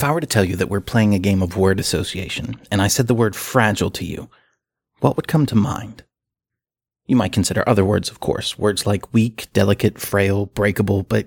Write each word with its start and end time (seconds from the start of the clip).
If 0.00 0.04
I 0.04 0.12
were 0.12 0.20
to 0.22 0.26
tell 0.26 0.46
you 0.46 0.56
that 0.56 0.70
we're 0.70 0.80
playing 0.80 1.12
a 1.12 1.18
game 1.18 1.42
of 1.42 1.58
word 1.58 1.78
association 1.78 2.58
and 2.70 2.80
I 2.80 2.88
said 2.88 3.06
the 3.06 3.12
word 3.12 3.36
fragile 3.36 3.90
to 3.90 4.04
you, 4.06 4.30
what 5.00 5.14
would 5.14 5.28
come 5.28 5.44
to 5.44 5.54
mind? 5.54 6.04
You 7.06 7.16
might 7.16 7.34
consider 7.34 7.62
other 7.68 7.84
words, 7.84 8.08
of 8.08 8.18
course, 8.18 8.58
words 8.58 8.86
like 8.86 9.12
weak, 9.12 9.48
delicate, 9.52 9.98
frail, 9.98 10.46
breakable, 10.46 11.02
but 11.02 11.26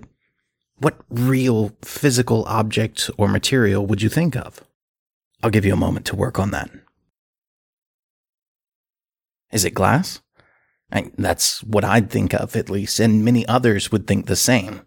what 0.80 0.96
real 1.08 1.76
physical 1.84 2.46
object 2.46 3.12
or 3.16 3.28
material 3.28 3.86
would 3.86 4.02
you 4.02 4.10
think 4.10 4.36
of? 4.36 4.64
I'll 5.44 5.52
give 5.52 5.66
you 5.66 5.74
a 5.74 5.78
moment 5.78 6.08
to 6.08 6.16
work 6.16 6.40
on 6.40 6.50
that. 6.50 6.72
Is 9.52 9.66
it 9.66 9.76
glass? 9.76 10.20
I, 10.92 11.12
that's 11.16 11.62
what 11.62 11.86
I'd 11.86 12.10
think 12.10 12.34
of, 12.34 12.56
at 12.56 12.72
least, 12.72 13.00
and 13.00 13.24
many 13.24 13.48
others 13.48 13.92
would 13.92 14.08
think 14.08 14.26
the 14.26 14.36
same. 14.36 14.82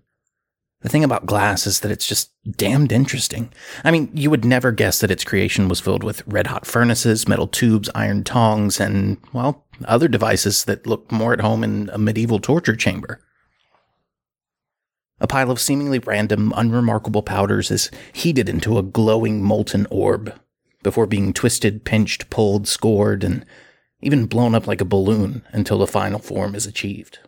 The 0.82 0.88
thing 0.88 1.04
about 1.04 1.26
glass 1.26 1.66
is 1.66 1.80
that 1.80 1.90
it's 1.90 2.06
just 2.06 2.30
damned 2.48 2.92
interesting. 2.92 3.52
I 3.82 3.90
mean, 3.90 4.10
you 4.12 4.30
would 4.30 4.44
never 4.44 4.72
guess 4.72 5.00
that 5.00 5.10
its 5.10 5.24
creation 5.24 5.68
was 5.68 5.80
filled 5.80 6.04
with 6.04 6.26
red 6.26 6.48
hot 6.48 6.66
furnaces, 6.66 7.26
metal 7.26 7.48
tubes, 7.48 7.88
iron 7.94 8.24
tongs, 8.24 8.78
and, 8.78 9.16
well, 9.32 9.64
other 9.86 10.06
devices 10.06 10.64
that 10.66 10.86
look 10.86 11.10
more 11.10 11.32
at 11.32 11.40
home 11.40 11.64
in 11.64 11.90
a 11.92 11.98
medieval 11.98 12.38
torture 12.38 12.76
chamber. 12.76 13.20
A 15.18 15.26
pile 15.26 15.50
of 15.50 15.60
seemingly 15.60 15.98
random, 15.98 16.52
unremarkable 16.54 17.22
powders 17.22 17.70
is 17.70 17.90
heated 18.12 18.48
into 18.48 18.76
a 18.76 18.82
glowing 18.82 19.42
molten 19.42 19.86
orb 19.90 20.38
before 20.82 21.06
being 21.06 21.32
twisted, 21.32 21.84
pinched, 21.84 22.28
pulled, 22.28 22.68
scored, 22.68 23.24
and 23.24 23.46
even 24.02 24.26
blown 24.26 24.54
up 24.54 24.66
like 24.66 24.82
a 24.82 24.84
balloon 24.84 25.42
until 25.52 25.78
the 25.78 25.86
final 25.86 26.18
form 26.18 26.54
is 26.54 26.66
achieved. 26.66 27.18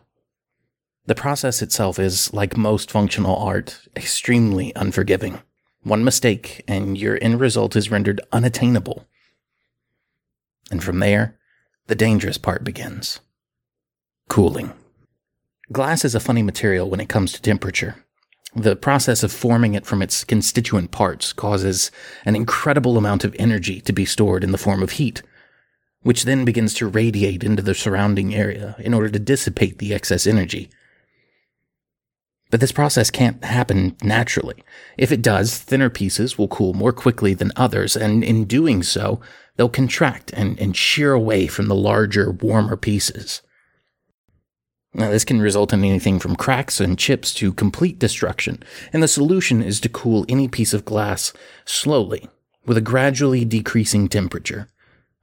The 1.09 1.15
process 1.15 1.63
itself 1.63 1.97
is, 1.97 2.31
like 2.35 2.55
most 2.55 2.91
functional 2.91 3.35
art, 3.35 3.79
extremely 3.95 4.71
unforgiving. 4.75 5.41
One 5.81 6.03
mistake, 6.03 6.63
and 6.67 6.95
your 6.95 7.17
end 7.19 7.39
result 7.39 7.75
is 7.75 7.89
rendered 7.89 8.21
unattainable. 8.31 9.07
And 10.69 10.83
from 10.83 10.99
there, 10.99 11.35
the 11.87 11.95
dangerous 11.95 12.37
part 12.37 12.63
begins 12.63 13.21
cooling. 14.27 14.71
Glass 15.71 16.05
is 16.05 16.13
a 16.13 16.19
funny 16.19 16.43
material 16.43 16.87
when 16.87 16.99
it 16.99 17.09
comes 17.09 17.33
to 17.33 17.41
temperature. 17.41 18.05
The 18.55 18.75
process 18.75 19.23
of 19.23 19.31
forming 19.31 19.73
it 19.73 19.87
from 19.87 20.03
its 20.03 20.23
constituent 20.23 20.91
parts 20.91 21.33
causes 21.33 21.89
an 22.23 22.35
incredible 22.35 22.99
amount 22.99 23.23
of 23.23 23.35
energy 23.39 23.81
to 23.81 23.91
be 23.91 24.05
stored 24.05 24.43
in 24.43 24.51
the 24.51 24.59
form 24.59 24.83
of 24.83 24.91
heat, 24.91 25.23
which 26.03 26.25
then 26.25 26.45
begins 26.45 26.75
to 26.75 26.85
radiate 26.85 27.43
into 27.43 27.63
the 27.63 27.73
surrounding 27.73 28.35
area 28.35 28.75
in 28.77 28.93
order 28.93 29.09
to 29.09 29.17
dissipate 29.17 29.79
the 29.79 29.91
excess 29.91 30.27
energy. 30.27 30.69
But 32.49 32.61
this 32.61 32.71
process 32.71 33.11
can't 33.11 33.43
happen 33.43 33.95
naturally. 34.01 34.63
If 34.97 35.11
it 35.11 35.21
does, 35.21 35.57
thinner 35.57 35.89
pieces 35.89 36.37
will 36.37 36.47
cool 36.47 36.73
more 36.73 36.91
quickly 36.91 37.33
than 37.33 37.51
others, 37.55 37.95
and 37.95 38.23
in 38.23 38.45
doing 38.45 38.81
so, 38.81 39.21
they'll 39.55 39.69
contract 39.69 40.31
and, 40.33 40.59
and 40.59 40.75
shear 40.75 41.13
away 41.13 41.45
from 41.45 41.67
the 41.67 41.75
larger, 41.75 42.31
warmer 42.31 42.75
pieces. 42.75 43.43
Now, 44.95 45.11
this 45.11 45.25
can 45.25 45.39
result 45.39 45.71
in 45.71 45.83
anything 45.83 46.17
from 46.17 46.35
cracks 46.35 46.79
and 46.79 46.97
chips 46.97 47.31
to 47.35 47.53
complete 47.53 47.99
destruction, 47.99 48.63
and 48.91 49.03
the 49.03 49.07
solution 49.07 49.61
is 49.61 49.79
to 49.81 49.89
cool 49.89 50.25
any 50.27 50.47
piece 50.47 50.73
of 50.73 50.85
glass 50.85 51.31
slowly, 51.65 52.27
with 52.65 52.77
a 52.77 52.81
gradually 52.81 53.45
decreasing 53.45 54.07
temperature, 54.07 54.67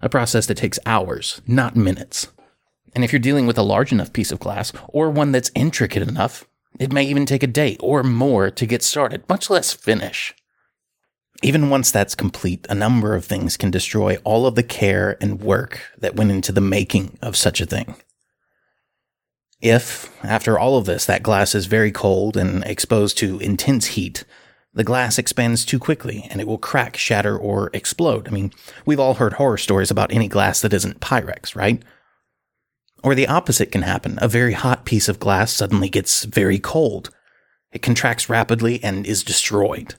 a 0.00 0.08
process 0.08 0.46
that 0.46 0.58
takes 0.58 0.78
hours, 0.86 1.42
not 1.48 1.74
minutes. 1.74 2.28
And 2.94 3.02
if 3.02 3.12
you're 3.12 3.18
dealing 3.18 3.48
with 3.48 3.58
a 3.58 3.62
large 3.62 3.90
enough 3.90 4.12
piece 4.12 4.30
of 4.30 4.38
glass, 4.38 4.72
or 4.86 5.10
one 5.10 5.32
that's 5.32 5.50
intricate 5.56 6.06
enough, 6.06 6.46
it 6.78 6.92
may 6.92 7.04
even 7.04 7.26
take 7.26 7.42
a 7.42 7.48
day 7.48 7.76
or 7.80 8.02
more 8.02 8.50
to 8.50 8.66
get 8.66 8.82
started, 8.82 9.28
much 9.28 9.50
less 9.50 9.72
finish. 9.72 10.34
Even 11.42 11.68
once 11.68 11.90
that's 11.90 12.14
complete, 12.14 12.66
a 12.70 12.74
number 12.74 13.14
of 13.14 13.24
things 13.24 13.56
can 13.56 13.70
destroy 13.70 14.16
all 14.24 14.46
of 14.46 14.54
the 14.54 14.62
care 14.62 15.16
and 15.20 15.40
work 15.40 15.80
that 15.98 16.16
went 16.16 16.30
into 16.30 16.52
the 16.52 16.60
making 16.60 17.18
of 17.20 17.36
such 17.36 17.60
a 17.60 17.66
thing. 17.66 17.96
If, 19.60 20.10
after 20.24 20.58
all 20.58 20.76
of 20.76 20.86
this, 20.86 21.06
that 21.06 21.22
glass 21.22 21.54
is 21.54 21.66
very 21.66 21.90
cold 21.90 22.36
and 22.36 22.64
exposed 22.64 23.18
to 23.18 23.38
intense 23.40 23.86
heat, 23.86 24.24
the 24.72 24.84
glass 24.84 25.18
expands 25.18 25.64
too 25.64 25.78
quickly 25.78 26.26
and 26.30 26.40
it 26.40 26.46
will 26.46 26.58
crack, 26.58 26.96
shatter, 26.96 27.36
or 27.36 27.70
explode. 27.72 28.28
I 28.28 28.30
mean, 28.30 28.52
we've 28.84 29.00
all 29.00 29.14
heard 29.14 29.34
horror 29.34 29.56
stories 29.56 29.90
about 29.90 30.12
any 30.12 30.28
glass 30.28 30.60
that 30.60 30.74
isn't 30.74 31.00
Pyrex, 31.00 31.56
right? 31.56 31.82
Or 33.02 33.14
the 33.14 33.28
opposite 33.28 33.70
can 33.70 33.82
happen. 33.82 34.18
A 34.20 34.28
very 34.28 34.54
hot 34.54 34.84
piece 34.84 35.08
of 35.08 35.20
glass 35.20 35.52
suddenly 35.52 35.88
gets 35.88 36.24
very 36.24 36.58
cold. 36.58 37.10
It 37.72 37.82
contracts 37.82 38.28
rapidly 38.28 38.82
and 38.82 39.06
is 39.06 39.22
destroyed. 39.22 39.94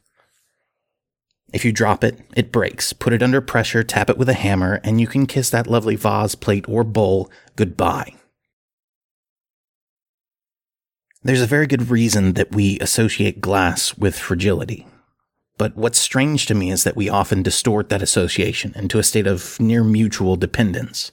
If 1.53 1.63
you 1.63 1.72
drop 1.72 2.03
it, 2.03 2.19
it 2.36 2.52
breaks. 2.52 2.91
Put 2.91 3.13
it 3.13 3.24
under 3.24 3.40
pressure, 3.40 3.84
tap 3.84 4.09
it 4.09 4.18
with 4.18 4.28
a 4.28 4.34
hammer, 4.34 4.81
and 4.84 5.00
you 5.00 5.07
can 5.07 5.25
kiss 5.25 5.50
that 5.52 5.68
lovely 5.68 5.96
vase, 5.96 6.36
plate, 6.36 6.68
or 6.68 6.84
bowl 6.84 7.31
goodbye. 7.56 8.13
There's 11.24 11.41
a 11.41 11.47
very 11.47 11.68
good 11.68 11.90
reason 11.90 12.34
that 12.34 12.52
we 12.52 12.80
associate 12.80 13.41
glass 13.41 13.97
with 13.97 14.18
fragility. 14.18 14.88
But 15.57 15.75
what's 15.75 16.00
strange 16.00 16.46
to 16.46 16.56
me 16.56 16.69
is 16.69 16.84
that 16.84 16.96
we 16.96 17.09
often 17.09 17.41
distort 17.44 17.90
that 17.90 18.02
association 18.02 18.74
into 18.75 19.00
a 19.00 19.03
state 19.03 19.28
of 19.28 19.59
near 19.59 19.84
mutual 19.84 20.36
dependence. 20.36 21.12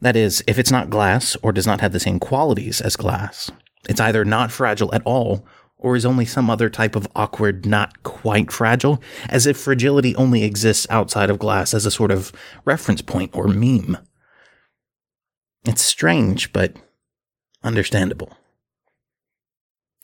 That 0.00 0.16
is, 0.16 0.42
if 0.46 0.58
it's 0.58 0.70
not 0.70 0.90
glass 0.90 1.36
or 1.42 1.52
does 1.52 1.66
not 1.66 1.80
have 1.80 1.92
the 1.92 2.00
same 2.00 2.18
qualities 2.18 2.80
as 2.80 2.96
glass, 2.96 3.50
it's 3.88 4.00
either 4.00 4.24
not 4.24 4.52
fragile 4.52 4.94
at 4.94 5.02
all 5.04 5.46
or 5.76 5.96
is 5.96 6.06
only 6.06 6.24
some 6.24 6.48
other 6.48 6.70
type 6.70 6.96
of 6.96 7.06
awkward, 7.14 7.66
not 7.66 8.02
quite 8.02 8.50
fragile, 8.50 9.02
as 9.28 9.46
if 9.46 9.56
fragility 9.56 10.16
only 10.16 10.42
exists 10.42 10.86
outside 10.88 11.28
of 11.28 11.38
glass 11.38 11.74
as 11.74 11.84
a 11.84 11.90
sort 11.90 12.10
of 12.10 12.32
reference 12.64 13.02
point 13.02 13.30
or 13.36 13.48
meme. 13.48 13.98
It's 15.66 15.82
strange, 15.82 16.52
but 16.52 16.76
understandable. 17.62 18.36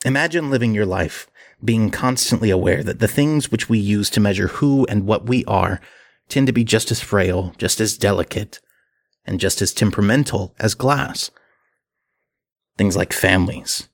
Imagine 0.05 0.49
living 0.49 0.73
your 0.73 0.85
life 0.85 1.27
being 1.63 1.89
constantly 1.91 2.49
aware 2.49 2.83
that 2.83 2.99
the 2.99 3.07
things 3.07 3.51
which 3.51 3.69
we 3.69 3.77
use 3.77 4.09
to 4.11 4.19
measure 4.19 4.47
who 4.47 4.85
and 4.87 5.05
what 5.05 5.27
we 5.27 5.45
are 5.45 5.79
tend 6.27 6.47
to 6.47 6.53
be 6.53 6.63
just 6.63 6.91
as 6.91 6.99
frail, 7.01 7.53
just 7.57 7.79
as 7.79 7.97
delicate, 7.97 8.59
and 9.25 9.39
just 9.39 9.61
as 9.61 9.73
temperamental 9.73 10.53
as 10.59 10.75
glass. 10.75 11.31
Things 12.77 12.95
like 12.95 13.13
families, 13.13 13.89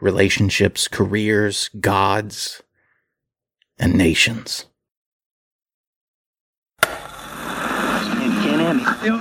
relationships, 0.00 0.88
careers, 0.88 1.68
gods, 1.80 2.62
and 3.78 3.94
nations. 3.94 4.66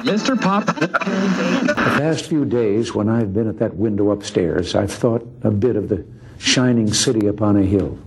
Mr. 0.04 0.40
Pop. 0.40 0.66
The 0.66 1.74
past 1.76 2.26
few 2.26 2.46
days, 2.46 2.94
when 2.94 3.10
I've 3.10 3.34
been 3.34 3.48
at 3.48 3.60
that 3.60 3.76
window 3.76 4.12
upstairs, 4.12 4.76
I've 4.76 4.92
thought 4.92 5.28
a 5.44 5.52
bit 5.52 5.76
of 5.76 5.90
the 5.90 6.06
shining 6.38 6.94
city 6.94 7.28
upon 7.28 7.58
a 7.58 7.64
hill. 7.64 7.98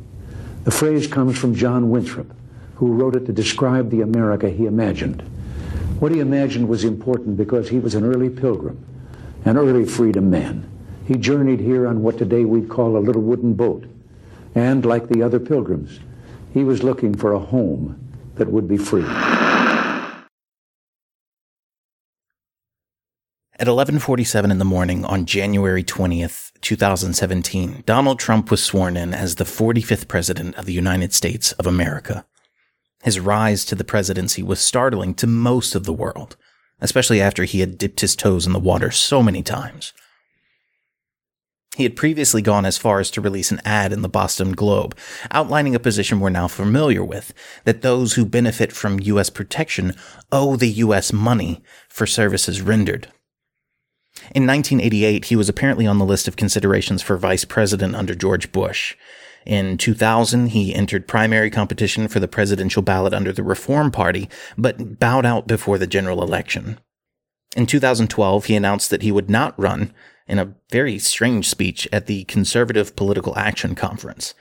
The 0.64 0.70
phrase 0.70 1.06
comes 1.06 1.38
from 1.38 1.54
John 1.54 1.90
Winthrop, 1.90 2.32
who 2.76 2.92
wrote 2.92 3.16
it 3.16 3.26
to 3.26 3.32
describe 3.32 3.90
the 3.90 4.00
America 4.02 4.48
he 4.48 4.66
imagined. 4.66 5.22
What 5.98 6.12
he 6.12 6.20
imagined 6.20 6.68
was 6.68 6.84
important 6.84 7.38
because 7.38 7.70
he 7.70 7.78
was 7.78 7.94
an 7.94 8.04
early 8.04 8.28
pilgrim, 8.28 8.84
an 9.46 9.56
early 9.56 9.86
freedom 9.86 10.28
man. 10.28 10.70
He 11.06 11.16
journeyed 11.16 11.60
here 11.60 11.86
on 11.86 12.02
what 12.02 12.18
today 12.18 12.44
we'd 12.44 12.68
call 12.68 12.96
a 12.96 12.98
little 12.98 13.22
wooden 13.22 13.54
boat. 13.54 13.86
And 14.54 14.84
like 14.84 15.08
the 15.08 15.22
other 15.22 15.40
pilgrims, 15.40 16.00
he 16.52 16.64
was 16.64 16.82
looking 16.82 17.14
for 17.14 17.32
a 17.32 17.38
home 17.38 17.98
that 18.34 18.52
would 18.52 18.68
be 18.68 18.76
free. 18.76 19.06
At 23.58 23.68
11:47 23.68 24.50
in 24.50 24.58
the 24.58 24.66
morning 24.66 25.02
on 25.06 25.24
January 25.24 25.82
20th, 25.82 26.52
2017, 26.60 27.84
Donald 27.86 28.18
Trump 28.18 28.50
was 28.50 28.62
sworn 28.62 28.98
in 28.98 29.14
as 29.14 29.36
the 29.36 29.44
45th 29.44 30.08
president 30.08 30.56
of 30.56 30.66
the 30.66 30.74
United 30.74 31.14
States 31.14 31.52
of 31.52 31.66
America. 31.66 32.26
His 33.06 33.20
rise 33.20 33.64
to 33.66 33.76
the 33.76 33.84
presidency 33.84 34.42
was 34.42 34.58
startling 34.58 35.14
to 35.14 35.28
most 35.28 35.76
of 35.76 35.84
the 35.84 35.92
world, 35.92 36.36
especially 36.80 37.20
after 37.20 37.44
he 37.44 37.60
had 37.60 37.78
dipped 37.78 38.00
his 38.00 38.16
toes 38.16 38.48
in 38.48 38.52
the 38.52 38.58
water 38.58 38.90
so 38.90 39.22
many 39.22 39.44
times. 39.44 39.92
He 41.76 41.84
had 41.84 41.94
previously 41.94 42.42
gone 42.42 42.66
as 42.66 42.78
far 42.78 42.98
as 42.98 43.12
to 43.12 43.20
release 43.20 43.52
an 43.52 43.60
ad 43.64 43.92
in 43.92 44.02
the 44.02 44.08
Boston 44.08 44.54
Globe, 44.54 44.98
outlining 45.30 45.76
a 45.76 45.78
position 45.78 46.18
we're 46.18 46.30
now 46.30 46.48
familiar 46.48 47.04
with 47.04 47.32
that 47.62 47.82
those 47.82 48.14
who 48.14 48.26
benefit 48.26 48.72
from 48.72 48.98
U.S. 48.98 49.30
protection 49.30 49.94
owe 50.32 50.56
the 50.56 50.70
U.S. 50.70 51.12
money 51.12 51.62
for 51.88 52.08
services 52.08 52.60
rendered. 52.60 53.06
In 54.34 54.48
1988, 54.48 55.26
he 55.26 55.36
was 55.36 55.48
apparently 55.48 55.86
on 55.86 55.98
the 55.98 56.04
list 56.04 56.26
of 56.26 56.34
considerations 56.34 57.02
for 57.02 57.16
vice 57.16 57.44
president 57.44 57.94
under 57.94 58.16
George 58.16 58.50
Bush, 58.50 58.96
in 59.46 59.78
2000, 59.78 60.48
he 60.48 60.74
entered 60.74 61.06
primary 61.06 61.50
competition 61.50 62.08
for 62.08 62.18
the 62.18 62.28
presidential 62.28 62.82
ballot 62.82 63.14
under 63.14 63.32
the 63.32 63.44
Reform 63.44 63.92
Party, 63.92 64.28
but 64.58 64.98
bowed 64.98 65.24
out 65.24 65.46
before 65.46 65.78
the 65.78 65.86
general 65.86 66.22
election. 66.22 66.78
In 67.56 67.64
2012, 67.64 68.46
he 68.46 68.56
announced 68.56 68.90
that 68.90 69.02
he 69.02 69.12
would 69.12 69.30
not 69.30 69.58
run 69.58 69.94
in 70.26 70.40
a 70.40 70.54
very 70.70 70.98
strange 70.98 71.48
speech 71.48 71.88
at 71.92 72.06
the 72.06 72.24
Conservative 72.24 72.96
Political 72.96 73.38
Action 73.38 73.76
Conference. 73.76 74.34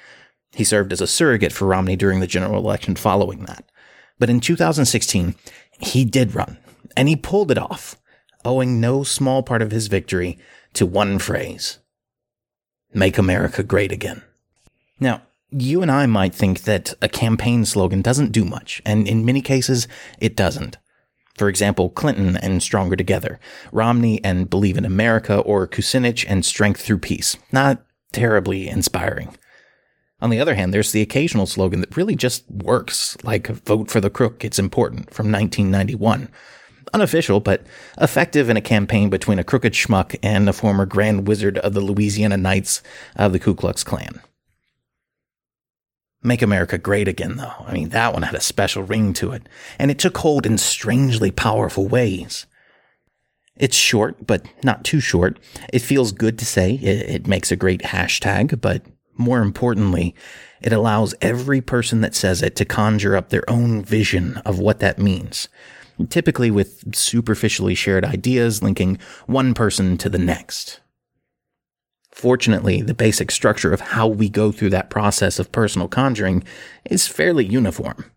He 0.51 0.63
served 0.63 0.91
as 0.91 1.01
a 1.01 1.07
surrogate 1.07 1.53
for 1.53 1.67
Romney 1.67 1.95
during 1.95 2.19
the 2.19 2.27
general 2.27 2.57
election 2.57 2.95
following 2.95 3.45
that. 3.45 3.63
But 4.17 4.31
in 4.31 4.39
2016, 4.39 5.35
he 5.79 6.03
did 6.03 6.33
run, 6.33 6.57
and 6.97 7.07
he 7.07 7.15
pulled 7.15 7.51
it 7.51 7.57
off, 7.59 7.95
owing 8.43 8.81
no 8.81 9.03
small 9.03 9.43
part 9.43 9.61
of 9.61 9.71
his 9.71 9.87
victory 9.87 10.39
to 10.73 10.85
one 10.85 11.19
phrase 11.19 11.79
Make 12.93 13.17
America 13.17 13.61
Great 13.61 13.91
Again. 13.91 14.23
Now, 14.99 15.21
you 15.51 15.81
and 15.81 15.91
I 15.91 16.05
might 16.05 16.33
think 16.33 16.63
that 16.63 16.93
a 17.01 17.09
campaign 17.09 17.65
slogan 17.65 18.01
doesn't 18.01 18.31
do 18.31 18.45
much, 18.45 18.81
and 18.85 19.07
in 19.07 19.25
many 19.25 19.41
cases, 19.41 19.87
it 20.19 20.35
doesn't. 20.35 20.77
For 21.37 21.49
example, 21.49 21.89
Clinton 21.89 22.37
and 22.37 22.63
Stronger 22.63 22.95
Together, 22.95 23.39
Romney 23.71 24.23
and 24.23 24.49
Believe 24.49 24.77
in 24.77 24.85
America, 24.85 25.39
or 25.39 25.67
Kucinich 25.67 26.25
and 26.27 26.45
Strength 26.45 26.81
Through 26.81 26.99
Peace. 26.99 27.37
Not 27.51 27.85
terribly 28.13 28.69
inspiring. 28.69 29.37
On 30.21 30.29
the 30.29 30.39
other 30.39 30.55
hand, 30.55 30.73
there's 30.73 30.93
the 30.93 31.01
occasional 31.01 31.45
slogan 31.45 31.81
that 31.81 31.97
really 31.97 32.15
just 32.15 32.49
works, 32.49 33.17
like 33.23 33.47
Vote 33.47 33.91
for 33.91 33.99
the 33.99 34.09
Crook, 34.09 34.45
it's 34.45 34.59
important, 34.59 35.13
from 35.13 35.29
1991. 35.29 36.29
Unofficial, 36.93 37.41
but 37.41 37.65
effective 37.99 38.49
in 38.49 38.55
a 38.55 38.61
campaign 38.61 39.09
between 39.09 39.39
a 39.39 39.43
crooked 39.43 39.73
schmuck 39.73 40.15
and 40.23 40.47
a 40.47 40.53
former 40.53 40.85
Grand 40.85 41.27
Wizard 41.27 41.57
of 41.57 41.73
the 41.73 41.81
Louisiana 41.81 42.37
Knights 42.37 42.81
of 43.17 43.33
the 43.33 43.39
Ku 43.39 43.53
Klux 43.53 43.83
Klan. 43.83 44.21
Make 46.25 46.41
America 46.41 46.77
Great 46.79 47.07
Again, 47.07 47.37
though. 47.37 47.53
I 47.65 47.73
mean, 47.73 47.89
that 47.89 48.11
one 48.11 48.23
had 48.23 48.35
a 48.35 48.41
special 48.41 48.83
ring 48.83 49.13
to 49.13 49.31
it, 49.31 49.47
and 49.77 49.91
it 49.91 49.99
took 49.99 50.17
hold 50.17 50.45
in 50.45 50.57
strangely 50.57 51.29
powerful 51.29 51.87
ways. 51.87 52.47
It's 53.57 53.75
short, 53.75 54.25
but 54.25 54.45
not 54.63 54.83
too 54.83 54.99
short. 54.99 55.39
It 55.71 55.79
feels 55.79 56.11
good 56.11 56.37
to 56.39 56.45
say. 56.45 56.73
It, 56.73 57.09
it, 57.09 57.27
makes 57.27 57.51
a 57.51 57.55
great 57.55 57.81
hashtag, 57.83 58.59
but 58.59 58.81
more 59.17 59.41
importantly, 59.41 60.13
it 60.61 60.73
allows 60.73 61.15
every 61.21 61.61
person 61.61 62.01
that 62.01 62.15
says 62.15 62.41
it 62.41 62.55
to 62.57 62.65
conjure 62.65 63.15
up 63.15 63.29
their 63.29 63.49
own 63.49 63.83
vision 63.83 64.37
of 64.45 64.59
what 64.59 64.79
that 64.79 64.99
means. 64.99 65.47
Typically 66.09 66.51
with 66.51 66.95
superficially 66.95 67.75
shared 67.75 68.03
ideas 68.03 68.61
linking 68.61 68.97
one 69.27 69.53
person 69.53 69.97
to 69.99 70.09
the 70.09 70.17
next. 70.17 70.81
Fortunately, 72.15 72.81
the 72.81 72.93
basic 72.93 73.29
structure 73.29 73.73
of 73.73 73.81
how 73.81 74.07
we 74.07 74.29
go 74.29 74.49
through 74.49 74.69
that 74.69 74.89
process 74.89 75.37
of 75.37 75.51
personal 75.51 75.89
conjuring 75.89 76.45
is 76.85 77.09
fairly 77.09 77.45
uniform. 77.45 78.09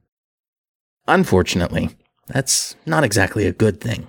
Unfortunately, 1.09 1.91
that's 2.29 2.77
not 2.87 3.03
exactly 3.03 3.45
a 3.45 3.53
good 3.53 3.81
thing. 3.81 4.07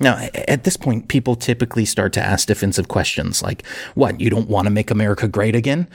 Now, 0.00 0.28
at 0.34 0.64
this 0.64 0.76
point, 0.76 1.06
people 1.06 1.36
typically 1.36 1.84
start 1.84 2.12
to 2.14 2.20
ask 2.20 2.48
defensive 2.48 2.88
questions 2.88 3.44
like, 3.44 3.64
What, 3.94 4.20
you 4.20 4.28
don't 4.28 4.48
want 4.48 4.66
to 4.66 4.72
make 4.72 4.90
America 4.90 5.28
great 5.28 5.54
again? 5.54 5.88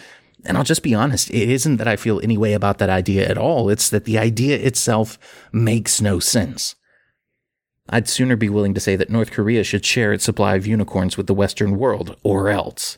And 0.45 0.57
I'll 0.57 0.63
just 0.63 0.83
be 0.83 0.95
honest, 0.95 1.30
it 1.31 1.50
isn't 1.50 1.77
that 1.77 1.88
I 1.89 1.98
feel 1.98 2.21
any 2.24 2.38
way 2.38 2.54
about 2.54 2.77
that 2.77 2.89
idea 2.89 3.27
at 3.27 3.38
all. 3.38 3.69
It's 3.69 3.89
that 3.89 4.06
the 4.06 4.18
idea 4.18 4.57
itself 4.57 5.19
makes 5.51 6.00
no 6.00 6.19
sense. 6.19 6.75
I'd 7.89 8.07
sooner 8.07 8.35
be 8.35 8.50
willing 8.50 8.74
to 8.74 8.80
say 8.80 8.95
that 8.95 9.09
North 9.09 9.31
Korea 9.31 9.63
should 9.63 9.85
share 9.85 10.13
its 10.13 10.24
supply 10.24 10.56
of 10.56 10.65
unicorns 10.65 11.18
with 11.18 11.27
the 11.27 11.33
Western 11.33 11.77
world, 11.77 12.15
or 12.24 12.50
else. 12.50 12.97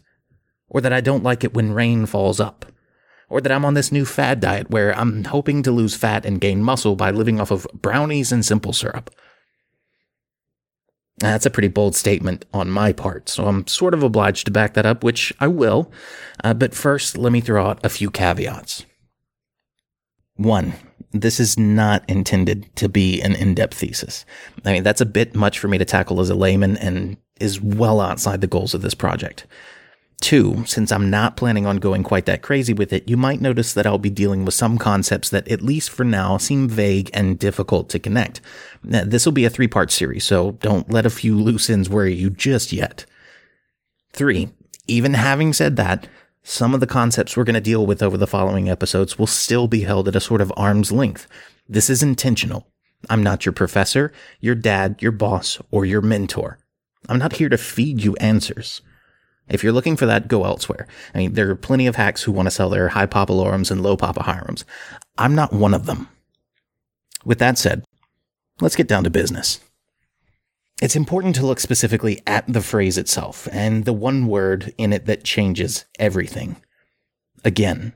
Or 0.70 0.82
that 0.82 0.94
I 0.94 1.02
don't 1.02 1.24
like 1.24 1.44
it 1.44 1.54
when 1.54 1.74
rain 1.74 2.06
falls 2.06 2.40
up. 2.40 2.66
Or 3.28 3.42
that 3.42 3.52
I'm 3.52 3.66
on 3.66 3.74
this 3.74 3.92
new 3.92 4.06
fad 4.06 4.40
diet 4.40 4.70
where 4.70 4.96
I'm 4.96 5.24
hoping 5.24 5.64
to 5.64 5.72
lose 5.72 5.96
fat 5.96 6.26
and 6.26 6.40
gain 6.40 6.62
muscle 6.62 6.96
by 6.96 7.10
living 7.10 7.40
off 7.40 7.50
of 7.50 7.68
brownies 7.74 8.32
and 8.32 8.46
simple 8.46 8.74
syrup. 8.74 9.10
That's 11.18 11.46
a 11.46 11.50
pretty 11.50 11.70
bold 11.70 11.96
statement 11.96 12.46
on 12.54 12.70
my 12.70 12.92
part, 12.92 13.30
so 13.30 13.48
I'm 13.48 13.66
sort 13.68 13.94
of 13.94 14.04
obliged 14.04 14.46
to 14.46 14.52
back 14.52 14.74
that 14.74 14.86
up, 14.86 15.04
which 15.04 15.34
I 15.40 15.48
will. 15.48 15.92
Uh, 16.44 16.54
but 16.54 16.76
first, 16.76 17.18
let 17.18 17.32
me 17.32 17.40
throw 17.40 17.66
out 17.66 17.84
a 17.86 17.90
few 17.90 18.12
caveats. 18.12 18.86
One, 20.36 20.74
this 21.22 21.40
is 21.40 21.58
not 21.58 22.04
intended 22.10 22.74
to 22.76 22.90
be 22.90 23.22
an 23.22 23.36
in-depth 23.36 23.78
thesis. 23.78 24.26
I 24.64 24.74
mean, 24.74 24.84
that's 24.84 25.02
a 25.02 25.06
bit 25.06 25.36
much 25.36 25.60
for 25.60 25.68
me 25.68 25.78
to 25.78 25.86
tackle 25.86 26.20
as 26.20 26.30
a 26.30 26.36
layman 26.36 26.78
and 26.78 27.18
is 27.40 27.62
well 27.62 28.02
outside 28.02 28.42
the 28.42 28.48
goals 28.48 28.74
of 28.74 28.82
this 28.82 28.94
project. 28.94 29.46
Two, 30.22 30.64
since 30.66 30.92
I'm 30.92 31.10
not 31.10 31.36
planning 31.36 31.66
on 31.66 31.78
going 31.78 32.02
quite 32.02 32.26
that 32.26 32.42
crazy 32.42 32.74
with 32.74 32.94
it, 32.94 33.08
you 33.10 33.18
might 33.18 33.42
notice 33.42 33.74
that 33.74 33.86
I'll 33.86 33.98
be 33.98 34.10
dealing 34.10 34.46
with 34.46 34.54
some 34.54 34.78
concepts 34.78 35.30
that, 35.30 35.48
at 35.50 35.62
least 35.62 35.90
for 35.90 36.06
now, 36.06 36.38
seem 36.38 36.70
vague 36.70 37.10
and 37.14 37.38
difficult 37.38 37.90
to 37.90 38.00
connect. 38.00 38.40
This 38.82 39.26
will 39.26 39.34
be 39.34 39.44
a 39.44 39.50
three 39.50 39.68
part 39.68 39.92
series, 39.92 40.24
so 40.24 40.54
don't 40.54 40.90
let 40.90 41.06
a 41.06 41.10
few 41.10 41.38
loose 41.38 41.70
ends 41.70 41.90
worry 41.90 42.14
you 42.14 42.30
just 42.30 42.72
yet. 42.72 43.06
Three, 44.14 44.50
even 44.88 45.16
having 45.16 45.52
said 45.52 45.76
that, 45.76 46.08
some 46.48 46.76
of 46.76 46.80
the 46.80 46.86
concepts 46.86 47.36
we're 47.36 47.44
going 47.44 47.56
to 47.56 47.60
deal 47.60 47.88
with 47.88 48.04
over 48.04 48.18
the 48.18 48.28
following 48.28 48.70
episodes 48.70 49.18
will 49.18 49.26
still 49.26 49.68
be 49.68 49.82
held 49.82 50.08
at 50.08 50.16
a 50.16 50.22
sort 50.22 50.42
of 50.42 50.54
arm's 50.56 50.92
length. 50.92 51.28
This 51.68 51.90
is 51.90 52.04
intentional. 52.04 52.68
I'm 53.10 53.24
not 53.24 53.48
your 53.48 53.54
professor, 53.54 54.14
your 54.40 54.54
dad, 54.54 55.02
your 55.02 55.12
boss, 55.12 55.60
or 55.72 55.86
your 55.86 56.02
mentor. 56.02 56.60
I'm 57.10 57.18
not 57.18 57.38
here 57.38 57.50
to 57.50 57.58
feed 57.58 58.04
you 58.04 58.16
answers. 58.18 58.82
If 59.50 59.64
you're 59.64 59.74
looking 59.74 59.98
for 59.98 60.06
that, 60.06 60.28
go 60.28 60.46
elsewhere. 60.46 60.88
I 61.16 61.18
mean, 61.18 61.34
there 61.34 61.50
are 61.50 61.56
plenty 61.56 61.88
of 61.88 61.96
hacks 61.96 62.22
who 62.22 62.32
want 62.32 62.46
to 62.46 62.52
sell 62.52 62.70
their 62.70 62.90
high 62.90 63.08
papillorums 63.08 63.72
and 63.72 63.82
low 63.82 63.98
papa 63.98 64.22
hirums. 64.22 64.66
I'm 65.18 65.34
not 65.34 65.52
one 65.52 65.74
of 65.74 65.88
them. 65.88 66.10
With 67.24 67.40
that 67.40 67.58
said, 67.58 67.84
let's 68.62 68.76
get 68.76 68.88
down 68.88 69.04
to 69.06 69.10
business. 69.10 69.62
It's 70.82 70.96
important 70.96 71.36
to 71.36 71.46
look 71.46 71.62
specifically 71.62 72.22
at 72.28 72.46
the 72.52 72.62
phrase 72.62 72.98
itself 72.98 73.48
and 73.52 73.86
the 73.86 73.94
one 73.94 74.28
word 74.28 74.74
in 74.78 74.92
it 74.92 75.06
that 75.06 75.24
changes 75.24 75.86
everything. 76.00 76.58
Again. 77.46 77.96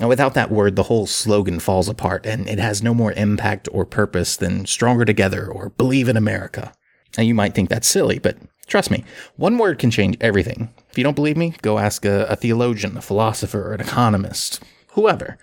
Now, 0.00 0.08
without 0.08 0.34
that 0.34 0.50
word, 0.50 0.74
the 0.76 0.84
whole 0.84 1.06
slogan 1.06 1.60
falls 1.60 1.88
apart 1.88 2.26
and 2.26 2.48
it 2.48 2.58
has 2.58 2.82
no 2.82 2.94
more 2.94 3.12
impact 3.12 3.68
or 3.72 3.84
purpose 3.84 4.36
than 4.36 4.66
Stronger 4.66 5.04
Together 5.04 5.46
or 5.46 5.70
Believe 5.70 6.08
in 6.08 6.16
America. 6.16 6.72
Now, 7.16 7.22
you 7.22 7.34
might 7.34 7.54
think 7.54 7.68
that's 7.68 7.88
silly, 7.88 8.18
but 8.18 8.38
trust 8.66 8.90
me, 8.90 9.04
one 9.36 9.56
word 9.56 9.78
can 9.78 9.90
change 9.90 10.16
everything. 10.20 10.72
If 10.90 10.98
you 10.98 11.04
don't 11.04 11.16
believe 11.16 11.36
me, 11.36 11.54
go 11.62 11.78
ask 11.78 12.04
a, 12.04 12.26
a 12.26 12.36
theologian, 12.36 12.96
a 12.96 13.02
philosopher, 13.02 13.72
an 13.72 13.80
economist, 13.80 14.60
whoever. 14.92 15.38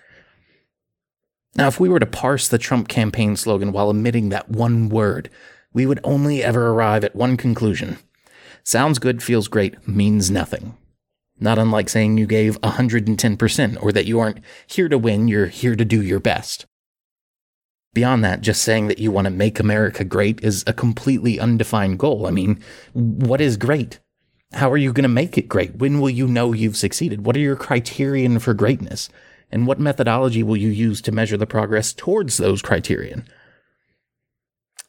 Now, 1.54 1.68
if 1.68 1.80
we 1.80 1.88
were 1.88 2.00
to 2.00 2.06
parse 2.06 2.48
the 2.48 2.58
Trump 2.58 2.88
campaign 2.88 3.36
slogan 3.36 3.72
while 3.72 3.88
omitting 3.88 4.28
that 4.28 4.50
one 4.50 4.90
word, 4.90 5.30
we 5.76 5.84
would 5.84 6.00
only 6.04 6.42
ever 6.42 6.68
arrive 6.68 7.04
at 7.04 7.14
one 7.14 7.36
conclusion. 7.36 7.98
Sounds 8.64 8.98
good, 8.98 9.22
feels 9.22 9.46
great, 9.46 9.86
means 9.86 10.30
nothing. 10.30 10.74
Not 11.38 11.58
unlike 11.58 11.90
saying 11.90 12.16
you 12.16 12.26
gave 12.26 12.58
110% 12.62 13.82
or 13.82 13.92
that 13.92 14.06
you 14.06 14.18
aren't 14.18 14.40
here 14.66 14.88
to 14.88 14.96
win, 14.96 15.28
you're 15.28 15.48
here 15.48 15.76
to 15.76 15.84
do 15.84 16.00
your 16.00 16.18
best. 16.18 16.64
Beyond 17.92 18.24
that, 18.24 18.40
just 18.40 18.62
saying 18.62 18.88
that 18.88 19.00
you 19.00 19.10
want 19.10 19.26
to 19.26 19.30
make 19.30 19.60
America 19.60 20.02
great 20.02 20.42
is 20.42 20.64
a 20.66 20.72
completely 20.72 21.38
undefined 21.38 21.98
goal. 21.98 22.26
I 22.26 22.30
mean, 22.30 22.58
what 22.94 23.42
is 23.42 23.58
great? 23.58 24.00
How 24.54 24.72
are 24.72 24.78
you 24.78 24.94
going 24.94 25.02
to 25.02 25.10
make 25.10 25.36
it 25.36 25.46
great? 25.46 25.76
When 25.76 26.00
will 26.00 26.08
you 26.08 26.26
know 26.26 26.54
you've 26.54 26.78
succeeded? 26.78 27.26
What 27.26 27.36
are 27.36 27.40
your 27.40 27.54
criterion 27.54 28.38
for 28.38 28.54
greatness? 28.54 29.10
And 29.50 29.66
what 29.66 29.78
methodology 29.78 30.42
will 30.42 30.56
you 30.56 30.70
use 30.70 31.02
to 31.02 31.12
measure 31.12 31.36
the 31.36 31.46
progress 31.46 31.92
towards 31.92 32.38
those 32.38 32.62
criterion? 32.62 33.28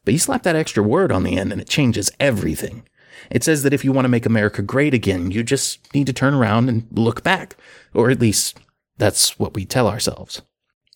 But 0.07 0.13
you 0.13 0.19
slap 0.19 0.43
that 0.43 0.55
extra 0.55 0.81
word 0.81 1.11
on 1.11 1.23
the 1.23 1.37
end 1.37 1.51
and 1.51 1.59
it 1.59 1.67
changes 1.67 2.09
everything. 2.17 2.87
It 3.29 3.43
says 3.43 3.63
that 3.63 3.73
if 3.73 3.83
you 3.83 3.91
want 3.91 4.05
to 4.05 4.09
make 4.09 4.25
America 4.25 4.61
great 4.61 4.93
again, 4.93 5.31
you 5.31 5.43
just 5.43 5.93
need 5.93 6.07
to 6.07 6.13
turn 6.13 6.33
around 6.33 6.69
and 6.69 6.87
look 6.93 7.23
back. 7.23 7.57
Or 7.93 8.09
at 8.09 8.21
least 8.21 8.57
that's 8.97 9.37
what 9.37 9.53
we 9.53 9.65
tell 9.65 9.89
ourselves. 9.89 10.41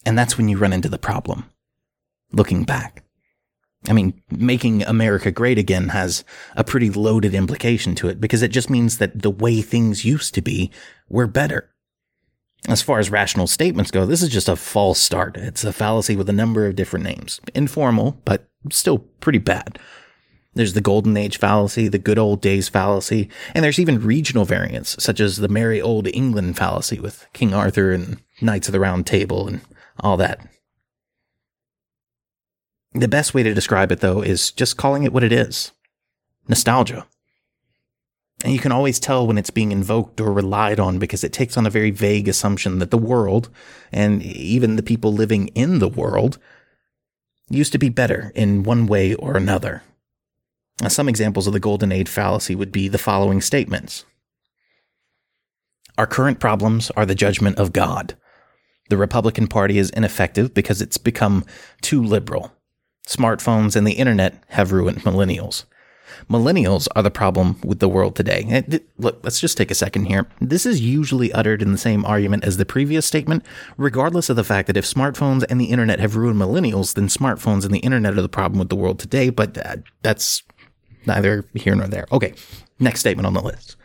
And 0.06 0.18
that's 0.18 0.38
when 0.38 0.48
you 0.48 0.58
run 0.58 0.72
into 0.72 0.88
the 0.88 0.98
problem. 0.98 1.44
Looking 2.32 2.64
back. 2.64 3.04
I 3.90 3.92
mean, 3.92 4.14
making 4.32 4.84
America 4.84 5.30
great 5.30 5.60
again 5.60 5.90
has 5.90 6.24
a 6.56 6.64
pretty 6.64 6.90
loaded 6.90 7.36
implication 7.36 7.96
to 7.96 8.08
it 8.08 8.22
because 8.22 8.42
it 8.42 8.52
just 8.52 8.70
means 8.70 8.98
that 9.00 9.24
the 9.24 9.30
way 9.30 9.62
things 9.62 10.06
used 10.06 10.34
to 10.36 10.42
be 10.42 10.72
were 11.10 11.28
better. 11.28 11.70
As 12.68 12.82
far 12.82 13.00
as 13.00 13.10
rational 13.10 13.48
statements 13.48 13.92
go, 13.92 14.06
this 14.06 14.22
is 14.22 14.30
just 14.30 14.48
a 14.48 14.56
false 14.56 15.00
start. 15.00 15.36
It's 15.36 15.64
a 15.64 15.74
fallacy 15.74 16.16
with 16.16 16.30
a 16.30 16.34
number 16.34 16.68
of 16.68 16.76
different 16.76 17.06
names. 17.06 17.42
Informal, 17.56 18.22
but 18.24 18.48
still 18.70 19.00
pretty 19.00 19.40
bad. 19.40 19.80
There's 20.54 20.74
the 20.74 20.82
golden 20.82 21.16
age 21.16 21.38
fallacy, 21.38 21.88
the 21.88 21.98
good 21.98 22.20
old 22.20 22.42
days 22.42 22.68
fallacy, 22.70 23.30
and 23.56 23.64
there's 23.64 23.80
even 23.80 24.02
regional 24.02 24.46
variants, 24.46 25.02
such 25.02 25.20
as 25.20 25.38
the 25.38 25.48
merry 25.48 25.82
old 25.82 26.08
England 26.14 26.58
fallacy 26.58 27.00
with 27.00 27.26
King 27.34 27.54
Arthur 27.54 27.92
and 27.94 28.22
Knights 28.42 28.68
of 28.68 28.74
the 28.74 28.80
Round 28.80 29.08
Table 29.08 29.48
and 29.48 29.62
all 30.02 30.18
that. 30.18 30.46
The 32.94 33.08
best 33.08 33.34
way 33.34 33.44
to 33.44 33.54
describe 33.54 33.92
it, 33.92 34.02
though, 34.02 34.22
is 34.22 34.52
just 34.52 34.76
calling 34.76 35.04
it 35.04 35.14
what 35.14 35.24
it 35.24 35.32
is 35.32 35.72
nostalgia. 36.48 37.08
And 38.44 38.54
you 38.54 38.60
can 38.60 38.72
always 38.72 39.00
tell 39.00 39.28
when 39.28 39.38
it's 39.38 39.52
being 39.52 39.72
invoked 39.72 40.20
or 40.20 40.34
relied 40.34 40.80
on 40.80 40.98
because 40.98 41.24
it 41.24 41.34
takes 41.34 41.58
on 41.58 41.68
a 41.68 41.72
very 41.72 41.92
vague 41.92 42.28
assumption 42.28 42.80
that 42.80 42.90
the 42.90 42.98
world, 42.98 43.50
and 43.92 44.24
even 44.24 44.76
the 44.76 44.84
people 44.84 45.14
living 45.14 45.50
in 45.50 45.80
the 45.80 45.88
world, 45.88 46.40
used 47.50 47.72
to 47.74 47.78
be 47.78 47.90
better 47.90 48.32
in 48.34 48.64
one 48.64 48.88
way 48.88 49.14
or 49.14 49.38
another. 49.38 49.84
Some 50.88 51.08
examples 51.08 51.46
of 51.46 51.54
the 51.54 51.60
golden 51.60 51.92
age 51.92 52.10
fallacy 52.10 52.56
would 52.56 52.72
be 52.72 52.88
the 52.88 52.98
following 52.98 53.42
statements. 53.42 54.06
Our 55.98 56.08
current 56.08 56.40
problems 56.40 56.90
are 56.92 57.06
the 57.06 57.14
judgment 57.14 57.60
of 57.60 57.74
God. 57.74 58.16
The 58.90 58.98
Republican 58.98 59.48
Party 59.48 59.78
is 59.78 59.92
ineffective 59.92 60.54
because 60.54 60.82
it's 60.82 60.98
become 60.98 61.46
too 61.82 62.04
liberal. 62.04 62.52
Smartphones 63.08 63.76
and 63.76 63.86
the 63.86 63.94
internet 63.94 64.44
have 64.50 64.72
ruined 64.72 65.02
millennials. 65.04 65.66
Millennials 66.30 66.88
are 66.96 67.04
the 67.04 67.12
problem 67.12 67.60
with 67.64 67.80
the 67.80 67.90
world 67.90 68.16
today. 68.16 68.64
Look, 68.98 69.20
let's 69.24 69.40
just 69.40 69.58
take 69.58 69.72
a 69.72 69.76
second 69.76 70.06
here. 70.06 70.28
This 70.40 70.66
is 70.66 70.82
usually 70.82 71.32
uttered 71.34 71.62
in 71.62 71.72
the 71.72 71.78
same 71.78 72.06
argument 72.06 72.44
as 72.44 72.58
the 72.58 72.66
previous 72.66 73.06
statement, 73.06 73.46
regardless 73.78 74.30
of 74.30 74.36
the 74.36 74.44
fact 74.44 74.68
that 74.68 74.78
if 74.78 74.86
smartphones 74.86 75.44
and 75.50 75.60
the 75.60 75.66
internet 75.66 76.00
have 76.00 76.16
ruined 76.16 76.40
millennials, 76.40 76.94
then 76.94 77.08
smartphones 77.08 77.66
and 77.66 77.74
the 77.74 77.80
internet 77.80 78.18
are 78.18 78.22
the 78.22 78.30
problem 78.30 78.60
with 78.60 78.70
the 78.70 78.76
world 78.76 79.00
today, 79.00 79.30
but 79.30 79.58
uh, 79.58 79.78
that's 80.02 80.44
neither 81.06 81.46
here 81.54 81.76
nor 81.76 81.88
there. 81.88 82.08
Okay, 82.12 82.34
next 82.80 83.00
statement 83.00 83.26
on 83.26 83.34
the 83.34 83.42
list. 83.42 83.76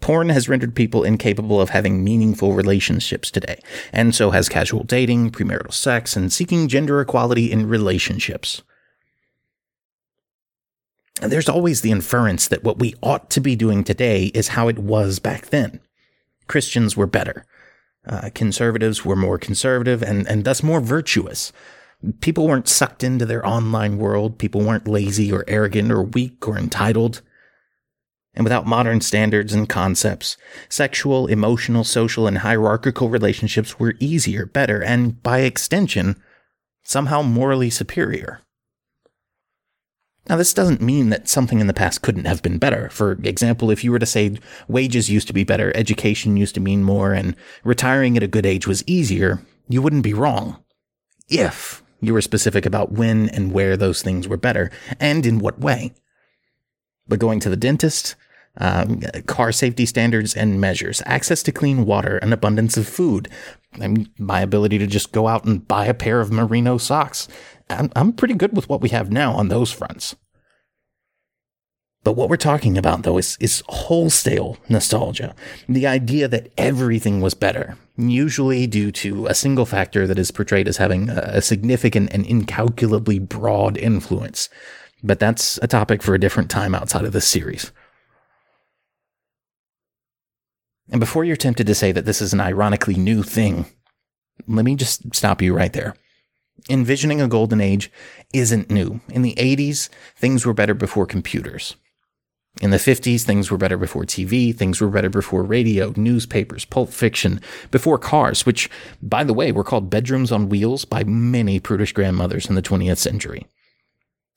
Porn 0.00 0.30
has 0.30 0.48
rendered 0.48 0.74
people 0.74 1.04
incapable 1.04 1.60
of 1.60 1.70
having 1.70 2.02
meaningful 2.02 2.54
relationships 2.54 3.30
today, 3.30 3.60
and 3.92 4.14
so 4.14 4.32
has 4.32 4.48
casual 4.48 4.82
dating, 4.82 5.30
premarital 5.30 5.72
sex, 5.72 6.16
and 6.16 6.32
seeking 6.32 6.66
gender 6.66 7.00
equality 7.00 7.52
in 7.52 7.68
relationships. 7.68 8.62
There's 11.20 11.48
always 11.48 11.80
the 11.80 11.90
inference 11.90 12.48
that 12.48 12.64
what 12.64 12.78
we 12.78 12.94
ought 13.02 13.30
to 13.30 13.40
be 13.40 13.54
doing 13.54 13.84
today 13.84 14.26
is 14.26 14.48
how 14.48 14.68
it 14.68 14.78
was 14.78 15.18
back 15.18 15.46
then. 15.46 15.80
Christians 16.48 16.96
were 16.96 17.06
better. 17.06 17.44
Uh, 18.06 18.30
conservatives 18.34 19.04
were 19.04 19.14
more 19.14 19.38
conservative 19.38 20.02
and, 20.02 20.26
and 20.26 20.44
thus 20.44 20.62
more 20.62 20.80
virtuous. 20.80 21.52
People 22.20 22.48
weren't 22.48 22.66
sucked 22.66 23.04
into 23.04 23.24
their 23.24 23.46
online 23.46 23.98
world. 23.98 24.38
People 24.38 24.62
weren't 24.62 24.88
lazy 24.88 25.30
or 25.30 25.44
arrogant 25.46 25.92
or 25.92 26.02
weak 26.02 26.48
or 26.48 26.58
entitled 26.58 27.22
and 28.34 28.44
without 28.44 28.66
modern 28.66 29.00
standards 29.00 29.52
and 29.52 29.68
concepts, 29.68 30.36
sexual, 30.68 31.26
emotional, 31.26 31.84
social, 31.84 32.26
and 32.26 32.38
hierarchical 32.38 33.08
relationships 33.08 33.78
were 33.78 33.94
easier, 34.00 34.46
better, 34.46 34.82
and 34.82 35.22
by 35.22 35.40
extension, 35.40 36.20
somehow 36.82 37.20
morally 37.20 37.68
superior. 37.68 38.40
Now, 40.28 40.36
this 40.36 40.54
doesn't 40.54 40.80
mean 40.80 41.10
that 41.10 41.28
something 41.28 41.58
in 41.58 41.66
the 41.66 41.74
past 41.74 42.02
couldn't 42.02 42.26
have 42.26 42.42
been 42.42 42.58
better. 42.58 42.88
For 42.90 43.12
example, 43.24 43.70
if 43.70 43.82
you 43.82 43.90
were 43.90 43.98
to 43.98 44.06
say 44.06 44.38
wages 44.68 45.10
used 45.10 45.26
to 45.26 45.32
be 45.32 45.42
better, 45.42 45.72
education 45.76 46.36
used 46.36 46.54
to 46.54 46.60
mean 46.60 46.84
more, 46.84 47.12
and 47.12 47.34
retiring 47.64 48.16
at 48.16 48.22
a 48.22 48.28
good 48.28 48.46
age 48.46 48.66
was 48.66 48.84
easier, 48.86 49.42
you 49.68 49.82
wouldn't 49.82 50.04
be 50.04 50.14
wrong. 50.14 50.62
If 51.28 51.82
you 52.00 52.12
were 52.12 52.20
specific 52.20 52.64
about 52.64 52.92
when 52.92 53.28
and 53.30 53.52
where 53.52 53.76
those 53.76 54.00
things 54.02 54.28
were 54.28 54.36
better, 54.36 54.70
and 55.00 55.26
in 55.26 55.40
what 55.40 55.58
way. 55.58 55.92
But 57.08 57.18
going 57.18 57.40
to 57.40 57.50
the 57.50 57.56
dentist, 57.56 58.14
um, 58.58 59.00
car 59.26 59.52
safety 59.52 59.86
standards 59.86 60.34
and 60.34 60.60
measures, 60.60 61.02
access 61.06 61.42
to 61.44 61.52
clean 61.52 61.86
water, 61.86 62.18
an 62.18 62.32
abundance 62.32 62.76
of 62.76 62.86
food, 62.86 63.28
and 63.80 64.08
my 64.18 64.40
ability 64.40 64.78
to 64.78 64.86
just 64.86 65.12
go 65.12 65.28
out 65.28 65.44
and 65.44 65.66
buy 65.66 65.86
a 65.86 65.94
pair 65.94 66.20
of 66.20 66.30
merino 66.30 66.78
socks. 66.78 67.28
I'm, 67.70 67.90
I'm 67.96 68.12
pretty 68.12 68.34
good 68.34 68.54
with 68.54 68.68
what 68.68 68.80
we 68.80 68.90
have 68.90 69.10
now 69.10 69.32
on 69.32 69.48
those 69.48 69.72
fronts. 69.72 70.16
But 72.04 72.14
what 72.14 72.28
we're 72.28 72.36
talking 72.36 72.76
about, 72.76 73.04
though, 73.04 73.16
is, 73.16 73.36
is 73.40 73.62
wholesale 73.68 74.58
nostalgia. 74.68 75.36
The 75.68 75.86
idea 75.86 76.26
that 76.26 76.50
everything 76.58 77.20
was 77.20 77.34
better, 77.34 77.78
usually 77.96 78.66
due 78.66 78.90
to 78.92 79.26
a 79.26 79.34
single 79.34 79.66
factor 79.66 80.06
that 80.08 80.18
is 80.18 80.32
portrayed 80.32 80.66
as 80.66 80.78
having 80.78 81.08
a 81.08 81.40
significant 81.40 82.12
and 82.12 82.26
incalculably 82.26 83.20
broad 83.20 83.76
influence. 83.76 84.48
But 85.04 85.20
that's 85.20 85.58
a 85.62 85.68
topic 85.68 86.02
for 86.02 86.14
a 86.14 86.20
different 86.20 86.50
time 86.50 86.74
outside 86.74 87.04
of 87.04 87.12
this 87.12 87.26
series. 87.26 87.70
And 90.90 91.00
before 91.00 91.24
you're 91.24 91.36
tempted 91.36 91.66
to 91.66 91.74
say 91.74 91.92
that 91.92 92.04
this 92.04 92.20
is 92.20 92.32
an 92.32 92.40
ironically 92.40 92.94
new 92.94 93.22
thing, 93.22 93.66
let 94.46 94.64
me 94.64 94.74
just 94.74 95.14
stop 95.14 95.40
you 95.40 95.54
right 95.54 95.72
there. 95.72 95.94
Envisioning 96.68 97.20
a 97.20 97.28
golden 97.28 97.60
age 97.60 97.90
isn't 98.32 98.70
new. 98.70 99.00
In 99.08 99.22
the 99.22 99.34
80s, 99.34 99.88
things 100.16 100.44
were 100.44 100.54
better 100.54 100.74
before 100.74 101.06
computers. 101.06 101.76
In 102.60 102.70
the 102.70 102.76
50s, 102.76 103.22
things 103.22 103.50
were 103.50 103.56
better 103.56 103.78
before 103.78 104.04
TV, 104.04 104.54
things 104.54 104.80
were 104.80 104.90
better 104.90 105.08
before 105.08 105.42
radio, 105.42 105.92
newspapers, 105.96 106.66
pulp 106.66 106.90
fiction, 106.90 107.40
before 107.70 107.96
cars, 107.96 108.44
which, 108.44 108.68
by 109.00 109.24
the 109.24 109.32
way, 109.32 109.52
were 109.52 109.64
called 109.64 109.88
bedrooms 109.88 110.30
on 110.30 110.50
wheels 110.50 110.84
by 110.84 111.02
many 111.02 111.58
prudish 111.58 111.92
grandmothers 111.92 112.46
in 112.46 112.54
the 112.54 112.62
20th 112.62 112.98
century. 112.98 113.46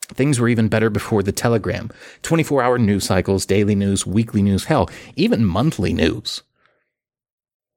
Things 0.07 0.39
were 0.39 0.47
even 0.47 0.67
better 0.67 0.89
before 0.89 1.23
the 1.23 1.31
telegram 1.31 1.89
24 2.21 2.61
hour 2.61 2.77
news 2.77 3.05
cycles, 3.05 3.45
daily 3.45 3.75
news, 3.75 4.05
weekly 4.05 4.41
news, 4.41 4.65
hell, 4.65 4.89
even 5.15 5.45
monthly 5.45 5.93
news. 5.93 6.43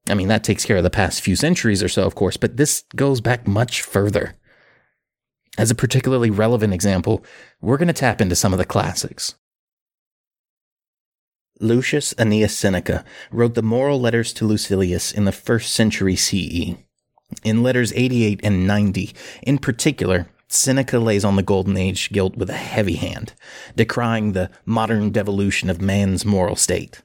I 0.09 0.15
mean, 0.15 0.29
that 0.29 0.45
takes 0.45 0.65
care 0.65 0.77
of 0.77 0.83
the 0.83 0.91
past 0.91 1.21
few 1.21 1.37
centuries 1.37 1.83
or 1.83 1.89
so, 1.89 2.05
of 2.05 2.15
course, 2.15 2.37
but 2.37 2.57
this 2.57 2.85
goes 2.97 3.21
back 3.21 3.47
much 3.47 3.83
further. 3.83 4.35
As 5.57 5.71
a 5.71 5.75
particularly 5.75 6.31
relevant 6.31 6.73
example, 6.73 7.25
we're 7.61 7.77
going 7.79 7.89
to 7.89 7.95
tap 7.95 8.21
into 8.21 8.37
some 8.37 8.53
of 8.53 8.59
the 8.59 8.65
classics. 8.65 9.35
Lucius 11.61 12.15
Annaeus 12.15 12.55
Seneca 12.55 13.05
wrote 13.33 13.55
the 13.55 13.63
moral 13.63 14.01
letters 14.01 14.33
to 14.35 14.47
Lucilius 14.47 15.13
in 15.13 15.25
the 15.25 15.33
first 15.33 15.75
century 15.75 16.15
CE. 16.15 16.77
In 17.43 17.63
letters 17.63 17.93
88 17.95 18.41
and 18.45 18.67
90, 18.67 19.13
in 19.43 19.59
particular, 19.59 20.29
Seneca 20.49 20.99
lays 20.99 21.25
on 21.25 21.37
the 21.37 21.43
Golden 21.43 21.77
Age 21.77 22.11
guilt 22.11 22.37
with 22.37 22.49
a 22.49 22.55
heavy 22.55 22.97
hand, 22.97 23.35
decrying 23.77 24.33
the 24.33 24.51
modern 24.65 25.11
devolution 25.11 25.69
of 25.69 25.81
man's 25.81 26.25
moral 26.25 26.57
state. 26.57 27.03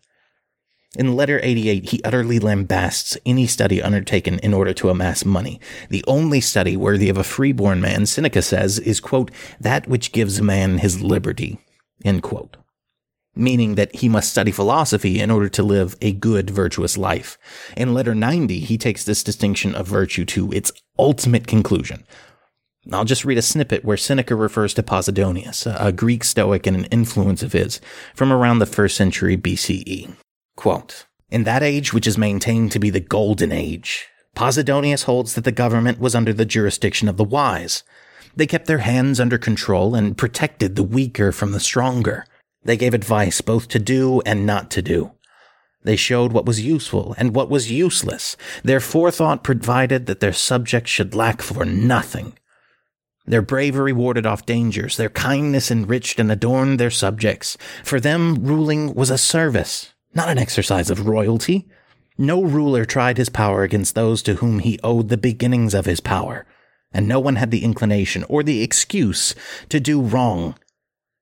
In 0.96 1.16
letter 1.16 1.40
88, 1.42 1.90
he 1.90 2.04
utterly 2.04 2.40
lambasts 2.40 3.18
any 3.26 3.48
study 3.48 3.82
undertaken 3.82 4.38
in 4.40 4.54
order 4.54 4.74
to 4.74 4.90
amass 4.90 5.26
money. 5.26 5.60
The 5.90 6.04
only 6.08 6.40
study 6.40 6.78
worthy 6.78 7.10
of 7.10 7.18
a 7.18 7.24
freeborn 7.24 7.82
man, 7.82 8.06
Seneca 8.06 8.44
says, 8.44 8.78
is, 8.78 9.00
quote, 9.00 9.32
that 9.60 9.88
which 9.88 10.12
gives 10.12 10.42
man 10.42 10.78
his 10.78 11.02
liberty, 11.02 11.60
end 12.06 12.22
quote. 12.22 12.58
Meaning 13.36 13.74
that 13.74 13.96
he 13.96 14.08
must 14.08 14.30
study 14.30 14.52
philosophy 14.52 15.20
in 15.20 15.32
order 15.32 15.50
to 15.50 15.64
live 15.64 15.96
a 16.00 16.14
good, 16.14 16.52
virtuous 16.52 16.96
life. 16.96 17.40
In 17.76 17.96
letter 17.96 18.14
90, 18.14 18.60
he 18.60 18.78
takes 18.78 19.04
this 19.04 19.24
distinction 19.24 19.74
of 19.74 19.88
virtue 19.88 20.26
to 20.26 20.52
its 20.52 20.72
ultimate 21.00 21.48
conclusion. 21.48 22.04
I'll 22.92 23.06
just 23.06 23.24
read 23.24 23.38
a 23.38 23.42
snippet 23.42 23.86
where 23.86 23.96
Seneca 23.96 24.36
refers 24.36 24.74
to 24.74 24.84
Posidonius, 24.84 25.66
a 25.80 25.92
Greek 25.92 26.24
Stoic 26.24 26.68
and 26.68 26.75
an 26.75 26.86
influence 26.86 27.42
of 27.42 27.54
his, 27.54 27.80
from 28.13 28.32
around 28.32 28.60
the 28.60 28.66
first 28.66 28.98
century 28.98 29.38
BCE. 29.38 30.16
Quote, 30.58 31.06
in 31.30 31.46
that 31.46 31.63
age, 31.63 31.94
which 31.94 32.06
is 32.06 32.18
maintained 32.18 32.72
to 32.74 32.80
be 32.80 32.90
the 32.90 33.00
golden 33.00 33.52
age, 33.52 34.08
Posidonius 34.36 35.06
holds 35.06 35.34
that 35.34 35.46
the 35.46 35.52
government 35.52 36.00
was 36.00 36.13
under 36.13 36.34
the 36.34 36.46
jurisdiction 36.46 37.08
of 37.08 37.18
the 37.18 37.24
wise. 37.24 37.84
They 38.36 38.48
kept 38.48 38.66
their 38.66 38.80
hands 38.80 39.20
under 39.20 39.38
control 39.38 39.96
and 39.96 40.18
protected 40.18 40.75
the 40.75 40.84
weaker 40.84 41.32
from 41.32 41.52
the 41.52 41.60
stronger. 41.60 42.25
They 42.63 42.78
gave 42.78 42.94
advice 42.94 43.42
both 43.42 43.68
to 43.70 43.80
do 43.80 44.22
and 44.25 44.46
not 44.46 44.70
to 44.72 44.82
do. 44.82 45.12
They 45.84 45.96
showed 45.96 46.32
what 46.32 46.46
was 46.46 46.62
useful 46.62 47.16
and 47.18 47.36
what 47.36 47.50
was 47.50 47.72
useless. 47.72 48.38
Their 48.63 48.80
forethought 48.80 49.44
provided 49.44 50.06
that 50.06 50.20
their 50.20 50.34
subjects 50.34 50.90
should 50.90 51.16
lack 51.16 51.42
for 51.42 51.66
nothing. 51.66 52.34
Their 53.25 53.42
bravery 53.42 53.94
warded 53.94 54.25
off 54.25 54.46
dangers. 54.46 54.98
Their 54.98 55.10
kindness 55.10 55.72
enriched 55.72 56.20
and 56.20 56.32
adorned 56.32 56.80
their 56.80 56.92
subjects. 56.92 57.58
For 57.84 58.00
them, 58.00 58.36
ruling 58.36 58.94
was 58.94 59.10
a 59.10 59.18
service, 59.18 59.94
not 60.13 60.30
an 60.30 60.38
exercise 60.38 60.89
of 60.89 61.08
royalty. 61.08 61.68
No 62.18 62.44
ruler 62.44 62.86
tried 62.86 63.18
his 63.18 63.30
power 63.30 63.63
against 63.63 63.96
those 63.96 64.22
to 64.24 64.36
whom 64.36 64.60
he 64.60 64.80
owed 64.84 65.10
the 65.10 65.18
beginnings 65.18 65.74
of 65.74 65.86
his 65.86 66.00
power, 66.00 66.46
and 66.92 67.08
no 67.08 67.20
one 67.20 67.38
had 67.38 67.50
the 67.50 67.63
inclination 67.63 68.24
or 68.30 68.44
the 68.44 68.62
excuse 68.62 69.34
to 69.70 69.80
do 69.80 70.01
wrong, 70.01 70.56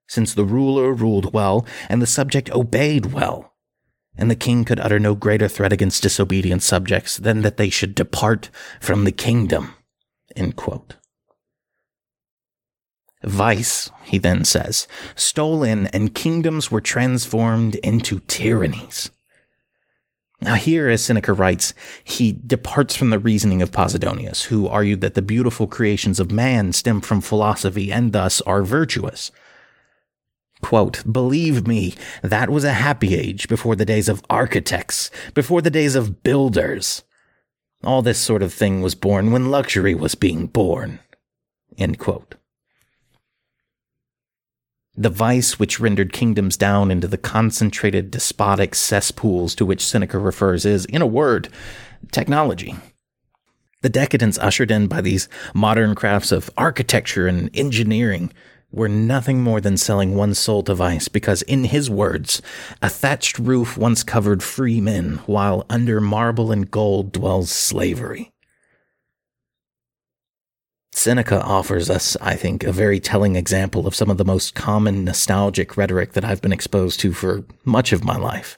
since 0.08 0.34
the 0.34 0.44
ruler 0.44 0.92
ruled 0.94 1.34
well 1.34 1.66
and 1.88 2.02
the 2.02 2.08
subject 2.08 2.52
obeyed 2.52 3.14
well. 3.14 3.54
And 4.18 4.30
the 4.30 4.36
king 4.36 4.66
could 4.66 4.80
utter 4.80 5.00
no 5.00 5.16
greater 5.16 5.48
threat 5.48 5.72
against 5.72 6.04
disobedient 6.04 6.64
subjects 6.64 7.16
than 7.16 7.44
that 7.44 7.56
they 7.56 7.70
should 7.70 7.96
depart 7.96 8.50
from 8.82 9.06
the 9.06 9.14
kingdom. 9.14 9.76
Vice, 13.24 13.90
he 14.04 14.18
then 14.18 14.44
says, 14.44 14.88
stole 15.16 15.64
in 15.64 15.88
and 15.88 16.16
kingdoms 16.16 16.72
were 16.72 16.82
transformed 16.82 17.76
into 17.76 18.20
tyrannies. 18.22 19.12
Now, 20.44 20.56
here, 20.56 20.90
as 20.90 21.04
Seneca 21.04 21.34
writes, 21.34 21.76
he 22.04 22.32
departs 22.32 22.96
from 22.96 23.12
the 23.12 23.20
reasoning 23.20 23.62
of 23.62 23.72
Posidonius, 23.72 24.46
who 24.46 24.68
argued 24.68 25.02
that 25.02 25.14
the 25.14 25.22
beautiful 25.22 25.68
creations 25.68 26.20
of 26.20 26.32
man 26.32 26.74
stem 26.74 27.00
from 27.00 27.22
philosophy 27.22 27.92
and 27.92 28.12
thus 28.12 28.42
are 28.42 28.64
virtuous. 28.64 29.32
Quote, 30.62 31.04
Believe 31.12 31.68
me, 31.68 31.94
that 32.24 32.50
was 32.50 32.64
a 32.64 32.74
happy 32.74 33.16
age 33.16 33.48
before 33.48 33.76
the 33.76 33.86
days 33.86 34.10
of 34.10 34.24
architects, 34.32 35.12
before 35.36 35.62
the 35.62 35.70
days 35.70 35.94
of 35.94 36.24
builders. 36.24 37.04
All 37.84 38.02
this 38.02 38.20
sort 38.20 38.42
of 38.42 38.52
thing 38.52 38.82
was 38.82 38.96
born 38.96 39.32
when 39.32 39.52
luxury 39.52 39.94
was 39.94 40.16
being 40.16 40.48
born. 40.48 41.00
End 41.78 42.00
quote. 42.00 42.36
The 44.96 45.10
vice 45.10 45.58
which 45.58 45.80
rendered 45.80 46.12
kingdoms 46.12 46.58
down 46.58 46.92
into 46.92 47.08
the 47.08 47.18
concentrated 47.18 48.12
despotic 48.12 48.76
cesspools 48.76 49.56
to 49.56 49.66
which 49.66 49.86
Seneca 49.86 50.20
refers 50.20 50.66
is, 50.66 50.84
in 50.86 51.02
a 51.02 51.08
word, 51.08 51.48
technology. 52.12 52.76
The 53.82 53.90
decadence 53.90 54.38
ushered 54.40 54.70
in 54.70 54.88
by 54.88 55.02
these 55.02 55.30
modern 55.54 55.96
crafts 55.96 56.32
of 56.32 56.52
architecture 56.58 57.26
and 57.26 57.50
engineering 57.54 58.34
were 58.70 58.90
nothing 58.90 59.42
more 59.42 59.62
than 59.62 59.78
selling 59.78 60.16
one's 60.16 60.40
soul 60.40 60.62
to 60.64 60.76
vice 60.76 61.08
because, 61.08 61.42
in 61.44 61.64
his 61.66 61.90
words, 61.90 62.42
a 62.82 62.90
thatched 62.90 63.40
roof 63.40 63.78
once 63.78 64.04
covered 64.04 64.44
free 64.44 64.82
men, 64.82 65.20
while 65.26 65.66
under 65.70 66.00
marble 66.00 66.52
and 66.52 66.70
gold 66.70 67.12
dwells 67.12 67.50
slavery. 67.50 68.32
Seneca 70.94 71.42
offers 71.42 71.90
us, 71.90 72.18
I 72.22 72.36
think, 72.36 72.64
a 72.64 72.72
very 72.72 73.00
telling 73.00 73.36
example 73.36 73.88
of 73.88 73.96
some 73.96 74.10
of 74.10 74.18
the 74.18 74.26
most 74.26 74.54
common 74.56 75.06
nostalgic 75.06 75.78
rhetoric 75.78 76.14
that 76.14 76.26
I've 76.26 76.42
been 76.42 76.54
exposed 76.54 77.00
to 77.00 77.14
for 77.14 77.44
much 77.64 77.94
of 77.94 78.04
my 78.04 78.18
life. 78.18 78.58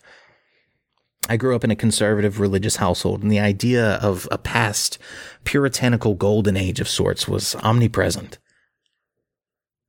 I 1.29 1.37
grew 1.37 1.55
up 1.55 1.63
in 1.63 1.71
a 1.71 1.75
conservative 1.75 2.39
religious 2.39 2.77
household, 2.77 3.21
and 3.21 3.31
the 3.31 3.39
idea 3.39 3.93
of 4.01 4.27
a 4.29 4.37
past 4.37 4.97
puritanical 5.45 6.15
golden 6.15 6.57
age 6.57 6.81
of 6.81 6.89
sorts 6.89 7.27
was 7.27 7.55
omnipresent. 7.55 8.39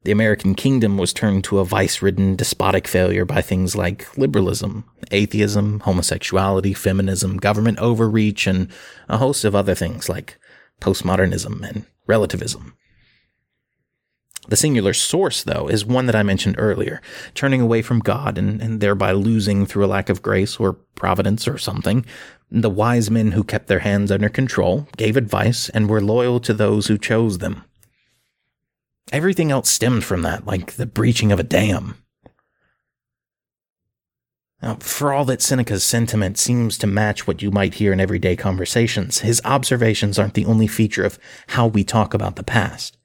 The 0.04 0.12
American 0.12 0.54
kingdom 0.54 0.98
was 0.98 1.14
turned 1.14 1.44
to 1.44 1.58
a 1.58 1.64
vice 1.64 2.02
ridden, 2.02 2.36
despotic 2.36 2.86
failure 2.86 3.24
by 3.24 3.40
things 3.40 3.74
like 3.74 4.16
liberalism, 4.18 4.84
atheism, 5.10 5.80
homosexuality, 5.80 6.74
feminism, 6.74 7.38
government 7.38 7.78
overreach, 7.78 8.46
and 8.46 8.68
a 9.08 9.16
host 9.16 9.44
of 9.44 9.54
other 9.54 9.74
things 9.74 10.10
like 10.10 10.38
postmodernism 10.80 11.66
and 11.66 11.86
relativism. 12.06 12.74
The 14.46 14.56
singular 14.56 14.92
source, 14.92 15.42
though, 15.42 15.68
is 15.68 15.86
one 15.86 16.04
that 16.06 16.14
I 16.14 16.22
mentioned 16.22 16.56
earlier, 16.58 17.00
turning 17.34 17.62
away 17.62 17.80
from 17.80 18.00
God 18.00 18.36
and, 18.36 18.60
and 18.60 18.80
thereby 18.80 19.12
losing 19.12 19.64
through 19.64 19.86
a 19.86 19.86
lack 19.86 20.10
of 20.10 20.20
grace 20.20 20.56
or 20.56 20.74
providence 20.94 21.48
or 21.48 21.56
something. 21.56 22.04
The 22.50 22.68
wise 22.68 23.10
men 23.10 23.32
who 23.32 23.42
kept 23.42 23.68
their 23.68 23.78
hands 23.78 24.12
under 24.12 24.28
control, 24.28 24.86
gave 24.98 25.16
advice, 25.16 25.70
and 25.70 25.88
were 25.88 26.02
loyal 26.02 26.40
to 26.40 26.52
those 26.52 26.88
who 26.88 26.98
chose 26.98 27.38
them. 27.38 27.64
Everything 29.12 29.50
else 29.50 29.70
stemmed 29.70 30.04
from 30.04 30.22
that, 30.22 30.46
like 30.46 30.72
the 30.72 30.86
breaching 30.86 31.32
of 31.32 31.40
a 31.40 31.44
dam. 31.44 31.96
Now, 34.64 34.76
for 34.76 35.12
all 35.12 35.26
that 35.26 35.42
Seneca's 35.42 35.84
sentiment 35.84 36.38
seems 36.38 36.78
to 36.78 36.86
match 36.86 37.26
what 37.26 37.42
you 37.42 37.50
might 37.50 37.74
hear 37.74 37.92
in 37.92 38.00
everyday 38.00 38.34
conversations, 38.34 39.18
his 39.18 39.42
observations 39.44 40.18
aren't 40.18 40.32
the 40.32 40.46
only 40.46 40.66
feature 40.66 41.04
of 41.04 41.18
how 41.48 41.66
we 41.66 41.84
talk 41.84 42.14
about 42.14 42.36
the 42.36 42.42
past. 42.42 42.96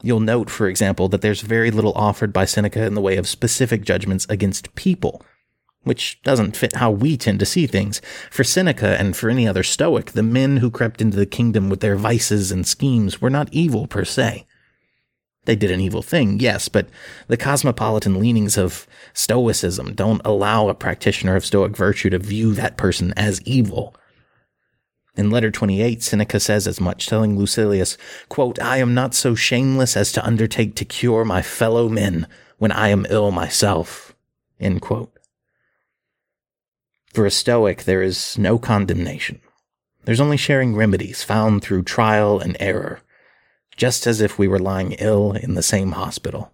You'll 0.00 0.20
note, 0.20 0.48
for 0.48 0.68
example, 0.68 1.08
that 1.08 1.22
there's 1.22 1.40
very 1.40 1.72
little 1.72 1.92
offered 1.94 2.32
by 2.32 2.44
Seneca 2.44 2.84
in 2.84 2.94
the 2.94 3.00
way 3.00 3.16
of 3.16 3.26
specific 3.26 3.82
judgments 3.82 4.28
against 4.28 4.72
people, 4.76 5.24
which 5.82 6.22
doesn't 6.22 6.56
fit 6.56 6.76
how 6.76 6.92
we 6.92 7.16
tend 7.16 7.40
to 7.40 7.44
see 7.44 7.66
things. 7.66 8.00
For 8.30 8.44
Seneca 8.44 8.96
and 8.96 9.16
for 9.16 9.30
any 9.30 9.48
other 9.48 9.64
Stoic, 9.64 10.12
the 10.12 10.22
men 10.22 10.58
who 10.58 10.70
crept 10.70 11.02
into 11.02 11.16
the 11.16 11.26
kingdom 11.26 11.68
with 11.68 11.80
their 11.80 11.96
vices 11.96 12.52
and 12.52 12.64
schemes 12.64 13.20
were 13.20 13.28
not 13.28 13.52
evil 13.52 13.88
per 13.88 14.04
se. 14.04 14.46
They 15.48 15.56
did 15.56 15.70
an 15.70 15.80
evil 15.80 16.02
thing, 16.02 16.40
yes, 16.40 16.68
but 16.68 16.90
the 17.26 17.38
cosmopolitan 17.38 18.20
leanings 18.20 18.58
of 18.58 18.86
Stoicism 19.14 19.94
don't 19.94 20.20
allow 20.22 20.68
a 20.68 20.74
practitioner 20.74 21.36
of 21.36 21.46
Stoic 21.46 21.74
virtue 21.74 22.10
to 22.10 22.18
view 22.18 22.52
that 22.52 22.76
person 22.76 23.14
as 23.16 23.40
evil. 23.46 23.96
In 25.16 25.30
letter 25.30 25.50
28, 25.50 26.02
Seneca 26.02 26.38
says 26.38 26.66
as 26.66 26.82
much, 26.82 27.06
telling 27.06 27.38
Lucilius, 27.38 27.96
quote, 28.28 28.60
I 28.60 28.76
am 28.76 28.92
not 28.92 29.14
so 29.14 29.34
shameless 29.34 29.96
as 29.96 30.12
to 30.12 30.26
undertake 30.26 30.74
to 30.74 30.84
cure 30.84 31.24
my 31.24 31.40
fellow 31.40 31.88
men 31.88 32.26
when 32.58 32.70
I 32.70 32.88
am 32.88 33.06
ill 33.08 33.30
myself. 33.30 34.14
End 34.60 34.82
quote. 34.82 35.18
For 37.14 37.24
a 37.24 37.30
Stoic, 37.30 37.84
there 37.84 38.02
is 38.02 38.36
no 38.36 38.58
condemnation. 38.58 39.40
There's 40.04 40.20
only 40.20 40.36
sharing 40.36 40.76
remedies 40.76 41.22
found 41.22 41.62
through 41.62 41.84
trial 41.84 42.38
and 42.38 42.54
error 42.60 43.00
just 43.78 44.06
as 44.06 44.20
if 44.20 44.38
we 44.38 44.48
were 44.48 44.58
lying 44.58 44.92
ill 44.98 45.32
in 45.32 45.54
the 45.54 45.62
same 45.62 45.92
hospital. 45.92 46.52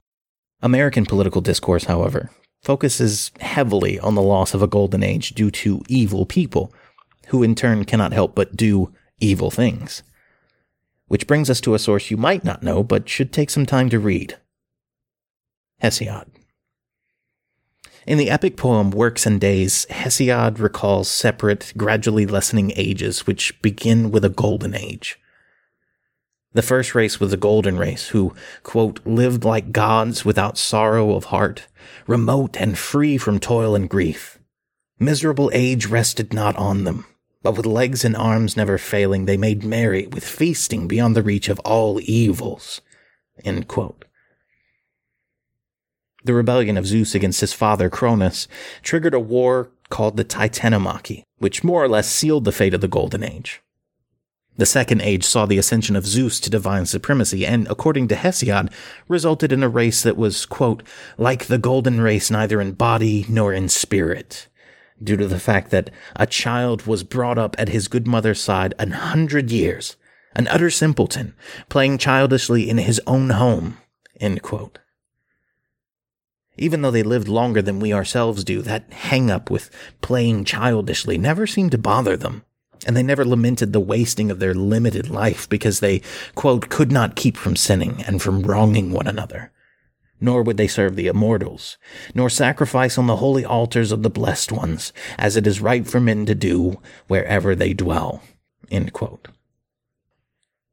American 0.62 1.04
political 1.04 1.40
discourse, 1.40 1.84
however, 1.84 2.30
focuses 2.62 3.32
heavily 3.40 3.98
on 3.98 4.14
the 4.14 4.22
loss 4.22 4.54
of 4.54 4.62
a 4.62 4.68
golden 4.68 5.02
age 5.02 5.30
due 5.30 5.50
to 5.50 5.82
evil 5.88 6.26
people, 6.26 6.72
who 7.28 7.42
in 7.42 7.54
turn 7.54 7.84
cannot 7.84 8.12
help 8.12 8.34
but 8.34 8.56
do 8.56 8.92
evil 9.18 9.50
things. 9.50 10.02
Which 11.08 11.26
brings 11.26 11.50
us 11.50 11.60
to 11.62 11.74
a 11.74 11.78
source 11.78 12.10
you 12.10 12.16
might 12.16 12.44
not 12.44 12.62
know, 12.62 12.82
but 12.82 13.08
should 13.08 13.32
take 13.32 13.50
some 13.50 13.66
time 13.66 13.88
to 13.90 13.98
read 13.98 14.36
Hesiod. 15.82 16.26
In 18.06 18.18
the 18.18 18.28
epic 18.28 18.58
poem 18.58 18.90
Works 18.90 19.24
and 19.24 19.40
Days, 19.40 19.86
Hesiod 19.88 20.58
recalls 20.58 21.08
separate, 21.08 21.72
gradually 21.74 22.26
lessening 22.26 22.70
ages 22.76 23.26
which 23.26 23.60
begin 23.62 24.10
with 24.10 24.26
a 24.26 24.30
golden 24.30 24.74
age. 24.74 25.18
The 26.54 26.62
first 26.62 26.94
race 26.94 27.18
was 27.18 27.32
the 27.32 27.36
golden 27.36 27.76
race 27.76 28.08
who, 28.08 28.32
quote, 28.62 29.04
lived 29.04 29.44
like 29.44 29.72
gods 29.72 30.24
without 30.24 30.56
sorrow 30.56 31.16
of 31.16 31.24
heart, 31.24 31.66
remote 32.06 32.56
and 32.56 32.78
free 32.78 33.18
from 33.18 33.40
toil 33.40 33.74
and 33.74 33.90
grief. 33.90 34.38
Miserable 35.00 35.50
age 35.52 35.86
rested 35.86 36.32
not 36.32 36.54
on 36.56 36.84
them, 36.84 37.06
but 37.42 37.56
with 37.56 37.66
legs 37.66 38.04
and 38.04 38.16
arms 38.16 38.56
never 38.56 38.78
failing, 38.78 39.26
they 39.26 39.36
made 39.36 39.64
merry 39.64 40.06
with 40.06 40.24
feasting 40.24 40.86
beyond 40.86 41.16
the 41.16 41.24
reach 41.24 41.48
of 41.48 41.58
all 41.60 41.98
evils. 42.02 42.80
The 46.24 46.34
rebellion 46.34 46.76
of 46.76 46.86
Zeus 46.86 47.16
against 47.16 47.40
his 47.40 47.52
father 47.52 47.90
Cronus 47.90 48.46
triggered 48.82 49.12
a 49.12 49.20
war 49.20 49.70
called 49.90 50.16
the 50.16 50.24
Titanomachy, 50.24 51.24
which 51.38 51.64
more 51.64 51.82
or 51.82 51.88
less 51.88 52.08
sealed 52.08 52.44
the 52.44 52.52
fate 52.52 52.74
of 52.74 52.80
the 52.80 52.88
Golden 52.88 53.24
Age. 53.24 53.60
The 54.56 54.66
Second 54.66 55.00
Age 55.02 55.24
saw 55.24 55.46
the 55.46 55.58
ascension 55.58 55.96
of 55.96 56.06
Zeus 56.06 56.38
to 56.38 56.48
divine 56.48 56.86
supremacy, 56.86 57.44
and 57.44 57.66
according 57.66 58.06
to 58.08 58.14
Hesiod, 58.14 58.70
resulted 59.08 59.50
in 59.50 59.64
a 59.64 59.68
race 59.68 60.02
that 60.02 60.16
was, 60.16 60.46
quote, 60.46 60.84
like 61.18 61.46
the 61.46 61.58
golden 61.58 62.00
race 62.00 62.30
neither 62.30 62.60
in 62.60 62.72
body 62.72 63.26
nor 63.28 63.52
in 63.52 63.68
spirit, 63.68 64.46
due 65.02 65.16
to 65.16 65.26
the 65.26 65.40
fact 65.40 65.72
that 65.72 65.90
a 66.14 66.26
child 66.26 66.86
was 66.86 67.02
brought 67.02 67.36
up 67.36 67.56
at 67.58 67.70
his 67.70 67.88
good 67.88 68.06
mother's 68.06 68.40
side 68.40 68.74
an 68.78 68.92
hundred 68.92 69.50
years, 69.50 69.96
an 70.36 70.46
utter 70.46 70.70
simpleton, 70.70 71.34
playing 71.68 71.98
childishly 71.98 72.70
in 72.70 72.78
his 72.78 73.00
own 73.08 73.30
home, 73.30 73.78
end 74.20 74.40
quote. 74.40 74.78
Even 76.56 76.82
though 76.82 76.92
they 76.92 77.02
lived 77.02 77.26
longer 77.26 77.60
than 77.60 77.80
we 77.80 77.92
ourselves 77.92 78.44
do, 78.44 78.62
that 78.62 78.92
hang 78.92 79.32
up 79.32 79.50
with 79.50 79.68
playing 80.00 80.44
childishly 80.44 81.18
never 81.18 81.44
seemed 81.44 81.72
to 81.72 81.78
bother 81.78 82.16
them 82.16 82.44
and 82.86 82.96
they 82.96 83.02
never 83.02 83.24
lamented 83.24 83.72
the 83.72 83.80
wasting 83.80 84.30
of 84.30 84.38
their 84.38 84.54
limited 84.54 85.10
life 85.10 85.48
because 85.48 85.80
they, 85.80 86.02
quote, 86.34 86.68
could 86.68 86.92
not 86.92 87.16
keep 87.16 87.36
from 87.36 87.56
sinning 87.56 88.02
and 88.06 88.20
from 88.22 88.42
wronging 88.42 88.92
one 88.92 89.06
another. 89.06 89.50
Nor 90.20 90.42
would 90.42 90.56
they 90.56 90.68
serve 90.68 90.96
the 90.96 91.08
immortals, 91.08 91.76
nor 92.14 92.30
sacrifice 92.30 92.96
on 92.96 93.06
the 93.06 93.16
holy 93.16 93.44
altars 93.44 93.92
of 93.92 94.02
the 94.02 94.10
blessed 94.10 94.52
ones, 94.52 94.92
as 95.18 95.36
it 95.36 95.46
is 95.46 95.60
right 95.60 95.86
for 95.86 96.00
men 96.00 96.24
to 96.26 96.34
do 96.34 96.80
wherever 97.08 97.54
they 97.54 97.74
dwell. 97.74 98.22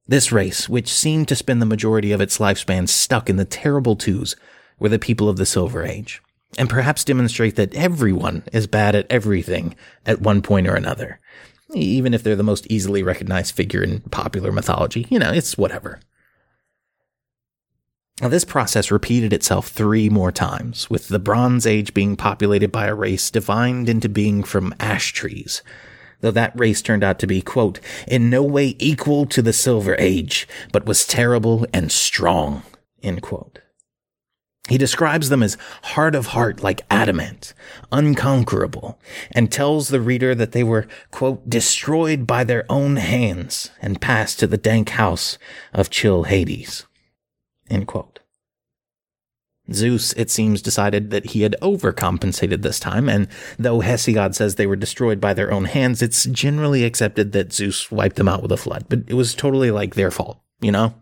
This 0.08 0.32
race, 0.32 0.68
which 0.68 0.92
seemed 0.92 1.28
to 1.28 1.36
spend 1.36 1.62
the 1.62 1.66
majority 1.66 2.12
of 2.12 2.22
its 2.22 2.38
lifespan 2.38 2.90
stuck 2.90 3.30
in 3.30 3.38
the 3.38 3.46
terrible 3.46 3.96
twos, 3.96 4.36
were 4.80 4.90
the 4.90 5.00
people 5.00 5.30
of 5.30 5.38
the 5.38 5.46
Silver 5.46 5.86
Age, 5.86 6.22
and 6.58 6.70
perhaps 6.70 7.04
demonstrate 7.04 7.56
that 7.56 7.74
everyone 7.76 8.44
is 8.52 8.68
bad 8.68 8.96
at 8.96 9.10
everything 9.10 9.76
at 10.06 10.22
one 10.22 10.42
point 10.42 10.68
or 10.68 10.76
another, 10.76 11.20
even 11.74 12.14
if 12.14 12.24
they're 12.24 12.36
the 12.36 12.44
most 12.44 12.68
easily 12.70 13.04
recognized 13.04 13.56
figure 13.56 13.84
in 13.84 14.02
popular 14.02 14.52
mythology. 14.52 15.08
You 15.10 15.20
know, 15.20 15.32
it's 15.32 15.58
whatever. 15.58 16.00
Now, 18.22 18.28
this 18.28 18.46
process 18.46 18.92
repeated 18.92 19.34
itself 19.34 19.70
three 19.70 20.08
more 20.08 20.32
times, 20.32 20.90
with 20.92 21.08
the 21.08 21.18
Bronze 21.18 21.66
Age 21.66 21.94
being 21.94 22.16
populated 22.16 22.72
by 22.72 22.86
a 22.86 22.94
race 22.94 23.32
divined 23.32 23.90
into 23.90 24.08
being 24.08 24.44
from 24.44 24.76
ash 24.80 25.12
trees, 25.12 25.64
though 26.20 26.30
that 26.30 26.58
race 26.58 26.84
turned 26.84 27.04
out 27.04 27.18
to 27.20 27.28
be, 27.28 27.42
quote, 27.42 27.80
in 28.08 28.30
no 28.30 28.44
way 28.44 28.76
equal 28.78 29.26
to 29.26 29.42
the 29.42 29.54
Silver 29.54 29.96
Age, 29.98 30.48
but 30.72 30.86
was 30.86 31.08
terrible 31.08 31.66
and 31.74 31.92
strong, 31.92 32.62
end 33.02 33.24
quote. 33.24 33.58
He 34.70 34.78
describes 34.78 35.30
them 35.30 35.42
as 35.44 35.58
hard 35.84 36.16
of 36.16 36.28
heart 36.28 36.62
like 36.62 36.82
adamant, 36.90 37.54
unconquerable, 37.92 39.00
and 39.32 39.52
tells 39.52 39.90
the 39.90 40.00
reader 40.00 40.36
that 40.36 40.52
they 40.52 40.64
were, 40.64 40.88
quote, 41.10 41.50
destroyed 41.50 42.28
by 42.28 42.44
their 42.44 42.66
own 42.70 42.98
hands 42.98 43.72
and 43.82 44.00
passed 44.00 44.40
to 44.40 44.48
the 44.48 44.58
dank 44.58 44.90
house 44.90 45.38
of 45.74 45.90
chill 45.90 46.24
Hades, 46.24 46.86
end 47.70 47.88
quote. 47.88 48.20
Zeus, 49.74 50.14
it 50.14 50.30
seems, 50.30 50.62
decided 50.62 51.12
that 51.12 51.28
he 51.28 51.42
had 51.42 51.56
overcompensated 51.62 52.62
this 52.62 52.80
time, 52.80 53.10
and 53.10 53.28
though 53.58 53.80
Hesiod 53.80 54.36
says 54.36 54.56
they 54.56 54.68
were 54.68 54.76
destroyed 54.76 55.20
by 55.20 55.34
their 55.34 55.52
own 55.52 55.66
hands, 55.66 56.02
it's 56.02 56.26
generally 56.26 56.84
accepted 56.84 57.32
that 57.32 57.54
Zeus 57.54 57.92
wiped 57.92 58.18
them 58.18 58.28
out 58.28 58.42
with 58.42 58.52
a 58.52 58.58
flood, 58.58 58.86
but 58.90 59.00
it 59.08 59.14
was 59.14 59.34
totally 59.34 59.72
like 59.72 59.96
their 59.96 60.12
fault, 60.12 60.40
you 60.60 60.72
know? 60.72 60.94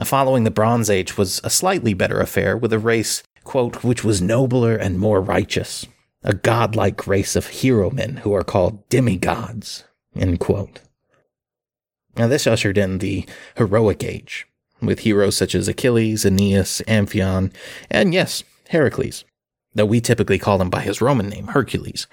Following 0.00 0.44
the 0.44 0.50
Bronze 0.50 0.88
Age 0.90 1.16
was 1.16 1.40
a 1.44 1.50
slightly 1.50 1.94
better 1.94 2.18
affair 2.18 2.56
with 2.56 2.72
a 2.72 2.78
race, 2.78 3.22
quote, 3.44 3.84
which 3.84 4.02
was 4.02 4.22
nobler 4.22 4.74
and 4.74 4.98
more 4.98 5.20
righteous, 5.20 5.86
a 6.24 6.34
godlike 6.34 7.06
race 7.06 7.36
of 7.36 7.48
hero 7.48 7.90
men 7.90 8.18
who 8.18 8.32
are 8.32 8.42
called 8.42 8.88
demigods, 8.88 9.84
end 10.16 10.40
quote. 10.40 10.80
Now, 12.16 12.26
this 12.26 12.46
ushered 12.46 12.78
in 12.78 12.98
the 12.98 13.26
heroic 13.56 14.02
age, 14.02 14.46
with 14.80 15.00
heroes 15.00 15.36
such 15.36 15.54
as 15.54 15.68
Achilles, 15.68 16.24
Aeneas, 16.24 16.82
Amphion, 16.88 17.52
and 17.90 18.12
yes, 18.12 18.42
Heracles, 18.70 19.24
though 19.74 19.86
we 19.86 20.00
typically 20.00 20.38
call 20.38 20.60
him 20.60 20.70
by 20.70 20.80
his 20.80 21.00
Roman 21.00 21.28
name, 21.28 21.48
Hercules. 21.48 22.06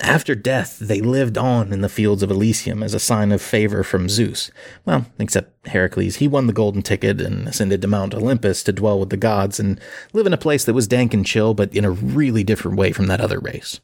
After 0.00 0.34
death, 0.34 0.78
they 0.78 1.00
lived 1.00 1.38
on 1.38 1.72
in 1.72 1.80
the 1.80 1.88
fields 1.88 2.22
of 2.22 2.30
Elysium 2.30 2.82
as 2.82 2.92
a 2.92 2.98
sign 2.98 3.32
of 3.32 3.40
favor 3.40 3.82
from 3.82 4.10
Zeus. 4.10 4.50
Well, 4.84 5.06
except 5.18 5.66
Heracles, 5.68 6.16
he 6.16 6.28
won 6.28 6.46
the 6.46 6.52
golden 6.52 6.82
ticket 6.82 7.20
and 7.20 7.48
ascended 7.48 7.80
to 7.82 7.88
Mount 7.88 8.14
Olympus 8.14 8.62
to 8.64 8.72
dwell 8.72 9.00
with 9.00 9.08
the 9.08 9.16
gods 9.16 9.58
and 9.58 9.80
live 10.12 10.26
in 10.26 10.34
a 10.34 10.38
place 10.38 10.64
that 10.64 10.74
was 10.74 10.86
dank 10.86 11.14
and 11.14 11.24
chill, 11.24 11.54
but 11.54 11.74
in 11.74 11.84
a 11.84 11.90
really 11.90 12.44
different 12.44 12.76
way 12.76 12.92
from 12.92 13.06
that 13.06 13.22
other 13.22 13.38
race. 13.38 13.80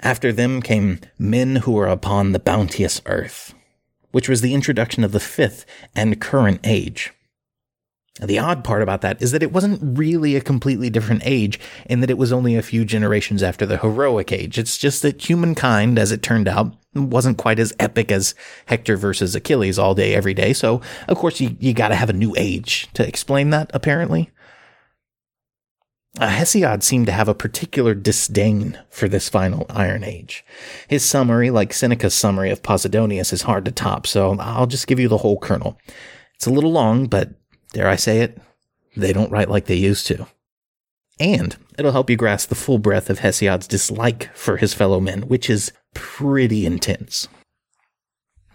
After 0.00 0.32
them 0.32 0.62
came 0.62 1.00
men 1.18 1.56
who 1.56 1.72
were 1.72 1.86
upon 1.86 2.32
the 2.32 2.38
bounteous 2.38 3.02
earth, 3.06 3.54
which 4.12 4.28
was 4.28 4.40
the 4.40 4.54
introduction 4.54 5.04
of 5.04 5.12
the 5.12 5.20
fifth 5.20 5.66
and 5.94 6.20
current 6.20 6.60
age. 6.64 7.12
The 8.20 8.38
odd 8.38 8.62
part 8.62 8.80
about 8.80 9.00
that 9.00 9.20
is 9.20 9.32
that 9.32 9.42
it 9.42 9.52
wasn't 9.52 9.98
really 9.98 10.36
a 10.36 10.40
completely 10.40 10.88
different 10.88 11.22
age 11.24 11.58
in 11.86 11.98
that 11.98 12.10
it 12.10 12.18
was 12.18 12.32
only 12.32 12.54
a 12.54 12.62
few 12.62 12.84
generations 12.84 13.42
after 13.42 13.66
the 13.66 13.78
heroic 13.78 14.30
age. 14.30 14.56
It's 14.56 14.78
just 14.78 15.02
that 15.02 15.28
humankind, 15.28 15.98
as 15.98 16.12
it 16.12 16.22
turned 16.22 16.46
out, 16.46 16.76
wasn't 16.94 17.38
quite 17.38 17.58
as 17.58 17.74
epic 17.80 18.12
as 18.12 18.36
Hector 18.66 18.96
versus 18.96 19.34
Achilles 19.34 19.80
all 19.80 19.96
day, 19.96 20.14
every 20.14 20.32
day. 20.32 20.52
So, 20.52 20.80
of 21.08 21.18
course, 21.18 21.40
you, 21.40 21.56
you 21.58 21.74
gotta 21.74 21.96
have 21.96 22.08
a 22.08 22.12
new 22.12 22.34
age 22.36 22.88
to 22.94 23.06
explain 23.06 23.50
that, 23.50 23.68
apparently. 23.74 24.30
Uh, 26.20 26.28
Hesiod 26.28 26.84
seemed 26.84 27.06
to 27.06 27.12
have 27.12 27.28
a 27.28 27.34
particular 27.34 27.92
disdain 27.92 28.78
for 28.90 29.08
this 29.08 29.28
final 29.28 29.66
Iron 29.68 30.04
Age. 30.04 30.44
His 30.86 31.04
summary, 31.04 31.50
like 31.50 31.72
Seneca's 31.72 32.14
summary 32.14 32.52
of 32.52 32.62
Posidonius, 32.62 33.32
is 33.32 33.42
hard 33.42 33.64
to 33.64 33.72
top, 33.72 34.06
so 34.06 34.36
I'll 34.38 34.68
just 34.68 34.86
give 34.86 35.00
you 35.00 35.08
the 35.08 35.18
whole 35.18 35.40
kernel. 35.40 35.76
It's 36.36 36.46
a 36.46 36.50
little 36.50 36.70
long, 36.70 37.06
but 37.06 37.30
dare 37.74 37.88
I 37.88 37.96
say 37.96 38.20
it, 38.20 38.40
they 38.96 39.12
don't 39.12 39.30
write 39.30 39.50
like 39.50 39.66
they 39.66 39.74
used 39.74 40.06
to. 40.06 40.26
And 41.20 41.56
it'll 41.78 41.92
help 41.92 42.08
you 42.08 42.16
grasp 42.16 42.48
the 42.48 42.54
full 42.54 42.78
breadth 42.78 43.10
of 43.10 43.18
Hesiod's 43.18 43.68
dislike 43.68 44.34
for 44.34 44.56
his 44.56 44.74
fellow 44.74 45.00
men, 45.00 45.22
which 45.28 45.50
is 45.50 45.72
pretty 45.92 46.64
intense. 46.64 47.28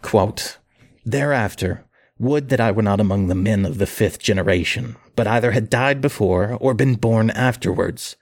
Quote, 0.02 0.58
Thereafter, 1.06 1.86
would 2.18 2.50
that 2.50 2.60
I 2.60 2.72
were 2.72 2.82
not 2.82 3.00
among 3.00 3.28
the 3.28 3.36
men 3.36 3.66
of 3.66 3.78
the 3.78 3.88
fifth 3.88 4.20
generation, 4.20 4.98
but 5.16 5.28
either 5.28 5.52
had 5.52 5.70
died 5.70 6.02
before 6.02 6.58
or 6.60 6.74
been 6.74 6.96
born 6.96 7.30
afterwards. 7.30 8.18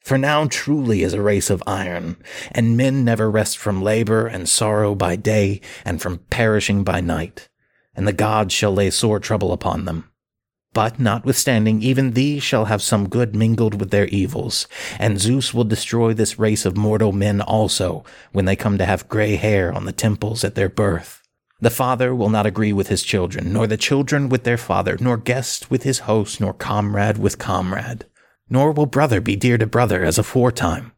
For 0.00 0.18
now 0.18 0.46
truly 0.46 1.02
is 1.02 1.12
a 1.12 1.22
race 1.22 1.50
of 1.50 1.62
iron, 1.66 2.16
and 2.50 2.76
men 2.76 3.04
never 3.04 3.30
rest 3.30 3.58
from 3.58 3.82
labor 3.82 4.26
and 4.26 4.48
sorrow 4.48 4.94
by 4.94 5.14
day, 5.14 5.60
and 5.84 6.02
from 6.02 6.18
perishing 6.30 6.82
by 6.82 7.00
night, 7.00 7.48
and 7.94 8.08
the 8.08 8.12
gods 8.12 8.52
shall 8.52 8.72
lay 8.72 8.90
sore 8.90 9.20
trouble 9.20 9.52
upon 9.52 9.84
them. 9.84 10.09
But 10.72 11.00
notwithstanding, 11.00 11.82
even 11.82 12.12
these 12.12 12.44
shall 12.44 12.66
have 12.66 12.80
some 12.80 13.08
good 13.08 13.34
mingled 13.34 13.80
with 13.80 13.90
their 13.90 14.06
evils, 14.06 14.68
and 15.00 15.20
Zeus 15.20 15.52
will 15.52 15.64
destroy 15.64 16.14
this 16.14 16.38
race 16.38 16.64
of 16.64 16.76
mortal 16.76 17.10
men 17.10 17.40
also, 17.40 18.04
when 18.30 18.44
they 18.44 18.54
come 18.54 18.78
to 18.78 18.86
have 18.86 19.08
gray 19.08 19.34
hair 19.34 19.72
on 19.72 19.84
the 19.84 19.92
temples 19.92 20.44
at 20.44 20.54
their 20.54 20.68
birth. 20.68 21.22
The 21.60 21.70
father 21.70 22.14
will 22.14 22.30
not 22.30 22.46
agree 22.46 22.72
with 22.72 22.86
his 22.86 23.02
children, 23.02 23.52
nor 23.52 23.66
the 23.66 23.76
children 23.76 24.28
with 24.28 24.44
their 24.44 24.56
father, 24.56 24.96
nor 25.00 25.16
guest 25.16 25.70
with 25.72 25.82
his 25.82 26.00
host, 26.00 26.40
nor 26.40 26.54
comrade 26.54 27.18
with 27.18 27.38
comrade. 27.38 28.06
Nor 28.48 28.70
will 28.72 28.86
brother 28.86 29.20
be 29.20 29.36
dear 29.36 29.58
to 29.58 29.66
brother 29.66 30.04
as 30.04 30.18
aforetime. 30.18 30.92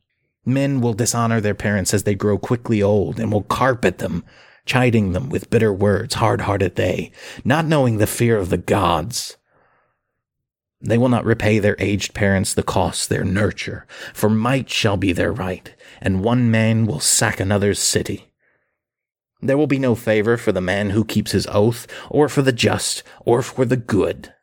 Men 0.44 0.80
will 0.80 0.92
dishonor 0.92 1.40
their 1.40 1.54
parents 1.54 1.94
as 1.94 2.02
they 2.02 2.14
grow 2.14 2.36
quickly 2.36 2.82
old, 2.82 3.18
and 3.18 3.32
will 3.32 3.42
carp 3.42 3.86
at 3.86 3.98
them, 3.98 4.22
chiding 4.66 5.12
them 5.12 5.30
with 5.30 5.50
bitter 5.50 5.72
words, 5.72 6.14
hard-hearted 6.14 6.76
they, 6.76 7.10
not 7.42 7.64
knowing 7.64 7.98
the 7.98 8.06
fear 8.06 8.36
of 8.36 8.50
the 8.50 8.58
gods. 8.58 9.36
They 10.84 10.98
will 10.98 11.08
not 11.08 11.24
repay 11.24 11.60
their 11.60 11.76
aged 11.78 12.12
parents 12.12 12.52
the 12.52 12.64
cost 12.64 13.08
their 13.08 13.22
nurture, 13.22 13.86
for 14.12 14.28
might 14.28 14.68
shall 14.68 14.96
be 14.96 15.12
their 15.12 15.32
right, 15.32 15.72
and 16.00 16.24
one 16.24 16.50
man 16.50 16.86
will 16.86 16.98
sack 16.98 17.38
another's 17.38 17.78
city. 17.78 18.32
There 19.40 19.56
will 19.56 19.68
be 19.68 19.78
no 19.78 19.94
favor 19.94 20.36
for 20.36 20.50
the 20.50 20.60
man 20.60 20.90
who 20.90 21.04
keeps 21.04 21.30
his 21.30 21.46
oath, 21.46 21.86
or 22.10 22.28
for 22.28 22.42
the 22.42 22.52
just, 22.52 23.04
or 23.24 23.42
for 23.42 23.64
the 23.64 23.76
good, 23.76 24.34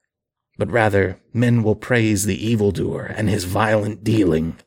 but 0.58 0.72
rather 0.72 1.22
men 1.34 1.62
will 1.62 1.76
praise 1.76 2.26
the 2.26 2.48
evildoer 2.48 3.04
and 3.04 3.30
his 3.30 3.44
violent 3.44 4.06
dealing. 4.06 4.58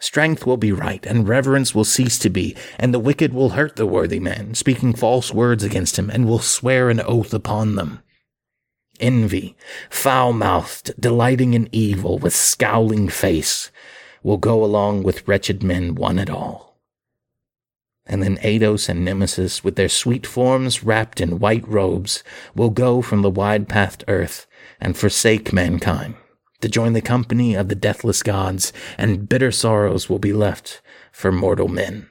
Strength 0.00 0.44
will 0.44 0.56
be 0.56 0.72
right, 0.72 1.06
and 1.06 1.28
reverence 1.28 1.72
will 1.72 1.84
cease 1.84 2.18
to 2.18 2.30
be, 2.30 2.56
and 2.78 2.92
the 2.92 2.98
wicked 2.98 3.32
will 3.32 3.50
hurt 3.50 3.76
the 3.76 3.86
worthy 3.86 4.18
man, 4.18 4.54
speaking 4.54 4.92
false 4.92 5.32
words 5.32 5.62
against 5.62 5.98
him, 5.98 6.10
and 6.10 6.26
will 6.26 6.38
swear 6.40 6.90
an 6.90 7.00
oath 7.00 7.32
upon 7.32 7.76
them 7.76 8.02
envy, 9.00 9.56
foul 9.88 10.32
mouthed, 10.32 10.92
delighting 10.98 11.54
in 11.54 11.68
evil 11.72 12.18
with 12.18 12.34
scowling 12.34 13.08
face, 13.08 13.70
will 14.22 14.36
go 14.36 14.64
along 14.64 15.02
with 15.02 15.26
wretched 15.26 15.62
men 15.62 15.94
one 15.94 16.18
and 16.18 16.30
all. 16.30 16.78
And 18.06 18.22
then 18.22 18.38
Aidos 18.38 18.88
and 18.88 19.04
Nemesis, 19.04 19.62
with 19.62 19.76
their 19.76 19.88
sweet 19.88 20.26
forms 20.26 20.82
wrapped 20.82 21.20
in 21.20 21.38
white 21.38 21.66
robes, 21.66 22.24
will 22.54 22.70
go 22.70 23.02
from 23.02 23.22
the 23.22 23.30
wide 23.30 23.68
pathed 23.68 24.04
earth 24.08 24.46
and 24.80 24.96
forsake 24.96 25.52
mankind 25.52 26.16
to 26.60 26.68
join 26.68 26.92
the 26.92 27.00
company 27.00 27.54
of 27.54 27.68
the 27.68 27.74
deathless 27.74 28.22
gods, 28.22 28.72
and 28.98 29.28
bitter 29.28 29.50
sorrows 29.50 30.08
will 30.08 30.18
be 30.18 30.32
left 30.32 30.80
for 31.12 31.32
mortal 31.32 31.68
men. 31.68 32.08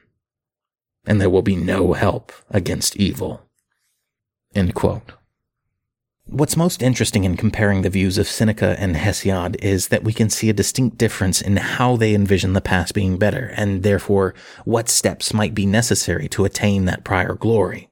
And 1.05 1.21
there 1.21 1.29
will 1.29 1.41
be 1.41 1.55
no 1.55 1.93
help 1.93 2.31
against 2.49 2.97
evil. 2.97 3.41
End 4.53 4.73
quote. 4.73 5.13
What's 6.31 6.55
most 6.55 6.83
interesting 6.83 7.23
in 7.23 7.37
comparing 7.37 7.81
the 7.81 7.89
views 7.89 8.19
of 8.19 8.27
Seneca 8.27 8.75
and 8.77 8.95
Hesiod 8.95 9.55
is 9.63 9.87
that 9.87 10.03
we 10.03 10.13
can 10.13 10.29
see 10.29 10.47
a 10.47 10.53
distinct 10.53 10.99
difference 10.99 11.41
in 11.41 11.57
how 11.57 11.95
they 11.95 12.13
envision 12.13 12.53
the 12.53 12.61
past 12.61 12.93
being 12.93 13.17
better, 13.17 13.51
and 13.55 13.81
therefore 13.81 14.35
what 14.63 14.89
steps 14.89 15.33
might 15.33 15.55
be 15.55 15.65
necessary 15.65 16.29
to 16.29 16.45
attain 16.45 16.85
that 16.85 17.03
prior 17.03 17.33
glory. 17.33 17.89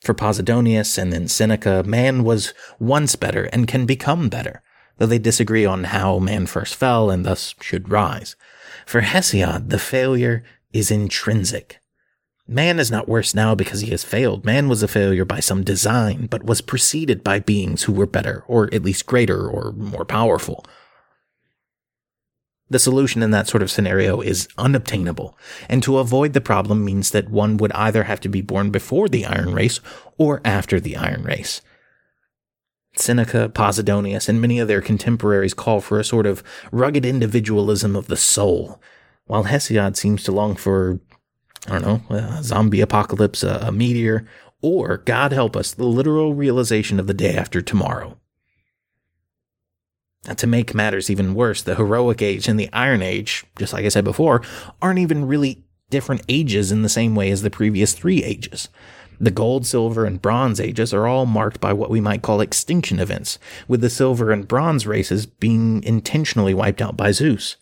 For 0.00 0.14
Posidonius 0.14 0.96
and 0.96 1.12
then 1.12 1.28
Seneca, 1.28 1.82
man 1.82 2.24
was 2.24 2.54
once 2.78 3.14
better 3.14 3.44
and 3.52 3.68
can 3.68 3.84
become 3.84 4.30
better, 4.30 4.62
though 4.96 5.06
they 5.06 5.18
disagree 5.18 5.66
on 5.66 5.84
how 5.84 6.18
man 6.18 6.46
first 6.46 6.74
fell 6.74 7.10
and 7.10 7.26
thus 7.26 7.54
should 7.60 7.90
rise. 7.90 8.36
For 8.86 9.02
Hesiod, 9.02 9.68
the 9.68 9.78
failure 9.78 10.44
is 10.72 10.90
intrinsic. 10.90 11.78
Man 12.46 12.78
is 12.78 12.90
not 12.90 13.08
worse 13.08 13.34
now 13.34 13.54
because 13.54 13.80
he 13.80 13.90
has 13.90 14.04
failed. 14.04 14.44
Man 14.44 14.68
was 14.68 14.82
a 14.82 14.88
failure 14.88 15.24
by 15.24 15.40
some 15.40 15.64
design, 15.64 16.26
but 16.26 16.44
was 16.44 16.60
preceded 16.60 17.24
by 17.24 17.40
beings 17.40 17.84
who 17.84 17.92
were 17.92 18.06
better, 18.06 18.44
or 18.46 18.72
at 18.72 18.82
least 18.82 19.06
greater, 19.06 19.48
or 19.48 19.72
more 19.72 20.04
powerful. 20.04 20.64
The 22.68 22.78
solution 22.78 23.22
in 23.22 23.30
that 23.30 23.46
sort 23.46 23.62
of 23.62 23.70
scenario 23.70 24.20
is 24.20 24.48
unobtainable, 24.58 25.38
and 25.68 25.82
to 25.82 25.98
avoid 25.98 26.34
the 26.34 26.40
problem 26.40 26.84
means 26.84 27.10
that 27.10 27.30
one 27.30 27.56
would 27.56 27.72
either 27.72 28.04
have 28.04 28.20
to 28.20 28.28
be 28.28 28.42
born 28.42 28.70
before 28.70 29.08
the 29.08 29.24
Iron 29.24 29.54
Race 29.54 29.80
or 30.18 30.42
after 30.44 30.80
the 30.80 30.96
Iron 30.96 31.22
Race. 31.22 31.62
Seneca, 32.96 33.48
Posidonius, 33.48 34.28
and 34.28 34.40
many 34.40 34.58
of 34.58 34.68
their 34.68 34.80
contemporaries 34.80 35.54
call 35.54 35.80
for 35.80 35.98
a 35.98 36.04
sort 36.04 36.26
of 36.26 36.42
rugged 36.70 37.04
individualism 37.04 37.96
of 37.96 38.06
the 38.06 38.16
soul, 38.16 38.80
while 39.26 39.44
Hesiod 39.44 39.96
seems 39.96 40.22
to 40.24 40.32
long 40.32 40.54
for 40.56 41.00
I 41.66 41.78
don't 41.78 42.10
know, 42.10 42.16
a 42.16 42.42
zombie 42.42 42.80
apocalypse, 42.80 43.42
a, 43.42 43.58
a 43.62 43.72
meteor, 43.72 44.26
or, 44.60 44.98
God 44.98 45.32
help 45.32 45.56
us, 45.56 45.72
the 45.72 45.84
literal 45.84 46.34
realization 46.34 46.98
of 46.98 47.06
the 47.06 47.14
day 47.14 47.36
after 47.36 47.60
tomorrow. 47.62 48.18
To 50.36 50.46
make 50.46 50.74
matters 50.74 51.10
even 51.10 51.34
worse, 51.34 51.62
the 51.62 51.74
heroic 51.74 52.22
age 52.22 52.48
and 52.48 52.58
the 52.58 52.72
iron 52.72 53.02
age, 53.02 53.44
just 53.58 53.74
like 53.74 53.84
I 53.84 53.90
said 53.90 54.04
before, 54.04 54.42
aren't 54.80 54.98
even 54.98 55.26
really 55.26 55.64
different 55.90 56.22
ages 56.28 56.72
in 56.72 56.82
the 56.82 56.88
same 56.88 57.14
way 57.14 57.30
as 57.30 57.42
the 57.42 57.50
previous 57.50 57.92
three 57.92 58.24
ages. 58.24 58.68
The 59.20 59.30
gold, 59.30 59.66
silver, 59.66 60.04
and 60.06 60.20
bronze 60.20 60.60
ages 60.60 60.92
are 60.92 61.06
all 61.06 61.26
marked 61.26 61.60
by 61.60 61.72
what 61.72 61.90
we 61.90 62.00
might 62.00 62.22
call 62.22 62.40
extinction 62.40 62.98
events, 62.98 63.38
with 63.68 63.80
the 63.80 63.90
silver 63.90 64.32
and 64.32 64.48
bronze 64.48 64.86
races 64.86 65.26
being 65.26 65.82
intentionally 65.82 66.54
wiped 66.54 66.82
out 66.82 66.96
by 66.96 67.12
Zeus. 67.12 67.56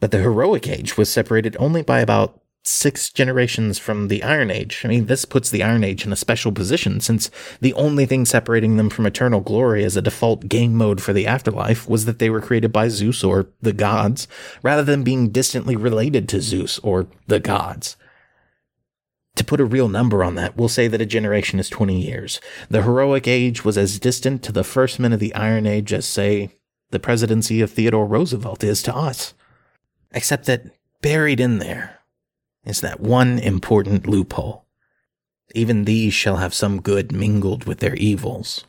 But 0.00 0.10
the 0.10 0.18
heroic 0.18 0.66
age 0.66 0.96
was 0.96 1.10
separated 1.10 1.56
only 1.60 1.82
by 1.82 2.00
about 2.00 2.41
six 2.62 3.10
generations 3.10 3.78
from 3.78 4.08
the 4.08 4.22
Iron 4.22 4.50
Age. 4.50 4.82
I 4.84 4.88
mean, 4.88 5.06
this 5.06 5.24
puts 5.24 5.50
the 5.50 5.62
Iron 5.62 5.82
Age 5.82 6.06
in 6.06 6.12
a 6.12 6.16
special 6.16 6.52
position 6.52 7.00
since 7.00 7.30
the 7.60 7.74
only 7.74 8.06
thing 8.06 8.24
separating 8.24 8.76
them 8.76 8.88
from 8.88 9.06
eternal 9.06 9.40
glory 9.40 9.84
as 9.84 9.96
a 9.96 10.02
default 10.02 10.48
game 10.48 10.74
mode 10.74 11.02
for 11.02 11.12
the 11.12 11.26
afterlife 11.26 11.88
was 11.88 12.04
that 12.04 12.18
they 12.18 12.30
were 12.30 12.40
created 12.40 12.72
by 12.72 12.88
Zeus 12.88 13.24
or 13.24 13.46
the 13.60 13.72
gods, 13.72 14.28
rather 14.62 14.84
than 14.84 15.02
being 15.02 15.30
distantly 15.30 15.74
related 15.74 16.28
to 16.28 16.40
Zeus 16.40 16.78
or 16.80 17.08
the 17.26 17.40
gods. 17.40 17.96
To 19.36 19.44
put 19.44 19.60
a 19.60 19.64
real 19.64 19.88
number 19.88 20.22
on 20.22 20.34
that, 20.36 20.56
we'll 20.56 20.68
say 20.68 20.88
that 20.88 21.00
a 21.00 21.06
generation 21.06 21.58
is 21.58 21.70
20 21.70 22.00
years. 22.00 22.40
The 22.68 22.82
heroic 22.82 23.26
age 23.26 23.64
was 23.64 23.78
as 23.78 23.98
distant 23.98 24.42
to 24.44 24.52
the 24.52 24.62
first 24.62 25.00
men 25.00 25.12
of 25.12 25.20
the 25.20 25.34
Iron 25.34 25.66
Age 25.66 25.92
as, 25.92 26.04
say, 26.04 26.50
the 26.90 27.00
presidency 27.00 27.62
of 27.62 27.70
Theodore 27.70 28.06
Roosevelt 28.06 28.62
is 28.62 28.82
to 28.82 28.94
us. 28.94 29.32
Except 30.12 30.44
that 30.44 30.66
buried 31.00 31.40
in 31.40 31.58
there 31.58 32.01
is 32.64 32.80
that 32.80 33.00
one 33.00 33.38
important 33.38 34.06
loophole. 34.06 34.64
Even 35.54 35.84
these 35.84 36.14
shall 36.14 36.36
have 36.36 36.54
some 36.54 36.80
good 36.80 37.12
mingled 37.12 37.64
with 37.64 37.80
their 37.80 37.94
evils. 37.96 38.64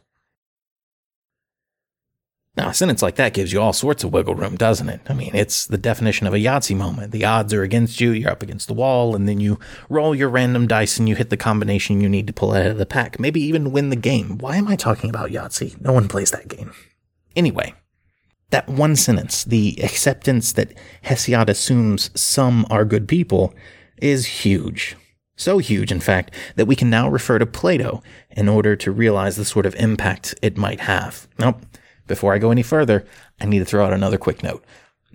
Now, 2.55 2.69
a 2.69 2.73
sentence 2.73 3.01
like 3.01 3.15
that 3.15 3.33
gives 3.33 3.51
you 3.51 3.59
all 3.59 3.73
sorts 3.73 4.03
of 4.03 4.13
wiggle 4.13 4.35
room, 4.35 4.55
doesn't 4.57 4.89
it? 4.89 5.01
I 5.07 5.13
mean, 5.13 5.31
it's 5.33 5.65
the 5.65 5.77
definition 5.77 6.27
of 6.27 6.35
a 6.35 6.37
Yahtzee 6.37 6.77
moment. 6.77 7.11
The 7.11 7.25
odds 7.25 7.51
are 7.51 7.63
against 7.63 7.99
you, 7.99 8.11
you're 8.11 8.29
up 8.29 8.43
against 8.43 8.67
the 8.67 8.75
wall, 8.75 9.15
and 9.15 9.27
then 9.27 9.39
you 9.39 9.59
roll 9.89 10.13
your 10.13 10.29
random 10.29 10.67
dice 10.67 10.99
and 10.99 11.09
you 11.09 11.15
hit 11.15 11.31
the 11.31 11.37
combination 11.37 11.99
you 11.99 12.09
need 12.09 12.27
to 12.27 12.33
pull 12.33 12.53
out 12.53 12.67
of 12.67 12.77
the 12.77 12.85
pack. 12.85 13.19
Maybe 13.19 13.41
even 13.41 13.71
win 13.71 13.89
the 13.89 13.95
game. 13.95 14.37
Why 14.37 14.57
am 14.57 14.67
I 14.67 14.75
talking 14.75 15.09
about 15.09 15.31
Yahtzee? 15.31 15.81
No 15.81 15.93
one 15.93 16.07
plays 16.07 16.29
that 16.29 16.47
game. 16.47 16.73
Anyway, 17.35 17.73
that 18.51 18.69
one 18.69 18.95
sentence, 18.95 19.43
the 19.43 19.79
acceptance 19.81 20.51
that 20.53 20.75
Hesiod 21.05 21.49
assumes 21.49 22.11
some 22.13 22.67
are 22.69 22.85
good 22.85 23.07
people, 23.07 23.55
is 23.97 24.25
huge. 24.25 24.95
So 25.35 25.57
huge, 25.57 25.91
in 25.91 25.99
fact, 25.99 26.31
that 26.55 26.67
we 26.67 26.75
can 26.75 26.89
now 26.89 27.09
refer 27.09 27.39
to 27.39 27.45
Plato 27.45 28.03
in 28.31 28.47
order 28.47 28.75
to 28.75 28.91
realize 28.91 29.35
the 29.35 29.45
sort 29.45 29.65
of 29.65 29.75
impact 29.75 30.35
it 30.41 30.57
might 30.57 30.81
have. 30.81 31.27
Now, 31.39 31.57
before 32.07 32.33
I 32.33 32.37
go 32.37 32.51
any 32.51 32.63
further, 32.63 33.05
I 33.41 33.45
need 33.45 33.59
to 33.59 33.65
throw 33.65 33.85
out 33.85 33.93
another 33.93 34.17
quick 34.17 34.43
note. 34.43 34.63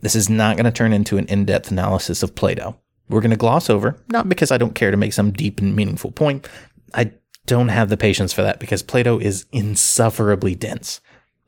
This 0.00 0.14
is 0.14 0.28
not 0.28 0.56
going 0.56 0.64
to 0.64 0.72
turn 0.72 0.92
into 0.92 1.18
an 1.18 1.26
in 1.26 1.44
depth 1.44 1.70
analysis 1.70 2.22
of 2.22 2.34
Plato. 2.34 2.78
We're 3.08 3.20
going 3.20 3.30
to 3.30 3.36
gloss 3.36 3.70
over, 3.70 3.96
not 4.08 4.28
because 4.28 4.50
I 4.50 4.58
don't 4.58 4.74
care 4.74 4.90
to 4.90 4.96
make 4.96 5.12
some 5.12 5.32
deep 5.32 5.60
and 5.60 5.74
meaningful 5.74 6.10
point. 6.10 6.48
I 6.94 7.12
don't 7.46 7.68
have 7.68 7.88
the 7.88 7.96
patience 7.96 8.32
for 8.32 8.42
that 8.42 8.60
because 8.60 8.82
Plato 8.82 9.18
is 9.18 9.46
insufferably 9.52 10.54
dense. 10.54 11.00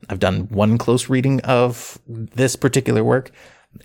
I've 0.09 0.19
done 0.19 0.47
one 0.49 0.77
close 0.77 1.09
reading 1.09 1.41
of 1.41 1.99
this 2.07 2.55
particular 2.55 3.03
work, 3.03 3.31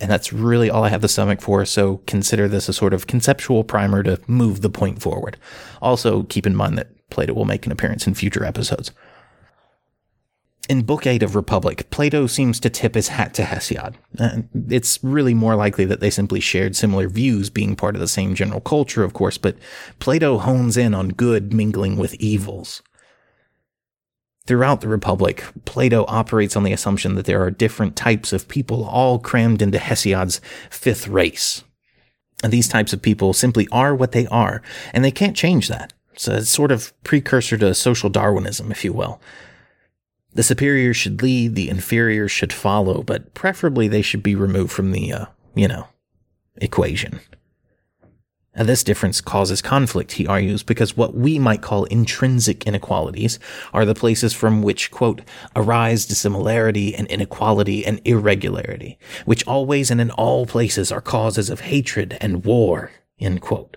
and 0.01 0.11
that's 0.11 0.33
really 0.33 0.69
all 0.69 0.85
I 0.85 0.89
have 0.89 1.03
the 1.03 1.09
stomach 1.09 1.41
for, 1.41 1.65
so 1.65 1.99
consider 2.07 2.49
this 2.49 2.69
a 2.69 2.73
sort 2.73 2.93
of 2.93 3.07
conceptual 3.07 3.65
primer 3.65 4.03
to 4.03 4.21
move 4.27 4.61
the 4.61 4.71
point 4.71 5.01
forward. 5.01 5.37
Also, 5.81 6.25
keep 6.25 6.47
in 6.47 6.57
mind 6.57 6.77
that 6.79 7.09
Plato 7.11 7.33
will 7.33 7.45
make 7.45 7.67
an 7.67 7.73
appearance 7.73 8.07
in 8.07 8.15
future 8.15 8.45
episodes. 8.45 8.91
In 10.69 10.83
Book 10.83 11.07
8 11.07 11.23
of 11.23 11.37
Republic, 11.37 11.89
Plato 11.91 12.27
seems 12.27 12.59
to 12.59 12.69
tip 12.69 12.97
his 12.97 13.07
hat 13.09 13.35
to 13.35 13.43
Hesiod. 13.43 13.95
It's 14.69 14.99
really 15.05 15.33
more 15.33 15.55
likely 15.55 15.85
that 15.85 16.01
they 16.01 16.11
simply 16.11 16.41
shared 16.41 16.75
similar 16.75 17.09
views, 17.09 17.51
being 17.51 17.77
part 17.77 17.95
of 17.95 18.01
the 18.01 18.09
same 18.09 18.35
general 18.35 18.61
culture, 18.61 19.05
of 19.05 19.13
course, 19.13 19.39
but 19.39 19.57
Plato 20.01 20.39
hones 20.39 20.77
in 20.77 20.93
on 20.93 21.11
good 21.11 21.55
mingling 21.55 21.97
with 21.97 22.15
evils. 22.15 22.83
Throughout 24.47 24.81
the 24.81 24.89
Republic, 24.89 25.45
Plato 25.65 26.05
operates 26.07 26.57
on 26.57 26.63
the 26.63 26.73
assumption 26.73 27.17
that 27.17 27.27
there 27.27 27.43
are 27.43 27.51
different 27.51 27.97
types 27.97 28.33
of 28.33 28.47
people 28.47 28.85
all 28.85 29.19
crammed 29.19 29.61
into 29.61 29.79
Hesiod's 29.79 30.41
fifth 30.71 31.09
race. 31.09 31.65
And 32.45 32.53
these 32.53 32.69
types 32.69 32.93
of 32.93 33.03
people 33.03 33.33
simply 33.33 33.67
are 33.73 33.95
what 33.95 34.13
they 34.13 34.27
are, 34.29 34.63
and 34.93 35.05
they 35.05 35.11
can't 35.11 35.37
change 35.37 35.69
that. 35.69 35.93
So 36.17 36.35
it's 36.35 36.51
sort 36.51 36.71
of 36.71 36.93
precursor 37.03 37.59
to 37.59 37.75
social 37.75 38.09
Darwinism, 38.09 38.71
if 38.71 38.85
you 38.85 38.93
will. 38.93 39.21
The 40.33 40.43
superior 40.43 40.95
should 40.95 41.23
lead, 41.23 41.55
the 41.55 41.69
inferior 41.69 42.29
should 42.29 42.53
follow, 42.53 43.03
but 43.03 43.35
preferably 43.35 43.89
they 43.89 44.03
should 44.03 44.23
be 44.23 44.35
removed 44.35 44.71
from 44.71 44.93
the, 44.93 45.13
uh, 45.13 45.27
you 45.55 45.67
know, 45.67 45.89
equation. 46.57 47.21
Now, 48.57 48.65
this 48.65 48.83
difference 48.83 49.21
causes 49.21 49.61
conflict, 49.61 50.13
he 50.13 50.27
argues, 50.27 50.63
because 50.63 50.97
what 50.97 51.15
we 51.15 51.39
might 51.39 51.61
call 51.61 51.85
intrinsic 51.85 52.67
inequalities 52.67 53.39
are 53.75 53.85
the 53.85 53.95
places 53.95 54.33
from 54.33 54.63
which, 54.63 54.91
quote, 54.91 55.21
arise 55.55 56.07
dissimilarity 56.07 56.95
and 56.95 57.07
inequality 57.09 57.85
and 57.85 58.01
irregularity, 58.05 58.99
which 59.27 59.47
always 59.47 59.91
and 59.91 60.01
in 60.01 60.11
all 60.13 60.47
places 60.47 60.91
are 60.91 61.03
causes 61.03 61.51
of 61.51 61.61
hatred 61.61 62.17
and 62.21 62.45
war, 62.47 62.93
end 63.21 63.43
quote. 63.43 63.77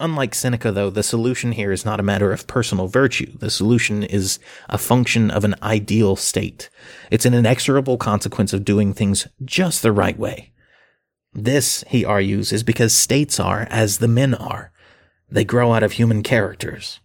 Unlike 0.00 0.34
Seneca, 0.34 0.72
though, 0.72 0.90
the 0.90 1.04
solution 1.04 1.52
here 1.52 1.70
is 1.70 1.84
not 1.84 2.00
a 2.00 2.02
matter 2.02 2.32
of 2.32 2.48
personal 2.48 2.88
virtue. 2.88 3.38
The 3.38 3.48
solution 3.48 4.02
is 4.02 4.40
a 4.68 4.76
function 4.76 5.30
of 5.30 5.44
an 5.44 5.54
ideal 5.62 6.16
state. 6.16 6.68
It's 7.12 7.24
an 7.24 7.34
inexorable 7.34 7.96
consequence 7.96 8.52
of 8.52 8.64
doing 8.64 8.92
things 8.92 9.28
just 9.44 9.82
the 9.82 9.92
right 9.92 10.18
way. 10.18 10.50
This, 11.34 11.84
he 11.88 12.04
argues, 12.04 12.52
is 12.52 12.62
because 12.62 12.94
states 12.94 13.40
are 13.40 13.66
as 13.70 13.98
the 13.98 14.08
men 14.08 14.34
are. 14.34 14.70
They 15.28 15.44
grow 15.44 15.72
out 15.74 15.82
of 15.82 15.92
human 15.92 16.22
characters. 16.22 17.00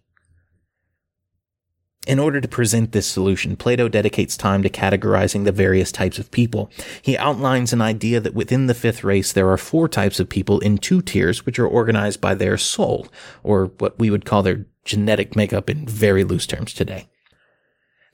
In 2.06 2.18
order 2.18 2.40
to 2.40 2.48
present 2.48 2.92
this 2.92 3.06
solution, 3.06 3.56
Plato 3.56 3.86
dedicates 3.86 4.36
time 4.36 4.62
to 4.62 4.70
categorizing 4.70 5.44
the 5.44 5.52
various 5.52 5.92
types 5.92 6.18
of 6.18 6.30
people. 6.30 6.70
He 7.02 7.18
outlines 7.18 7.72
an 7.72 7.82
idea 7.82 8.20
that 8.20 8.32
within 8.32 8.68
the 8.68 8.74
fifth 8.74 9.04
race 9.04 9.32
there 9.32 9.50
are 9.50 9.58
four 9.58 9.86
types 9.86 10.18
of 10.18 10.28
people 10.28 10.60
in 10.60 10.78
two 10.78 11.02
tiers 11.02 11.44
which 11.44 11.58
are 11.58 11.66
organized 11.66 12.20
by 12.20 12.34
their 12.34 12.56
soul, 12.56 13.08
or 13.42 13.66
what 13.78 13.98
we 13.98 14.10
would 14.10 14.24
call 14.24 14.42
their 14.42 14.64
genetic 14.84 15.36
makeup 15.36 15.68
in 15.68 15.86
very 15.86 16.24
loose 16.24 16.46
terms 16.46 16.72
today. 16.72 17.09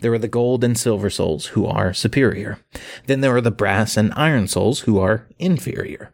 There 0.00 0.12
are 0.12 0.18
the 0.18 0.28
gold 0.28 0.62
and 0.62 0.78
silver 0.78 1.10
souls 1.10 1.46
who 1.46 1.66
are 1.66 1.94
superior. 1.94 2.58
Then 3.06 3.20
there 3.20 3.34
are 3.36 3.40
the 3.40 3.50
brass 3.50 3.96
and 3.96 4.12
iron 4.14 4.48
souls 4.48 4.80
who 4.80 4.98
are 4.98 5.26
inferior. 5.38 6.12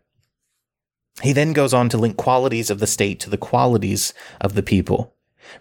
He 1.22 1.32
then 1.32 1.52
goes 1.52 1.74
on 1.74 1.88
to 1.90 1.98
link 1.98 2.16
qualities 2.16 2.70
of 2.70 2.78
the 2.78 2.86
state 2.86 3.20
to 3.20 3.30
the 3.30 3.36
qualities 3.36 4.14
of 4.40 4.54
the 4.54 4.62
people 4.62 5.14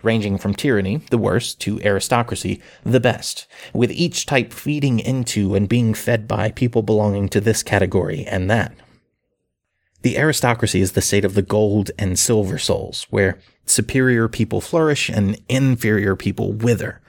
ranging 0.03 0.37
from 0.37 0.53
tyranny, 0.53 0.97
the 1.09 1.17
worst, 1.17 1.59
to 1.61 1.81
aristocracy, 1.81 2.61
the 2.83 2.99
best, 2.99 3.47
with 3.73 3.91
each 3.91 4.25
type 4.25 4.53
feeding 4.53 4.99
into 4.99 5.55
and 5.55 5.67
being 5.69 5.93
fed 5.93 6.27
by 6.27 6.51
people 6.51 6.81
belonging 6.81 7.29
to 7.29 7.41
this 7.41 7.63
category 7.63 8.25
and 8.25 8.49
that. 8.49 8.73
The 10.01 10.17
aristocracy 10.17 10.81
is 10.81 10.93
the 10.93 11.01
state 11.01 11.25
of 11.25 11.35
the 11.35 11.43
gold 11.43 11.91
and 11.99 12.17
silver 12.17 12.57
souls, 12.57 13.05
where 13.09 13.37
superior 13.65 14.27
people 14.27 14.61
flourish 14.61 15.09
and 15.09 15.39
inferior 15.47 16.15
people 16.15 16.53
wither. 16.53 17.00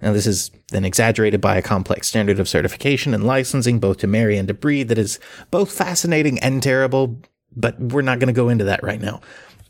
Now, 0.00 0.12
this 0.12 0.26
is 0.26 0.50
then 0.72 0.84
exaggerated 0.84 1.40
by 1.40 1.56
a 1.56 1.62
complex 1.62 2.08
standard 2.08 2.38
of 2.38 2.48
certification 2.48 3.14
and 3.14 3.24
licensing, 3.24 3.78
both 3.78 3.98
to 3.98 4.06
marry 4.06 4.36
and 4.36 4.46
to 4.48 4.54
breed, 4.54 4.88
that 4.88 4.98
is 4.98 5.18
both 5.50 5.72
fascinating 5.72 6.38
and 6.40 6.62
terrible, 6.62 7.22
but 7.54 7.80
we're 7.80 8.02
not 8.02 8.18
going 8.18 8.26
to 8.28 8.32
go 8.34 8.50
into 8.50 8.64
that 8.64 8.82
right 8.82 9.00
now. 9.00 9.20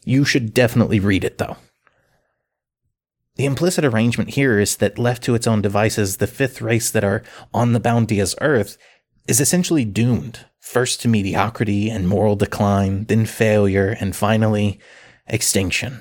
You 0.05 0.25
should 0.25 0.53
definitely 0.53 0.99
read 0.99 1.23
it, 1.23 1.39
though. 1.39 1.57
The 3.37 3.45
implicit 3.45 3.85
arrangement 3.85 4.31
here 4.31 4.59
is 4.59 4.77
that 4.79 4.99
left 4.99 5.23
to 5.25 5.35
its 5.35 5.47
own 5.47 5.63
devices, 5.63 6.17
the 6.17 6.27
fifth 6.27 6.61
race 6.61 6.91
that 6.91 7.05
are 7.05 7.23
on 7.53 7.73
the 7.73 7.81
bounteous 7.81 8.35
earth 8.41 8.79
is 9.29 9.41
essentially 9.41 9.85
doomed, 9.85 10.47
first 10.59 11.03
to 11.03 11.09
mediocrity 11.09 11.91
and 11.91 12.09
moral 12.09 12.35
decline, 12.35 13.05
then 13.05 13.27
failure, 13.27 13.97
and 14.01 14.17
finally 14.17 14.81
extinction. 15.27 16.01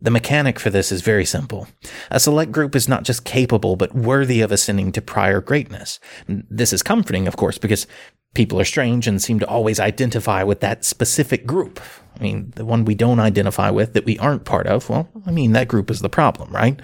The 0.00 0.10
mechanic 0.10 0.60
for 0.60 0.68
this 0.68 0.92
is 0.92 1.00
very 1.00 1.24
simple. 1.24 1.68
A 2.10 2.20
select 2.20 2.52
group 2.52 2.76
is 2.76 2.88
not 2.88 3.04
just 3.04 3.24
capable, 3.24 3.76
but 3.76 3.94
worthy 3.94 4.42
of 4.42 4.52
ascending 4.52 4.92
to 4.92 5.00
prior 5.00 5.40
greatness. 5.40 5.98
This 6.28 6.72
is 6.72 6.82
comforting, 6.82 7.26
of 7.26 7.36
course, 7.36 7.56
because 7.56 7.86
people 8.34 8.60
are 8.60 8.64
strange 8.64 9.08
and 9.08 9.22
seem 9.22 9.38
to 9.38 9.48
always 9.48 9.80
identify 9.80 10.42
with 10.42 10.60
that 10.60 10.84
specific 10.84 11.46
group. 11.46 11.80
I 12.14 12.22
mean, 12.22 12.52
the 12.56 12.66
one 12.66 12.84
we 12.84 12.94
don't 12.94 13.20
identify 13.20 13.70
with 13.70 13.94
that 13.94 14.04
we 14.04 14.18
aren't 14.18 14.44
part 14.44 14.66
of, 14.66 14.90
well, 14.90 15.08
I 15.26 15.30
mean, 15.30 15.52
that 15.52 15.68
group 15.68 15.90
is 15.90 16.00
the 16.00 16.10
problem, 16.10 16.50
right? 16.50 16.78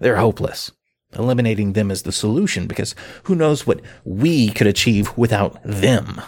They're 0.00 0.16
hopeless. 0.16 0.72
Eliminating 1.16 1.74
them 1.74 1.92
is 1.92 2.02
the 2.02 2.12
solution 2.12 2.66
because 2.66 2.96
who 3.22 3.36
knows 3.36 3.66
what 3.66 3.80
we 4.04 4.50
could 4.50 4.66
achieve 4.66 5.16
without 5.16 5.62
them. 5.62 6.20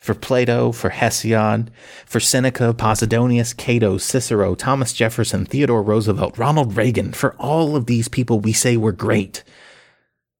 For 0.00 0.14
Plato, 0.14 0.72
for 0.72 0.88
Hesiod, 0.88 1.68
for 2.06 2.20
Seneca, 2.20 2.72
Posidonius, 2.72 3.54
Cato, 3.54 3.98
Cicero, 3.98 4.54
Thomas 4.54 4.94
Jefferson, 4.94 5.44
Theodore 5.44 5.82
Roosevelt, 5.82 6.38
Ronald 6.38 6.74
Reagan, 6.74 7.12
for 7.12 7.34
all 7.38 7.76
of 7.76 7.84
these 7.84 8.08
people 8.08 8.40
we 8.40 8.54
say 8.54 8.78
were 8.78 8.92
great. 8.92 9.44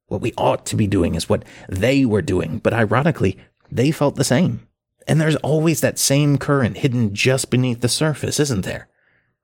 What 0.07 0.23
we 0.23 0.33
ought 0.39 0.65
to 0.67 0.77
be 0.77 0.87
doing 0.87 1.15
is 1.15 1.29
what 1.29 1.45
they 1.69 2.07
were 2.07 2.23
doing, 2.23 2.59
but 2.59 2.73
ironically, 2.73 3.39
they 3.71 3.91
felt 3.91 4.17
the 4.17 4.25
same. 4.25 4.67
And 5.07 5.21
there's 5.21 5.37
always 5.37 5.83
that 5.83 5.99
same 5.99 6.39
current 6.39 6.79
hidden 6.79 7.15
just 7.15 7.51
beneath 7.51 7.81
the 7.81 7.89
surface, 7.89 8.41
isn't 8.41 8.63
there? 8.63 8.89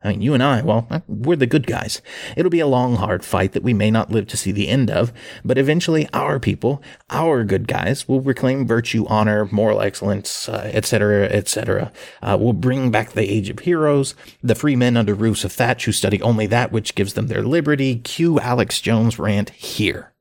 I 0.03 0.11
mean, 0.11 0.21
you 0.21 0.35
and 0.35 0.43
I, 0.43 0.61
well, 0.61 0.87
we're 1.09 1.37
the 1.37 1.47
good 1.47 1.67
guys. 1.67 2.03
It'll 2.37 2.51
be 2.51 2.61
a 2.61 2.67
long, 2.67 2.97
hard 2.97 3.25
fight 3.25 3.53
that 3.53 3.63
we 3.63 3.73
may 3.73 3.91
not 3.91 4.13
live 4.13 4.27
to 4.29 4.37
see 4.37 4.53
the 4.53 4.69
end 4.69 4.91
of, 4.91 5.11
but 5.43 5.57
eventually 5.57 6.07
our 6.13 6.39
people, 6.39 6.83
our 7.09 7.45
good 7.45 7.67
guys, 7.67 8.07
will 8.07 8.21
reclaim 8.21 8.67
virtue, 8.67 9.07
honor, 9.09 9.47
moral 9.51 9.81
excellence, 9.81 10.51
etc., 10.51 11.25
uh, 11.25 11.29
etc. 11.29 11.93
Et 12.23 12.33
uh, 12.33 12.37
will 12.37 12.53
bring 12.53 12.91
back 12.91 13.13
the 13.13 13.29
age 13.29 13.49
of 13.49 13.59
heroes, 13.61 14.15
the 14.43 14.55
free 14.55 14.77
men 14.77 14.99
under 14.99 15.15
roofs 15.15 15.45
of 15.45 15.53
thatch 15.53 15.87
who 15.87 15.93
study 15.93 16.21
only 16.21 16.47
that 16.47 16.71
which 16.71 16.95
gives 16.95 17.15
them 17.15 17.29
their 17.29 17.43
liberty. 17.43 17.97
Cue 17.97 18.39
Alex 18.39 18.83
Jones 18.83 19.19
rant 19.19 19.51
here. 19.51 20.13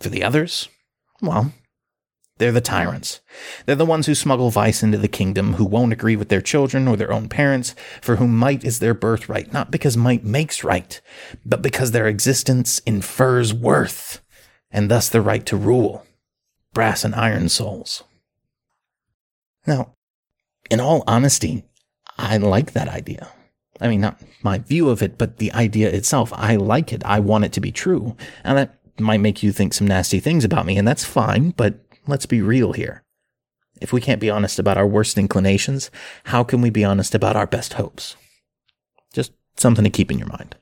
For 0.00 0.10
the 0.10 0.22
others, 0.22 0.68
well, 1.22 1.52
They're 2.38 2.52
the 2.52 2.60
tyrants. 2.60 3.20
They're 3.64 3.76
the 3.76 3.86
ones 3.86 4.06
who 4.06 4.14
smuggle 4.14 4.50
vice 4.50 4.82
into 4.82 4.98
the 4.98 5.06
kingdom, 5.06 5.54
who 5.54 5.64
won't 5.64 5.92
agree 5.92 6.16
with 6.16 6.30
their 6.30 6.40
children 6.40 6.88
or 6.88 6.96
their 6.96 7.12
own 7.12 7.28
parents, 7.28 7.76
for 8.02 8.16
whom 8.16 8.36
might 8.36 8.64
is 8.64 8.80
their 8.80 8.94
birthright, 8.94 9.52
not 9.52 9.70
because 9.70 9.96
might 9.96 10.24
makes 10.24 10.64
right, 10.64 11.00
but 11.46 11.62
because 11.62 11.92
their 11.92 12.08
existence 12.08 12.80
infers 12.80 13.54
worth, 13.54 14.20
and 14.72 14.90
thus 14.90 15.08
the 15.08 15.20
right 15.20 15.46
to 15.46 15.56
rule. 15.56 16.04
Brass 16.72 17.04
and 17.04 17.14
iron 17.14 17.48
souls. 17.48 18.02
Now, 19.64 19.94
in 20.70 20.80
all 20.80 21.04
honesty, 21.06 21.64
I 22.18 22.36
like 22.38 22.72
that 22.72 22.88
idea. 22.88 23.28
I 23.80 23.86
mean, 23.86 24.00
not 24.00 24.20
my 24.42 24.58
view 24.58 24.88
of 24.88 25.02
it, 25.02 25.18
but 25.18 25.38
the 25.38 25.52
idea 25.52 25.88
itself. 25.88 26.32
I 26.34 26.56
like 26.56 26.92
it. 26.92 27.04
I 27.04 27.20
want 27.20 27.44
it 27.44 27.52
to 27.52 27.60
be 27.60 27.70
true. 27.70 28.16
And 28.42 28.58
that 28.58 28.78
might 28.98 29.20
make 29.20 29.42
you 29.42 29.52
think 29.52 29.74
some 29.74 29.86
nasty 29.86 30.20
things 30.20 30.44
about 30.44 30.66
me, 30.66 30.76
and 30.76 30.86
that's 30.86 31.04
fine, 31.04 31.50
but 31.50 31.83
let's 32.06 32.26
be 32.26 32.42
real 32.42 32.72
here. 32.72 33.02
If 33.80 33.92
we 33.92 34.00
can't 34.00 34.20
be 34.20 34.30
honest 34.30 34.58
about 34.58 34.78
our 34.78 34.86
worst 34.86 35.18
inclinations, 35.18 35.90
how 36.24 36.44
can 36.44 36.60
we 36.60 36.70
be 36.70 36.84
honest 36.84 37.14
about 37.14 37.36
our 37.36 37.46
best 37.46 37.74
hopes? 37.74 38.16
Just 39.12 39.32
something 39.56 39.84
to 39.84 39.90
keep 39.90 40.10
in 40.10 40.18
your 40.18 40.28
mind. 40.28 40.56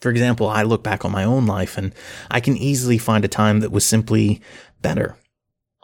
For 0.00 0.10
example, 0.10 0.48
I 0.48 0.62
look 0.62 0.82
back 0.82 1.04
on 1.04 1.12
my 1.12 1.24
own 1.24 1.46
life 1.46 1.76
and 1.76 1.94
I 2.30 2.40
can 2.40 2.56
easily 2.56 2.98
find 2.98 3.24
a 3.24 3.28
time 3.28 3.60
that 3.60 3.72
was 3.72 3.84
simply 3.84 4.40
better. 4.80 5.16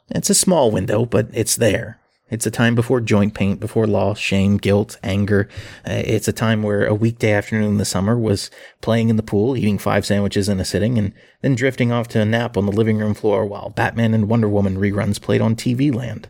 It's 0.08 0.30
a 0.30 0.34
small 0.34 0.70
window, 0.70 1.04
but 1.04 1.28
it's 1.32 1.56
there. 1.56 1.98
It's 2.28 2.46
a 2.46 2.50
time 2.50 2.74
before 2.74 3.00
joint 3.00 3.34
pain, 3.34 3.56
before 3.56 3.86
loss, 3.86 4.18
shame, 4.18 4.56
guilt, 4.56 4.98
anger. 5.04 5.48
Uh, 5.88 6.02
it's 6.04 6.26
a 6.26 6.32
time 6.32 6.64
where 6.64 6.84
a 6.84 6.94
weekday 6.94 7.30
afternoon 7.30 7.70
in 7.70 7.78
the 7.78 7.84
summer 7.84 8.18
was 8.18 8.50
playing 8.80 9.10
in 9.10 9.16
the 9.16 9.22
pool, 9.22 9.56
eating 9.56 9.78
five 9.78 10.04
sandwiches 10.04 10.48
in 10.48 10.58
a 10.58 10.64
sitting, 10.64 10.98
and 10.98 11.12
then 11.42 11.54
drifting 11.54 11.92
off 11.92 12.08
to 12.08 12.20
a 12.20 12.24
nap 12.24 12.56
on 12.56 12.66
the 12.66 12.72
living 12.72 12.98
room 12.98 13.14
floor 13.14 13.46
while 13.46 13.70
Batman 13.70 14.12
and 14.12 14.28
Wonder 14.28 14.48
Woman 14.48 14.76
reruns 14.76 15.22
played 15.22 15.40
on 15.40 15.54
TV 15.54 15.94
land. 15.94 16.28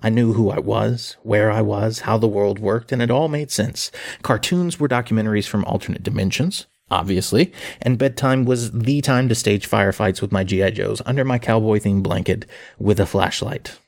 I 0.00 0.08
knew 0.08 0.32
who 0.32 0.48
I 0.48 0.58
was, 0.58 1.18
where 1.22 1.50
I 1.50 1.60
was, 1.60 2.00
how 2.00 2.16
the 2.16 2.26
world 2.26 2.58
worked, 2.58 2.92
and 2.92 3.02
it 3.02 3.10
all 3.10 3.28
made 3.28 3.50
sense. 3.50 3.90
Cartoons 4.22 4.80
were 4.80 4.88
documentaries 4.88 5.46
from 5.46 5.66
alternate 5.66 6.02
dimensions, 6.02 6.66
obviously, 6.90 7.52
and 7.82 7.98
bedtime 7.98 8.46
was 8.46 8.72
the 8.72 9.02
time 9.02 9.28
to 9.28 9.34
stage 9.34 9.68
firefights 9.68 10.22
with 10.22 10.32
my 10.32 10.44
G.I. 10.44 10.70
Joes 10.70 11.02
under 11.04 11.26
my 11.26 11.38
cowboy 11.38 11.78
themed 11.78 12.02
blanket 12.02 12.46
with 12.78 12.98
a 12.98 13.06
flashlight 13.06 13.78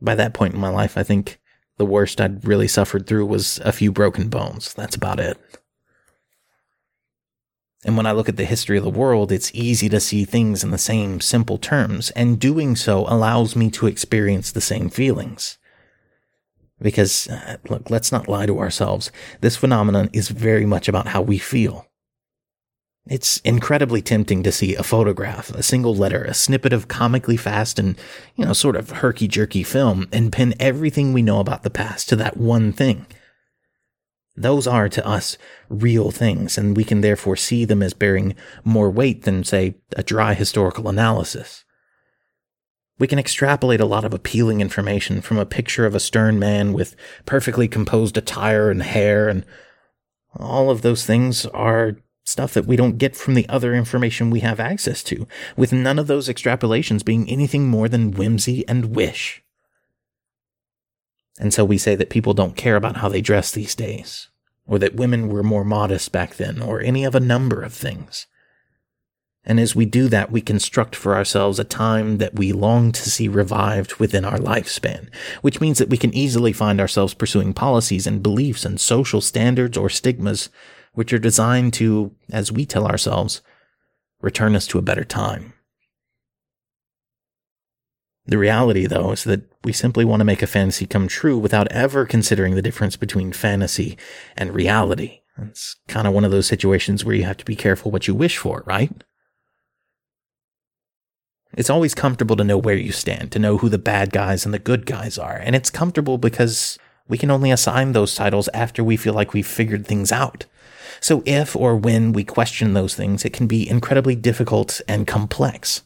by 0.00 0.14
that 0.14 0.34
point 0.34 0.54
in 0.54 0.60
my 0.60 0.70
life, 0.70 0.96
I 0.96 1.02
think 1.02 1.38
the 1.76 1.86
worst 1.86 2.20
I'd 2.20 2.46
really 2.46 2.68
suffered 2.68 3.06
through 3.06 3.26
was 3.26 3.58
a 3.64 3.72
few 3.72 3.92
broken 3.92 4.28
bones. 4.28 4.74
That's 4.74 4.96
about 4.96 5.20
it. 5.20 5.38
And 7.84 7.96
when 7.96 8.06
I 8.06 8.12
look 8.12 8.28
at 8.28 8.36
the 8.36 8.44
history 8.44 8.76
of 8.76 8.84
the 8.84 8.90
world, 8.90 9.30
it's 9.30 9.54
easy 9.54 9.88
to 9.88 10.00
see 10.00 10.24
things 10.24 10.64
in 10.64 10.70
the 10.70 10.78
same 10.78 11.20
simple 11.20 11.58
terms, 11.58 12.10
and 12.10 12.40
doing 12.40 12.74
so 12.74 13.06
allows 13.06 13.54
me 13.54 13.70
to 13.70 13.86
experience 13.86 14.50
the 14.50 14.60
same 14.60 14.90
feelings. 14.90 15.58
Because, 16.80 17.28
uh, 17.28 17.56
look, 17.68 17.90
let's 17.90 18.12
not 18.12 18.28
lie 18.28 18.46
to 18.46 18.58
ourselves. 18.58 19.10
This 19.40 19.56
phenomenon 19.56 20.10
is 20.12 20.28
very 20.28 20.66
much 20.66 20.88
about 20.88 21.08
how 21.08 21.22
we 21.22 21.38
feel. 21.38 21.87
It's 23.08 23.38
incredibly 23.38 24.02
tempting 24.02 24.42
to 24.42 24.52
see 24.52 24.74
a 24.74 24.82
photograph, 24.82 25.50
a 25.50 25.62
single 25.62 25.94
letter, 25.94 26.24
a 26.24 26.34
snippet 26.34 26.74
of 26.74 26.88
comically 26.88 27.38
fast 27.38 27.78
and, 27.78 27.96
you 28.36 28.44
know, 28.44 28.52
sort 28.52 28.76
of 28.76 28.90
herky 28.90 29.26
jerky 29.26 29.62
film 29.62 30.08
and 30.12 30.30
pin 30.30 30.54
everything 30.60 31.12
we 31.12 31.22
know 31.22 31.40
about 31.40 31.62
the 31.62 31.70
past 31.70 32.10
to 32.10 32.16
that 32.16 32.36
one 32.36 32.70
thing. 32.70 33.06
Those 34.36 34.66
are 34.66 34.90
to 34.90 35.06
us 35.06 35.38
real 35.70 36.10
things, 36.10 36.58
and 36.58 36.76
we 36.76 36.84
can 36.84 37.00
therefore 37.00 37.34
see 37.34 37.64
them 37.64 37.82
as 37.82 37.94
bearing 37.94 38.36
more 38.62 38.90
weight 38.90 39.22
than, 39.22 39.42
say, 39.42 39.76
a 39.96 40.02
dry 40.02 40.34
historical 40.34 40.88
analysis. 40.88 41.64
We 42.98 43.06
can 43.06 43.18
extrapolate 43.18 43.80
a 43.80 43.86
lot 43.86 44.04
of 44.04 44.12
appealing 44.12 44.60
information 44.60 45.22
from 45.22 45.38
a 45.38 45.46
picture 45.46 45.86
of 45.86 45.94
a 45.94 46.00
stern 46.00 46.38
man 46.38 46.72
with 46.72 46.94
perfectly 47.24 47.68
composed 47.68 48.18
attire 48.18 48.70
and 48.70 48.82
hair, 48.82 49.28
and 49.28 49.46
all 50.36 50.70
of 50.70 50.82
those 50.82 51.06
things 51.06 51.46
are 51.46 51.96
stuff 52.28 52.54
that 52.54 52.66
we 52.66 52.76
don't 52.76 52.98
get 52.98 53.16
from 53.16 53.34
the 53.34 53.48
other 53.48 53.74
information 53.74 54.30
we 54.30 54.40
have 54.40 54.60
access 54.60 55.02
to, 55.04 55.26
with 55.56 55.72
none 55.72 55.98
of 55.98 56.06
those 56.06 56.28
extrapolations 56.28 57.04
being 57.04 57.28
anything 57.28 57.68
more 57.68 57.88
than 57.88 58.12
whimsy 58.12 58.66
and 58.68 58.94
wish. 58.94 59.42
And 61.40 61.54
so 61.54 61.64
we 61.64 61.78
say 61.78 61.94
that 61.94 62.10
people 62.10 62.34
don't 62.34 62.56
care 62.56 62.76
about 62.76 62.98
how 62.98 63.08
they 63.08 63.20
dress 63.20 63.50
these 63.50 63.74
days, 63.74 64.28
or 64.66 64.78
that 64.78 64.96
women 64.96 65.28
were 65.28 65.42
more 65.42 65.64
modest 65.64 66.12
back 66.12 66.34
then, 66.36 66.60
or 66.60 66.80
any 66.80 67.04
of 67.04 67.14
a 67.14 67.20
number 67.20 67.62
of 67.62 67.72
things. 67.72 68.26
And 69.44 69.58
as 69.58 69.74
we 69.74 69.86
do 69.86 70.08
that, 70.08 70.30
we 70.30 70.42
construct 70.42 70.94
for 70.94 71.16
ourselves 71.16 71.58
a 71.58 71.64
time 71.64 72.18
that 72.18 72.34
we 72.34 72.52
long 72.52 72.92
to 72.92 73.08
see 73.08 73.28
revived 73.28 73.94
within 73.94 74.26
our 74.26 74.36
lifespan, 74.36 75.08
which 75.40 75.60
means 75.60 75.78
that 75.78 75.88
we 75.88 75.96
can 75.96 76.14
easily 76.14 76.52
find 76.52 76.80
ourselves 76.80 77.14
pursuing 77.14 77.54
policies 77.54 78.06
and 78.06 78.22
beliefs 78.22 78.66
and 78.66 78.78
social 78.78 79.22
standards 79.22 79.78
or 79.78 79.88
stigmas 79.88 80.50
which 80.94 81.12
are 81.12 81.18
designed 81.18 81.72
to, 81.74 82.14
as 82.30 82.52
we 82.52 82.66
tell 82.66 82.86
ourselves, 82.86 83.40
return 84.20 84.56
us 84.56 84.66
to 84.68 84.78
a 84.78 84.82
better 84.82 85.04
time. 85.04 85.52
The 88.26 88.38
reality, 88.38 88.86
though, 88.86 89.12
is 89.12 89.24
that 89.24 89.50
we 89.64 89.72
simply 89.72 90.04
want 90.04 90.20
to 90.20 90.24
make 90.24 90.42
a 90.42 90.46
fantasy 90.46 90.86
come 90.86 91.08
true 91.08 91.38
without 91.38 91.70
ever 91.72 92.04
considering 92.04 92.54
the 92.54 92.62
difference 92.62 92.94
between 92.94 93.32
fantasy 93.32 93.96
and 94.36 94.54
reality. 94.54 95.20
It's 95.40 95.76
kind 95.88 96.06
of 96.06 96.12
one 96.12 96.24
of 96.24 96.30
those 96.30 96.46
situations 96.46 97.04
where 97.04 97.14
you 97.14 97.24
have 97.24 97.38
to 97.38 97.44
be 97.44 97.56
careful 97.56 97.90
what 97.90 98.06
you 98.06 98.14
wish 98.14 98.36
for, 98.36 98.64
right? 98.66 98.92
It's 101.56 101.70
always 101.70 101.94
comfortable 101.94 102.36
to 102.36 102.44
know 102.44 102.58
where 102.58 102.76
you 102.76 102.92
stand, 102.92 103.32
to 103.32 103.38
know 103.38 103.56
who 103.58 103.68
the 103.68 103.78
bad 103.78 104.12
guys 104.12 104.44
and 104.44 104.52
the 104.52 104.58
good 104.58 104.84
guys 104.84 105.16
are. 105.16 105.36
And 105.36 105.56
it's 105.56 105.70
comfortable 105.70 106.18
because 106.18 106.78
we 107.08 107.16
can 107.16 107.30
only 107.30 107.50
assign 107.50 107.92
those 107.92 108.14
titles 108.14 108.48
after 108.52 108.84
we 108.84 108.98
feel 108.98 109.14
like 109.14 109.32
we've 109.32 109.46
figured 109.46 109.86
things 109.86 110.12
out. 110.12 110.44
So 111.00 111.22
if 111.26 111.54
or 111.54 111.76
when 111.76 112.12
we 112.12 112.24
question 112.24 112.74
those 112.74 112.94
things, 112.94 113.24
it 113.24 113.32
can 113.32 113.46
be 113.46 113.68
incredibly 113.68 114.14
difficult 114.14 114.80
and 114.88 115.06
complex. 115.06 115.82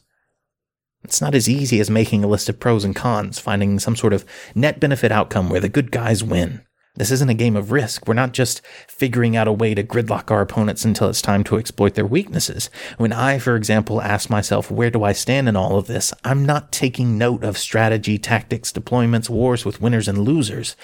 It's 1.03 1.21
not 1.21 1.35
as 1.35 1.49
easy 1.49 1.79
as 1.79 1.89
making 1.89 2.23
a 2.23 2.27
list 2.27 2.47
of 2.49 2.59
pros 2.59 2.85
and 2.85 2.95
cons, 2.95 3.37
finding 3.37 3.79
some 3.79 3.95
sort 3.95 4.13
of 4.13 4.25
net 4.55 4.79
benefit 4.79 5.11
outcome 5.11 5.49
where 5.49 5.59
the 5.59 5.69
good 5.69 5.91
guys 5.91 6.23
win. 6.23 6.61
This 6.95 7.09
isn't 7.09 7.29
a 7.29 7.33
game 7.33 7.55
of 7.55 7.71
risk. 7.71 8.07
We're 8.07 8.13
not 8.13 8.33
just 8.33 8.61
figuring 8.87 9.35
out 9.35 9.47
a 9.47 9.51
way 9.51 9.73
to 9.73 9.83
gridlock 9.83 10.29
our 10.29 10.41
opponents 10.41 10.85
until 10.85 11.09
it's 11.09 11.23
time 11.23 11.43
to 11.45 11.57
exploit 11.57 11.95
their 11.95 12.05
weaknesses. 12.05 12.69
When 12.97 13.11
I, 13.11 13.39
for 13.39 13.55
example, 13.55 13.99
ask 13.99 14.29
myself, 14.29 14.69
where 14.69 14.91
do 14.91 15.03
I 15.03 15.11
stand 15.11 15.49
in 15.49 15.55
all 15.55 15.77
of 15.77 15.87
this? 15.87 16.13
I'm 16.23 16.45
not 16.45 16.71
taking 16.71 17.17
note 17.17 17.43
of 17.43 17.57
strategy, 17.57 18.19
tactics, 18.19 18.71
deployments, 18.71 19.27
wars 19.27 19.65
with 19.65 19.81
winners 19.81 20.07
and 20.07 20.19
losers. 20.19 20.75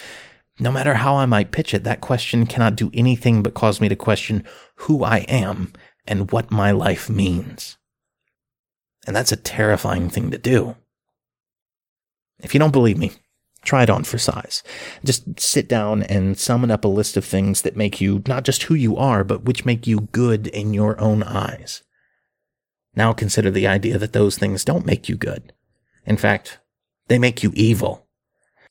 No 0.60 0.72
matter 0.72 0.96
how 0.96 1.16
I 1.16 1.26
might 1.26 1.52
pitch 1.52 1.74
it, 1.74 1.86
that 1.86 2.02
question 2.02 2.46
cannot 2.46 2.76
do 2.76 2.92
anything 2.94 3.42
but 3.42 3.54
cause 3.54 3.80
me 3.80 3.88
to 3.88 3.96
question 3.96 4.44
who 4.76 5.04
I 5.04 5.20
am 5.20 5.72
and 6.06 6.32
what 6.32 6.52
my 6.52 6.72
life 6.72 7.10
means. 7.10 7.78
And 9.08 9.16
that's 9.16 9.32
a 9.32 9.38
terrifying 9.38 10.10
thing 10.10 10.32
to 10.32 10.38
do. 10.38 10.76
If 12.40 12.54
you 12.54 12.60
don't 12.60 12.74
believe 12.74 12.98
me, 12.98 13.12
try 13.64 13.84
it 13.84 13.90
on 13.90 14.04
for 14.04 14.18
size. 14.18 14.62
Just 15.04 15.40
sit 15.40 15.70
down 15.70 16.04
and 16.04 16.38
summon 16.38 16.72
up 16.72 16.84
a 16.84 16.90
list 16.90 17.16
of 17.16 17.24
things 17.24 17.62
that 17.62 17.78
make 17.78 18.02
you 18.02 18.22
not 18.28 18.44
just 18.44 18.64
who 18.64 18.74
you 18.74 18.98
are, 18.98 19.24
but 19.24 19.46
which 19.46 19.66
make 19.66 19.88
you 19.88 20.02
good 20.12 20.48
in 20.48 20.74
your 20.74 21.00
own 21.00 21.24
eyes. 21.24 21.84
Now 22.96 23.14
consider 23.14 23.50
the 23.50 23.68
idea 23.68 23.98
that 23.98 24.12
those 24.14 24.38
things 24.38 24.66
don't 24.66 24.86
make 24.86 25.08
you 25.08 25.16
good. 25.16 25.54
In 26.06 26.18
fact, 26.18 26.60
they 27.08 27.20
make 27.20 27.44
you 27.44 27.52
evil. 27.56 28.09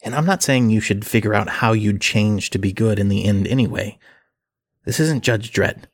And 0.03 0.15
I'm 0.15 0.27
not 0.27 0.43
saying 0.43 0.71
you 0.71 0.81
should 0.81 1.07
figure 1.07 1.35
out 1.35 1.49
how 1.49 1.73
you'd 1.73 2.01
change 2.01 2.51
to 2.51 2.59
be 2.59 2.73
good 2.73 2.99
in 2.99 3.09
the 3.09 3.25
end 3.25 3.47
anyway. 3.49 3.99
This 4.85 5.01
isn't 5.01 5.25
Judge 5.25 5.53
Dredd. 5.53 5.85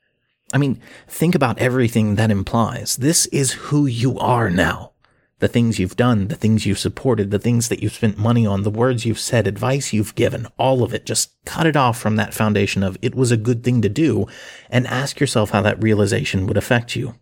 I 0.52 0.58
mean, 0.58 0.80
think 1.08 1.34
about 1.34 1.58
everything 1.58 2.14
that 2.16 2.30
implies. 2.30 2.96
This 2.96 3.26
is 3.26 3.52
who 3.52 3.86
you 3.86 4.18
are 4.18 4.50
now. 4.50 4.92
The 5.40 5.48
things 5.48 5.78
you've 5.78 5.96
done, 5.96 6.28
the 6.28 6.36
things 6.36 6.64
you've 6.64 6.78
supported, 6.78 7.30
the 7.30 7.38
things 7.38 7.68
that 7.68 7.82
you've 7.82 7.94
spent 7.94 8.18
money 8.18 8.46
on, 8.46 8.62
the 8.62 8.70
words 8.70 9.04
you've 9.04 9.18
said, 9.18 9.46
advice 9.46 9.92
you've 9.92 10.14
given, 10.14 10.46
all 10.58 10.84
of 10.84 10.94
it. 10.94 11.06
Just 11.06 11.32
cut 11.44 11.66
it 11.66 11.76
off 11.76 11.98
from 11.98 12.16
that 12.16 12.32
foundation 12.32 12.82
of 12.82 12.96
it 13.02 13.14
was 13.14 13.32
a 13.32 13.36
good 13.36 13.64
thing 13.64 13.82
to 13.82 13.88
do 13.88 14.26
and 14.70 14.86
ask 14.86 15.18
yourself 15.18 15.50
how 15.50 15.60
that 15.62 15.82
realization 15.82 16.46
would 16.46 16.56
affect 16.56 16.94
you. 16.94 17.16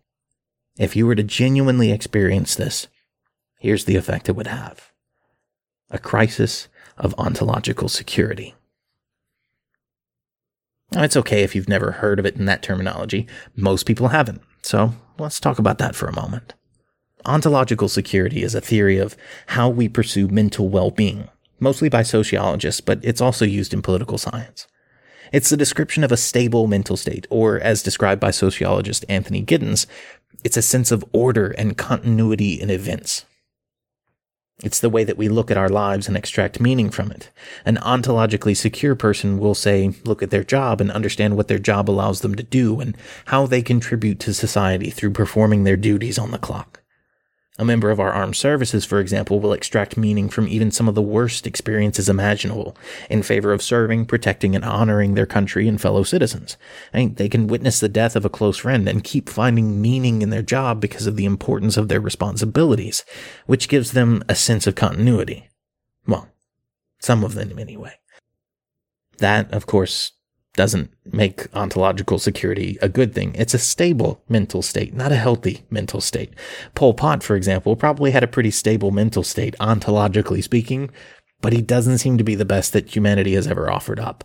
If 0.77 0.95
you 0.95 1.07
were 1.07 1.15
to 1.15 1.23
genuinely 1.23 1.91
experience 1.91 2.55
this, 2.55 2.87
here's 3.59 3.85
the 3.85 3.95
effect 3.95 4.29
it 4.29 4.35
would 4.35 4.47
have. 4.47 4.91
A 5.89 5.97
crisis 5.97 6.67
of 6.97 7.15
ontological 7.17 7.89
security. 7.89 8.55
It's 10.91 11.17
okay 11.17 11.43
if 11.43 11.55
you've 11.55 11.69
never 11.69 11.93
heard 11.93 12.19
of 12.19 12.25
it 12.25 12.35
in 12.35 12.45
that 12.45 12.61
terminology. 12.61 13.27
Most 13.55 13.85
people 13.85 14.09
haven't. 14.09 14.41
So 14.61 14.93
let's 15.17 15.39
talk 15.39 15.59
about 15.59 15.79
that 15.79 15.95
for 15.95 16.07
a 16.07 16.15
moment. 16.15 16.53
Ontological 17.25 17.87
security 17.87 18.43
is 18.43 18.53
a 18.53 18.61
theory 18.61 18.97
of 18.97 19.15
how 19.47 19.69
we 19.69 19.87
pursue 19.87 20.27
mental 20.27 20.69
well-being, 20.69 21.29
mostly 21.59 21.89
by 21.89 22.03
sociologists, 22.03 22.81
but 22.81 22.99
it's 23.01 23.21
also 23.21 23.45
used 23.45 23.73
in 23.73 23.81
political 23.81 24.17
science. 24.17 24.67
It's 25.31 25.49
the 25.49 25.57
description 25.57 26.03
of 26.03 26.11
a 26.11 26.17
stable 26.17 26.67
mental 26.67 26.97
state, 26.97 27.25
or 27.29 27.59
as 27.59 27.81
described 27.81 28.21
by 28.21 28.31
sociologist 28.31 29.03
Anthony 29.09 29.41
Giddens, 29.43 29.87
It's 30.43 30.57
a 30.57 30.61
sense 30.61 30.91
of 30.91 31.05
order 31.13 31.51
and 31.51 31.77
continuity 31.77 32.61
in 32.61 32.69
events. 32.69 33.25
It's 34.63 34.79
the 34.79 34.89
way 34.89 35.03
that 35.03 35.17
we 35.17 35.27
look 35.27 35.51
at 35.51 35.57
our 35.57 35.69
lives 35.69 36.07
and 36.07 36.15
extract 36.15 36.61
meaning 36.61 36.89
from 36.89 37.11
it. 37.11 37.29
An 37.65 37.75
ontologically 37.77 38.55
secure 38.55 38.95
person 38.95 39.37
will 39.37 39.55
say, 39.55 39.93
look 40.05 40.23
at 40.23 40.29
their 40.29 40.43
job 40.43 40.79
and 40.79 40.89
understand 40.89 41.35
what 41.35 41.49
their 41.49 41.59
job 41.59 41.89
allows 41.89 42.21
them 42.21 42.33
to 42.35 42.43
do 42.43 42.79
and 42.79 42.97
how 43.25 43.45
they 43.45 43.61
contribute 43.61 44.19
to 44.21 44.33
society 44.33 44.89
through 44.89 45.11
performing 45.11 45.65
their 45.65 45.77
duties 45.77 46.17
on 46.17 46.31
the 46.31 46.37
clock. 46.37 46.82
A 47.59 47.65
member 47.65 47.91
of 47.91 47.99
our 47.99 48.11
armed 48.11 48.35
services, 48.35 48.83
for 48.83 48.99
example, 48.99 49.39
will 49.39 49.53
extract 49.53 49.95
meaning 49.95 50.27
from 50.27 50.47
even 50.47 50.71
some 50.71 50.89
of 50.89 50.95
the 50.95 51.03
worst 51.03 51.45
experiences 51.45 52.09
imaginable 52.09 52.75
in 53.11 53.21
favor 53.21 53.53
of 53.53 53.61
serving, 53.61 54.07
protecting, 54.07 54.55
and 54.55 54.65
honoring 54.65 55.13
their 55.13 55.27
country 55.27 55.67
and 55.67 55.79
fellow 55.79 56.01
citizens. 56.01 56.57
I 56.95 56.97
mean, 56.97 57.13
they 57.13 57.29
can 57.29 57.45
witness 57.45 57.79
the 57.79 57.89
death 57.89 58.15
of 58.15 58.25
a 58.25 58.29
close 58.29 58.57
friend 58.57 58.89
and 58.89 59.03
keep 59.03 59.29
finding 59.29 59.79
meaning 59.79 60.23
in 60.23 60.31
their 60.31 60.41
job 60.41 60.81
because 60.81 61.05
of 61.05 61.15
the 61.15 61.25
importance 61.25 61.77
of 61.77 61.89
their 61.89 62.01
responsibilities, 62.01 63.05
which 63.45 63.69
gives 63.69 63.91
them 63.91 64.23
a 64.27 64.33
sense 64.33 64.65
of 64.65 64.73
continuity. 64.73 65.47
Well, 66.07 66.29
some 66.99 67.23
of 67.23 67.35
them 67.35 67.59
anyway. 67.59 67.93
That, 69.19 69.53
of 69.53 69.67
course, 69.67 70.13
doesn't 70.53 70.91
make 71.11 71.47
ontological 71.55 72.19
security 72.19 72.77
a 72.81 72.87
good 72.87 73.13
thing. 73.13 73.33
It's 73.35 73.55
a 73.55 73.59
stable 73.59 74.23
mental 74.29 74.61
state, 74.61 74.93
not 74.93 75.11
a 75.11 75.15
healthy 75.15 75.65
mental 75.69 75.99
state. 75.99 76.33
Pol 76.75 76.93
Pot, 76.93 77.23
for 77.23 77.35
example, 77.35 77.75
probably 77.75 78.11
had 78.11 78.23
a 78.23 78.27
pretty 78.27 78.51
stable 78.51 78.91
mental 78.91 79.23
state, 79.23 79.55
ontologically 79.59 80.43
speaking, 80.43 80.91
but 81.41 81.53
he 81.53 81.61
doesn't 81.61 81.97
seem 81.97 82.17
to 82.17 82.23
be 82.23 82.35
the 82.35 82.45
best 82.45 82.71
that 82.73 82.95
humanity 82.95 83.33
has 83.33 83.47
ever 83.47 83.69
offered 83.69 83.99
up. 83.99 84.23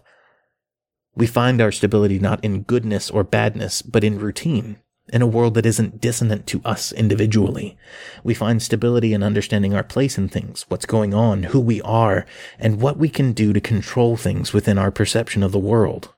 We 1.14 1.26
find 1.26 1.60
our 1.60 1.72
stability 1.72 2.18
not 2.18 2.44
in 2.44 2.62
goodness 2.62 3.10
or 3.10 3.24
badness, 3.24 3.82
but 3.82 4.04
in 4.04 4.20
routine, 4.20 4.76
in 5.10 5.22
a 5.22 5.26
world 5.26 5.54
that 5.54 5.66
isn't 5.66 6.00
dissonant 6.00 6.46
to 6.48 6.60
us 6.64 6.92
individually. 6.92 7.76
We 8.22 8.34
find 8.34 8.62
stability 8.62 9.14
in 9.14 9.22
understanding 9.22 9.74
our 9.74 9.82
place 9.82 10.18
in 10.18 10.28
things, 10.28 10.66
what's 10.68 10.86
going 10.86 11.14
on, 11.14 11.44
who 11.44 11.58
we 11.58 11.80
are, 11.82 12.26
and 12.58 12.80
what 12.80 12.98
we 12.98 13.08
can 13.08 13.32
do 13.32 13.52
to 13.52 13.60
control 13.60 14.16
things 14.16 14.52
within 14.52 14.78
our 14.78 14.90
perception 14.90 15.42
of 15.42 15.52
the 15.52 15.58
world. 15.58 16.14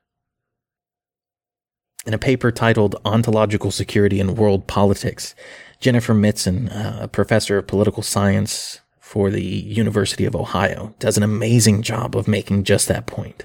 In 2.07 2.15
a 2.15 2.19
paper 2.19 2.51
titled 2.51 2.99
Ontological 3.05 3.71
Security 3.71 4.21
in 4.21 4.35
World 4.35 4.67
Politics, 4.67 5.35
Jennifer 5.81 6.15
Mitzen, 6.15 6.75
uh, 6.75 7.03
a 7.03 7.09
professor 7.09 7.59
of 7.59 7.67
political 7.67 8.03
science 8.03 8.81
for 8.99 9.29
the 9.29 9.45
University 9.45 10.25
of 10.25 10.35
Ohio, 10.35 10.95
does 10.99 11.19
an 11.19 11.23
amazing 11.23 11.83
job 11.83 12.17
of 12.17 12.27
making 12.27 12.65
just 12.65 12.89
that 12.89 13.07
point. 13.07 13.45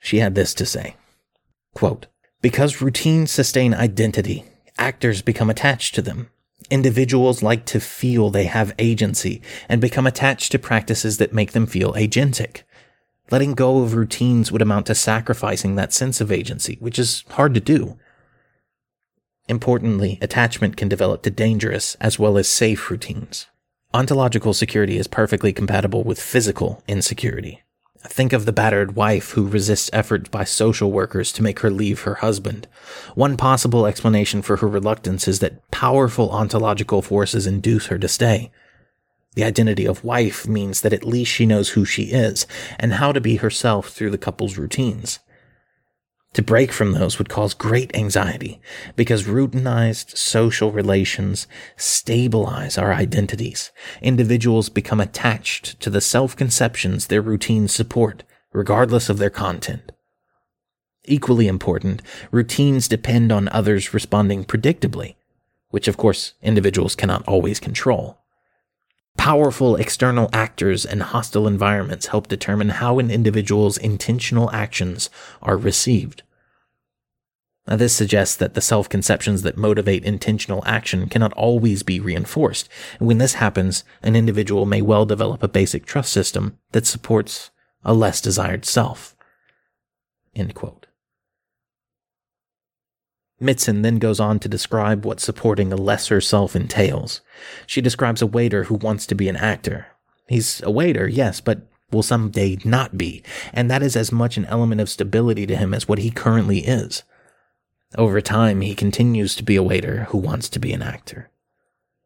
She 0.00 0.18
had 0.18 0.34
this 0.34 0.52
to 0.54 0.66
say 0.66 0.96
quote, 1.74 2.08
Because 2.42 2.82
routines 2.82 3.30
sustain 3.30 3.72
identity, 3.72 4.44
actors 4.76 5.22
become 5.22 5.48
attached 5.48 5.94
to 5.94 6.02
them. 6.02 6.28
Individuals 6.70 7.42
like 7.42 7.64
to 7.66 7.80
feel 7.80 8.28
they 8.28 8.44
have 8.44 8.74
agency 8.78 9.40
and 9.66 9.80
become 9.80 10.06
attached 10.06 10.52
to 10.52 10.58
practices 10.58 11.16
that 11.16 11.32
make 11.32 11.52
them 11.52 11.66
feel 11.66 11.94
agentic. 11.94 12.64
Letting 13.30 13.54
go 13.54 13.80
of 13.80 13.94
routines 13.94 14.50
would 14.50 14.62
amount 14.62 14.86
to 14.86 14.94
sacrificing 14.94 15.74
that 15.74 15.92
sense 15.92 16.20
of 16.20 16.32
agency, 16.32 16.76
which 16.80 16.98
is 16.98 17.24
hard 17.30 17.54
to 17.54 17.60
do. 17.60 17.98
Importantly, 19.48 20.18
attachment 20.20 20.76
can 20.76 20.88
develop 20.88 21.22
to 21.22 21.30
dangerous 21.30 21.94
as 22.00 22.18
well 22.18 22.38
as 22.38 22.48
safe 22.48 22.90
routines. 22.90 23.46
Ontological 23.94 24.52
security 24.52 24.98
is 24.98 25.06
perfectly 25.06 25.52
compatible 25.52 26.04
with 26.04 26.20
physical 26.20 26.82
insecurity. 26.86 27.62
Think 28.00 28.32
of 28.32 28.44
the 28.44 28.52
battered 28.52 28.94
wife 28.94 29.32
who 29.32 29.48
resists 29.48 29.90
efforts 29.92 30.28
by 30.28 30.44
social 30.44 30.92
workers 30.92 31.32
to 31.32 31.42
make 31.42 31.60
her 31.60 31.70
leave 31.70 32.02
her 32.02 32.16
husband. 32.16 32.68
One 33.14 33.36
possible 33.36 33.86
explanation 33.86 34.40
for 34.40 34.58
her 34.58 34.68
reluctance 34.68 35.26
is 35.26 35.40
that 35.40 35.68
powerful 35.70 36.30
ontological 36.30 37.02
forces 37.02 37.46
induce 37.46 37.86
her 37.86 37.98
to 37.98 38.08
stay. 38.08 38.50
The 39.34 39.44
identity 39.44 39.86
of 39.86 40.04
wife 40.04 40.48
means 40.48 40.80
that 40.80 40.92
at 40.92 41.04
least 41.04 41.30
she 41.30 41.46
knows 41.46 41.70
who 41.70 41.84
she 41.84 42.04
is 42.04 42.46
and 42.78 42.94
how 42.94 43.12
to 43.12 43.20
be 43.20 43.36
herself 43.36 43.90
through 43.90 44.10
the 44.10 44.18
couple's 44.18 44.58
routines. 44.58 45.20
To 46.34 46.42
break 46.42 46.72
from 46.72 46.92
those 46.92 47.18
would 47.18 47.28
cause 47.28 47.54
great 47.54 47.94
anxiety 47.96 48.60
because 48.96 49.24
routinized 49.24 50.16
social 50.16 50.70
relations 50.70 51.46
stabilize 51.76 52.76
our 52.76 52.92
identities. 52.92 53.72
Individuals 54.02 54.68
become 54.68 55.00
attached 55.00 55.80
to 55.80 55.90
the 55.90 56.00
self-conceptions 56.00 57.06
their 57.06 57.22
routines 57.22 57.72
support, 57.72 58.24
regardless 58.52 59.08
of 59.08 59.18
their 59.18 59.30
content. 59.30 59.90
Equally 61.04 61.48
important, 61.48 62.02
routines 62.30 62.88
depend 62.88 63.32
on 63.32 63.48
others 63.48 63.94
responding 63.94 64.44
predictably, 64.44 65.14
which 65.70 65.88
of 65.88 65.96
course 65.96 66.34
individuals 66.42 66.94
cannot 66.94 67.26
always 67.26 67.58
control. 67.58 68.18
Powerful 69.18 69.76
external 69.76 70.30
actors 70.32 70.86
and 70.86 71.02
hostile 71.02 71.46
environments 71.46 72.06
help 72.06 72.28
determine 72.28 72.70
how 72.70 72.98
an 72.98 73.10
individual's 73.10 73.76
intentional 73.76 74.50
actions 74.52 75.10
are 75.42 75.58
received. 75.58 76.22
Now, 77.66 77.76
this 77.76 77.92
suggests 77.92 78.34
that 78.36 78.54
the 78.54 78.62
self 78.62 78.88
conceptions 78.88 79.42
that 79.42 79.58
motivate 79.58 80.04
intentional 80.04 80.62
action 80.64 81.08
cannot 81.08 81.34
always 81.34 81.82
be 81.82 82.00
reinforced. 82.00 82.70
And 82.98 83.06
when 83.06 83.18
this 83.18 83.34
happens, 83.34 83.84
an 84.02 84.16
individual 84.16 84.64
may 84.64 84.80
well 84.80 85.04
develop 85.04 85.42
a 85.42 85.48
basic 85.48 85.84
trust 85.84 86.10
system 86.10 86.56
that 86.72 86.86
supports 86.86 87.50
a 87.84 87.92
less 87.92 88.22
desired 88.22 88.64
self. 88.64 89.14
End 90.34 90.54
quote. 90.54 90.87
Mitzen 93.40 93.82
then 93.82 93.98
goes 93.98 94.18
on 94.18 94.40
to 94.40 94.48
describe 94.48 95.04
what 95.04 95.20
supporting 95.20 95.72
a 95.72 95.76
lesser 95.76 96.20
self 96.20 96.56
entails. 96.56 97.20
She 97.66 97.80
describes 97.80 98.20
a 98.20 98.26
waiter 98.26 98.64
who 98.64 98.74
wants 98.74 99.06
to 99.06 99.14
be 99.14 99.28
an 99.28 99.36
actor. 99.36 99.86
He's 100.26 100.60
a 100.62 100.70
waiter, 100.70 101.06
yes, 101.08 101.40
but 101.40 101.62
will 101.90 102.02
someday 102.02 102.58
not 102.64 102.98
be, 102.98 103.22
and 103.52 103.70
that 103.70 103.82
is 103.82 103.96
as 103.96 104.12
much 104.12 104.36
an 104.36 104.44
element 104.46 104.80
of 104.80 104.90
stability 104.90 105.46
to 105.46 105.56
him 105.56 105.72
as 105.72 105.88
what 105.88 105.98
he 105.98 106.10
currently 106.10 106.58
is. 106.58 107.02
Over 107.96 108.20
time, 108.20 108.60
he 108.60 108.74
continues 108.74 109.34
to 109.36 109.42
be 109.42 109.56
a 109.56 109.62
waiter 109.62 110.04
who 110.10 110.18
wants 110.18 110.50
to 110.50 110.58
be 110.58 110.72
an 110.72 110.82
actor. 110.82 111.30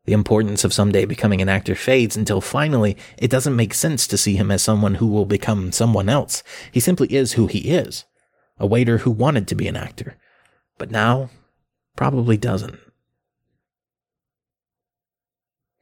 The 0.05 0.12
importance 0.12 0.64
of 0.64 0.72
someday 0.72 1.05
becoming 1.05 1.41
an 1.41 1.49
actor 1.49 1.74
fades 1.74 2.16
until 2.16 2.41
finally 2.41 2.97
it 3.18 3.30
doesn't 3.30 3.57
make 3.57 3.74
sense 3.74 4.07
to 4.09 4.18
see 4.18 4.37
him 4.37 4.51
as 4.51 4.62
someone 4.62 4.97
who 4.97 5.07
will 5.07 5.26
become 5.26 5.72
someone 5.72 6.09
else. 6.09 6.43
He 6.70 6.80
simply 6.80 7.12
is 7.12 7.33
who 7.33 7.47
he 7.47 7.70
is. 7.70 8.05
A 8.59 8.66
waiter 8.66 8.99
who 8.99 9.11
wanted 9.11 9.49
to 9.49 9.55
be 9.55 9.66
an 9.66 9.76
actor 9.76 10.16
but 10.83 10.91
now 10.91 11.30
probably 11.95 12.37
doesn't. 12.37 12.76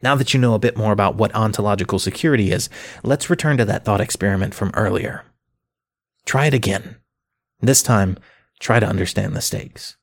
Now 0.03 0.15
that 0.15 0.35
you 0.35 0.41
know 0.41 0.53
a 0.53 0.59
bit 0.59 0.77
more 0.77 0.93
about 0.93 1.15
what 1.15 1.35
ontological 1.35 1.99
security 1.99 2.51
is, 2.53 2.69
let's 3.03 3.31
return 3.31 3.57
to 3.57 3.65
that 3.65 3.87
thought 3.87 4.03
experiment 4.03 4.53
from 4.53 4.71
earlier. 4.75 5.25
Try 6.27 6.49
it 6.49 6.53
again. 6.53 6.97
This 7.61 7.83
time, 7.83 8.19
try 8.59 8.79
to 8.79 8.87
understand 8.87 9.35
the 9.35 9.41
stakes. 9.41 9.97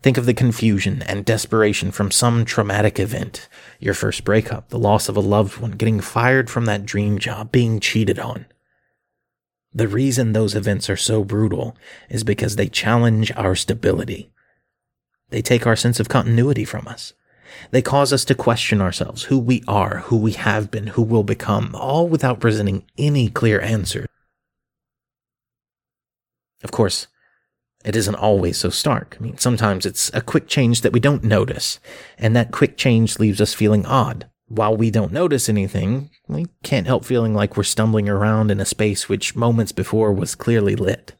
Think 0.00 0.16
of 0.16 0.24
the 0.24 0.32
confusion 0.32 1.02
and 1.02 1.26
desperation 1.26 1.90
from 1.90 2.10
some 2.10 2.46
traumatic 2.46 2.98
event 2.98 3.46
your 3.78 3.92
first 3.92 4.24
breakup, 4.24 4.70
the 4.70 4.78
loss 4.78 5.10
of 5.10 5.18
a 5.18 5.20
loved 5.20 5.60
one, 5.60 5.72
getting 5.72 6.00
fired 6.00 6.48
from 6.48 6.64
that 6.64 6.86
dream 6.86 7.18
job, 7.18 7.52
being 7.52 7.78
cheated 7.78 8.18
on. 8.18 8.46
The 9.74 9.88
reason 9.88 10.32
those 10.32 10.54
events 10.54 10.88
are 10.88 10.96
so 10.96 11.24
brutal 11.24 11.76
is 12.08 12.22
because 12.22 12.54
they 12.54 12.68
challenge 12.68 13.32
our 13.32 13.56
stability. 13.56 14.30
They 15.30 15.42
take 15.42 15.66
our 15.66 15.74
sense 15.74 15.98
of 15.98 16.08
continuity 16.08 16.64
from 16.64 16.86
us. 16.86 17.12
They 17.72 17.82
cause 17.82 18.12
us 18.12 18.24
to 18.26 18.34
question 18.34 18.80
ourselves, 18.80 19.24
who 19.24 19.38
we 19.38 19.64
are, 19.66 19.98
who 20.06 20.16
we 20.16 20.32
have 20.32 20.70
been, 20.70 20.88
who 20.88 21.02
will 21.02 21.24
become, 21.24 21.74
all 21.74 22.08
without 22.08 22.40
presenting 22.40 22.84
any 22.96 23.28
clear 23.28 23.60
answer. 23.60 24.06
Of 26.62 26.70
course, 26.70 27.08
it 27.84 27.96
isn't 27.96 28.14
always 28.14 28.58
so 28.58 28.70
stark. 28.70 29.16
I 29.18 29.22
mean, 29.22 29.38
sometimes 29.38 29.86
it's 29.86 30.10
a 30.14 30.20
quick 30.20 30.46
change 30.46 30.80
that 30.80 30.92
we 30.92 31.00
don't 31.00 31.24
notice, 31.24 31.80
and 32.16 32.34
that 32.34 32.52
quick 32.52 32.76
change 32.76 33.18
leaves 33.18 33.40
us 33.40 33.54
feeling 33.54 33.84
odd, 33.86 34.28
while 34.46 34.76
we 34.76 34.90
don't 34.90 35.12
notice 35.12 35.48
anything, 35.48 36.10
we 36.28 36.46
can't 36.62 36.86
help 36.86 37.04
feeling 37.04 37.34
like 37.34 37.56
we're 37.56 37.62
stumbling 37.62 38.08
around 38.08 38.50
in 38.50 38.60
a 38.60 38.64
space 38.64 39.08
which 39.08 39.36
moments 39.36 39.72
before 39.72 40.12
was 40.12 40.34
clearly 40.34 40.76
lit. 40.76 41.14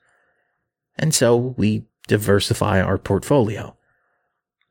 And 0.97 1.14
so 1.14 1.37
we 1.37 1.87
diversify 2.07 2.81
our 2.81 2.99
portfolio. 2.99 3.77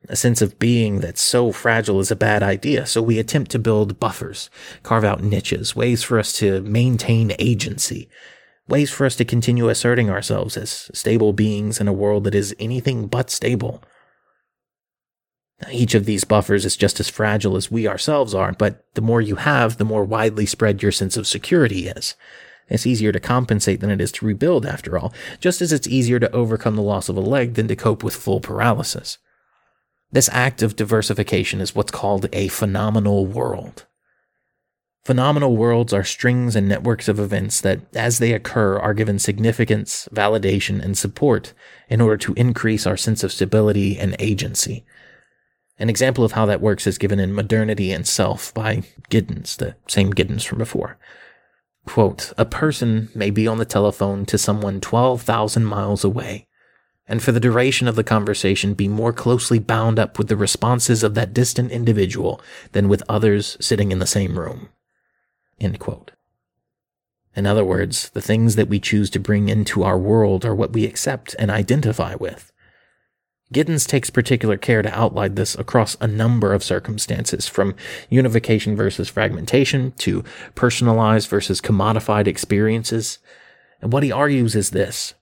A 0.08 0.16
sense 0.16 0.42
of 0.42 0.58
being 0.58 1.00
that's 1.00 1.22
so 1.22 1.50
fragile 1.50 1.98
is 1.98 2.10
a 2.10 2.16
bad 2.16 2.42
idea, 2.42 2.84
so 2.86 3.00
we 3.00 3.18
attempt 3.18 3.50
to 3.52 3.58
build 3.58 3.98
buffers, 3.98 4.50
carve 4.82 5.04
out 5.04 5.22
niches, 5.22 5.74
ways 5.74 6.02
for 6.02 6.18
us 6.18 6.32
to 6.34 6.60
maintain 6.60 7.32
agency, 7.38 8.10
ways 8.68 8.90
for 8.90 9.06
us 9.06 9.16
to 9.16 9.24
continue 9.24 9.68
asserting 9.68 10.10
ourselves 10.10 10.56
as 10.58 10.90
stable 10.92 11.32
beings 11.32 11.80
in 11.80 11.88
a 11.88 11.92
world 11.92 12.24
that 12.24 12.34
is 12.34 12.54
anything 12.58 13.06
but 13.06 13.30
stable. 13.30 13.82
Each 15.70 15.94
of 15.94 16.04
these 16.04 16.24
buffers 16.24 16.64
is 16.64 16.76
just 16.76 17.00
as 17.00 17.08
fragile 17.08 17.56
as 17.56 17.70
we 17.70 17.86
ourselves 17.86 18.34
are, 18.34 18.52
but 18.52 18.84
the 18.94 19.00
more 19.00 19.20
you 19.20 19.36
have, 19.36 19.78
the 19.78 19.84
more 19.84 20.04
widely 20.04 20.46
spread 20.46 20.82
your 20.82 20.92
sense 20.92 21.16
of 21.16 21.26
security 21.26 21.86
is. 21.86 22.14
It's 22.68 22.86
easier 22.86 23.12
to 23.12 23.20
compensate 23.20 23.80
than 23.80 23.90
it 23.90 24.00
is 24.00 24.10
to 24.12 24.26
rebuild, 24.26 24.66
after 24.66 24.98
all, 24.98 25.12
just 25.38 25.62
as 25.62 25.72
it's 25.72 25.86
easier 25.86 26.18
to 26.18 26.32
overcome 26.32 26.76
the 26.76 26.82
loss 26.82 27.08
of 27.08 27.16
a 27.16 27.20
leg 27.20 27.54
than 27.54 27.68
to 27.68 27.76
cope 27.76 28.02
with 28.02 28.16
full 28.16 28.40
paralysis. 28.40 29.18
This 30.10 30.30
act 30.32 30.62
of 30.62 30.76
diversification 30.76 31.60
is 31.60 31.74
what's 31.74 31.90
called 31.90 32.28
a 32.32 32.48
phenomenal 32.48 33.26
world. 33.26 33.86
Phenomenal 35.04 35.54
worlds 35.54 35.92
are 35.92 36.04
strings 36.04 36.56
and 36.56 36.66
networks 36.66 37.08
of 37.08 37.20
events 37.20 37.60
that, 37.60 37.80
as 37.94 38.18
they 38.18 38.32
occur, 38.32 38.78
are 38.78 38.94
given 38.94 39.18
significance, 39.18 40.08
validation, 40.14 40.82
and 40.82 40.96
support 40.96 41.52
in 41.90 42.00
order 42.00 42.16
to 42.16 42.32
increase 42.34 42.86
our 42.86 42.96
sense 42.96 43.22
of 43.22 43.32
stability 43.32 43.98
and 43.98 44.16
agency. 44.18 44.86
An 45.78 45.90
example 45.90 46.24
of 46.24 46.32
how 46.32 46.46
that 46.46 46.60
works 46.60 46.86
is 46.86 46.98
given 46.98 47.18
in 47.18 47.32
Modernity 47.32 47.90
and 47.90 48.06
Self 48.06 48.54
by 48.54 48.82
Giddens, 49.10 49.56
the 49.56 49.74
same 49.88 50.12
Giddens 50.12 50.44
from 50.44 50.58
before. 50.58 50.98
Quote, 51.84 52.32
a 52.38 52.44
person 52.44 53.10
may 53.14 53.30
be 53.30 53.46
on 53.46 53.58
the 53.58 53.64
telephone 53.64 54.24
to 54.26 54.38
someone 54.38 54.80
12,000 54.80 55.64
miles 55.64 56.04
away, 56.04 56.46
and 57.06 57.22
for 57.22 57.32
the 57.32 57.40
duration 57.40 57.88
of 57.88 57.96
the 57.96 58.04
conversation 58.04 58.74
be 58.74 58.88
more 58.88 59.12
closely 59.12 59.58
bound 59.58 59.98
up 59.98 60.16
with 60.16 60.28
the 60.28 60.36
responses 60.36 61.02
of 61.02 61.14
that 61.14 61.34
distant 61.34 61.70
individual 61.70 62.40
than 62.72 62.88
with 62.88 63.02
others 63.08 63.56
sitting 63.60 63.92
in 63.92 63.98
the 63.98 64.06
same 64.06 64.38
room. 64.38 64.68
End 65.60 65.78
quote. 65.78 66.12
In 67.36 67.46
other 67.46 67.64
words, 67.64 68.10
the 68.10 68.22
things 68.22 68.56
that 68.56 68.68
we 68.68 68.78
choose 68.78 69.10
to 69.10 69.18
bring 69.18 69.48
into 69.48 69.82
our 69.82 69.98
world 69.98 70.44
are 70.44 70.54
what 70.54 70.72
we 70.72 70.86
accept 70.86 71.34
and 71.38 71.50
identify 71.50 72.14
with. 72.14 72.52
Giddens 73.54 73.86
takes 73.86 74.10
particular 74.10 74.56
care 74.56 74.82
to 74.82 74.98
outline 74.98 75.34
this 75.36 75.54
across 75.54 75.96
a 76.00 76.06
number 76.06 76.52
of 76.52 76.62
circumstances, 76.62 77.48
from 77.48 77.74
unification 78.10 78.76
versus 78.76 79.08
fragmentation 79.08 79.92
to 79.98 80.24
personalized 80.54 81.28
versus 81.28 81.60
commodified 81.60 82.26
experiences. 82.26 83.18
And 83.80 83.92
what 83.92 84.02
he 84.02 84.12
argues 84.12 84.54
is 84.54 84.70
this. 84.70 85.14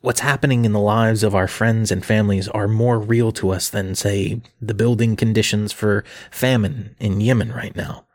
What's 0.00 0.20
happening 0.20 0.64
in 0.64 0.72
the 0.72 0.80
lives 0.80 1.22
of 1.22 1.34
our 1.34 1.46
friends 1.46 1.92
and 1.92 2.04
families 2.04 2.48
are 2.48 2.66
more 2.66 2.98
real 2.98 3.32
to 3.32 3.50
us 3.50 3.68
than, 3.68 3.94
say, 3.94 4.40
the 4.60 4.74
building 4.74 5.14
conditions 5.14 5.72
for 5.72 6.04
famine 6.30 6.96
in 6.98 7.20
Yemen 7.20 7.52
right 7.52 7.76
now 7.76 8.06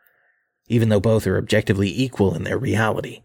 even 0.68 0.88
though 0.88 1.00
both 1.00 1.26
are 1.26 1.38
objectively 1.38 1.88
equal 1.88 2.34
in 2.34 2.44
their 2.44 2.58
reality. 2.58 3.22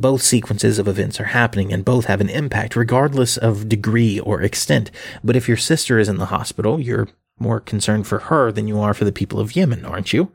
Both 0.00 0.22
sequences 0.22 0.78
of 0.78 0.88
events 0.88 1.20
are 1.20 1.24
happening 1.24 1.74
and 1.74 1.84
both 1.84 2.06
have 2.06 2.22
an 2.22 2.30
impact 2.30 2.74
regardless 2.74 3.36
of 3.36 3.68
degree 3.68 4.18
or 4.18 4.40
extent. 4.40 4.90
But 5.22 5.36
if 5.36 5.46
your 5.46 5.58
sister 5.58 5.98
is 5.98 6.08
in 6.08 6.16
the 6.16 6.26
hospital, 6.26 6.80
you're 6.80 7.08
more 7.38 7.60
concerned 7.60 8.06
for 8.06 8.18
her 8.18 8.50
than 8.50 8.66
you 8.66 8.80
are 8.80 8.94
for 8.94 9.04
the 9.04 9.12
people 9.12 9.38
of 9.38 9.54
Yemen, 9.54 9.84
aren't 9.84 10.14
you? 10.14 10.32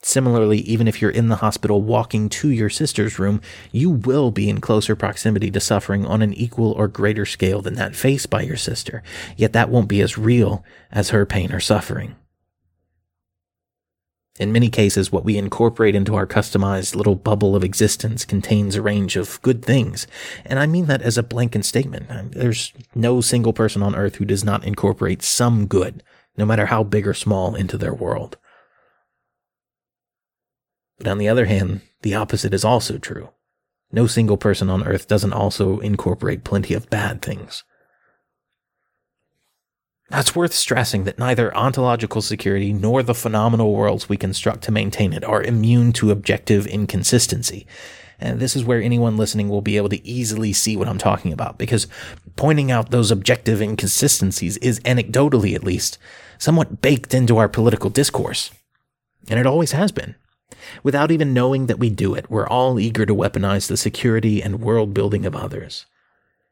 Similarly, 0.00 0.60
even 0.60 0.88
if 0.88 1.02
you're 1.02 1.10
in 1.10 1.28
the 1.28 1.36
hospital 1.36 1.82
walking 1.82 2.30
to 2.30 2.48
your 2.48 2.70
sister's 2.70 3.18
room, 3.18 3.42
you 3.72 3.90
will 3.90 4.30
be 4.30 4.48
in 4.48 4.62
closer 4.62 4.96
proximity 4.96 5.50
to 5.50 5.60
suffering 5.60 6.06
on 6.06 6.22
an 6.22 6.32
equal 6.32 6.72
or 6.72 6.88
greater 6.88 7.26
scale 7.26 7.60
than 7.60 7.74
that 7.74 7.94
faced 7.94 8.30
by 8.30 8.40
your 8.40 8.56
sister, 8.56 9.02
yet 9.36 9.52
that 9.52 9.68
won't 9.68 9.88
be 9.88 10.00
as 10.00 10.16
real 10.16 10.64
as 10.90 11.10
her 11.10 11.26
pain 11.26 11.52
or 11.52 11.60
suffering. 11.60 12.16
In 14.38 14.52
many 14.52 14.70
cases, 14.70 15.10
what 15.10 15.24
we 15.24 15.36
incorporate 15.36 15.96
into 15.96 16.14
our 16.14 16.26
customized 16.26 16.94
little 16.94 17.16
bubble 17.16 17.56
of 17.56 17.64
existence 17.64 18.24
contains 18.24 18.76
a 18.76 18.82
range 18.82 19.16
of 19.16 19.42
good 19.42 19.64
things. 19.64 20.06
And 20.44 20.60
I 20.60 20.66
mean 20.66 20.86
that 20.86 21.02
as 21.02 21.18
a 21.18 21.24
blanket 21.24 21.64
statement. 21.64 22.32
There's 22.32 22.72
no 22.94 23.20
single 23.20 23.52
person 23.52 23.82
on 23.82 23.96
earth 23.96 24.16
who 24.16 24.24
does 24.24 24.44
not 24.44 24.64
incorporate 24.64 25.22
some 25.22 25.66
good, 25.66 26.04
no 26.36 26.46
matter 26.46 26.66
how 26.66 26.84
big 26.84 27.06
or 27.06 27.14
small, 27.14 27.56
into 27.56 27.76
their 27.76 27.94
world. 27.94 28.36
But 30.98 31.08
on 31.08 31.18
the 31.18 31.28
other 31.28 31.46
hand, 31.46 31.80
the 32.02 32.14
opposite 32.14 32.54
is 32.54 32.64
also 32.64 32.98
true. 32.98 33.30
No 33.90 34.06
single 34.06 34.36
person 34.36 34.70
on 34.70 34.86
earth 34.86 35.08
doesn't 35.08 35.32
also 35.32 35.78
incorporate 35.80 36.44
plenty 36.44 36.74
of 36.74 36.90
bad 36.90 37.22
things. 37.22 37.64
Now, 40.10 40.20
it's 40.20 40.34
worth 40.34 40.54
stressing 40.54 41.04
that 41.04 41.18
neither 41.18 41.54
ontological 41.54 42.22
security 42.22 42.72
nor 42.72 43.02
the 43.02 43.14
phenomenal 43.14 43.74
worlds 43.74 44.08
we 44.08 44.16
construct 44.16 44.62
to 44.62 44.72
maintain 44.72 45.12
it 45.12 45.22
are 45.22 45.42
immune 45.42 45.92
to 45.94 46.10
objective 46.10 46.66
inconsistency. 46.66 47.66
And 48.18 48.40
this 48.40 48.56
is 48.56 48.64
where 48.64 48.80
anyone 48.80 49.18
listening 49.18 49.50
will 49.50 49.60
be 49.60 49.76
able 49.76 49.90
to 49.90 50.06
easily 50.06 50.54
see 50.54 50.76
what 50.76 50.88
I'm 50.88 50.98
talking 50.98 51.32
about, 51.32 51.58
because 51.58 51.86
pointing 52.36 52.70
out 52.70 52.90
those 52.90 53.10
objective 53.10 53.60
inconsistencies 53.60 54.56
is 54.56 54.80
anecdotally, 54.80 55.54
at 55.54 55.62
least, 55.62 55.98
somewhat 56.38 56.80
baked 56.80 57.12
into 57.12 57.36
our 57.36 57.48
political 57.48 57.90
discourse. 57.90 58.50
And 59.28 59.38
it 59.38 59.46
always 59.46 59.72
has 59.72 59.92
been. 59.92 60.14
Without 60.82 61.10
even 61.10 61.34
knowing 61.34 61.66
that 61.66 61.78
we 61.78 61.90
do 61.90 62.14
it, 62.14 62.30
we're 62.30 62.48
all 62.48 62.80
eager 62.80 63.04
to 63.04 63.14
weaponize 63.14 63.68
the 63.68 63.76
security 63.76 64.42
and 64.42 64.62
world 64.62 64.94
building 64.94 65.26
of 65.26 65.36
others. 65.36 65.84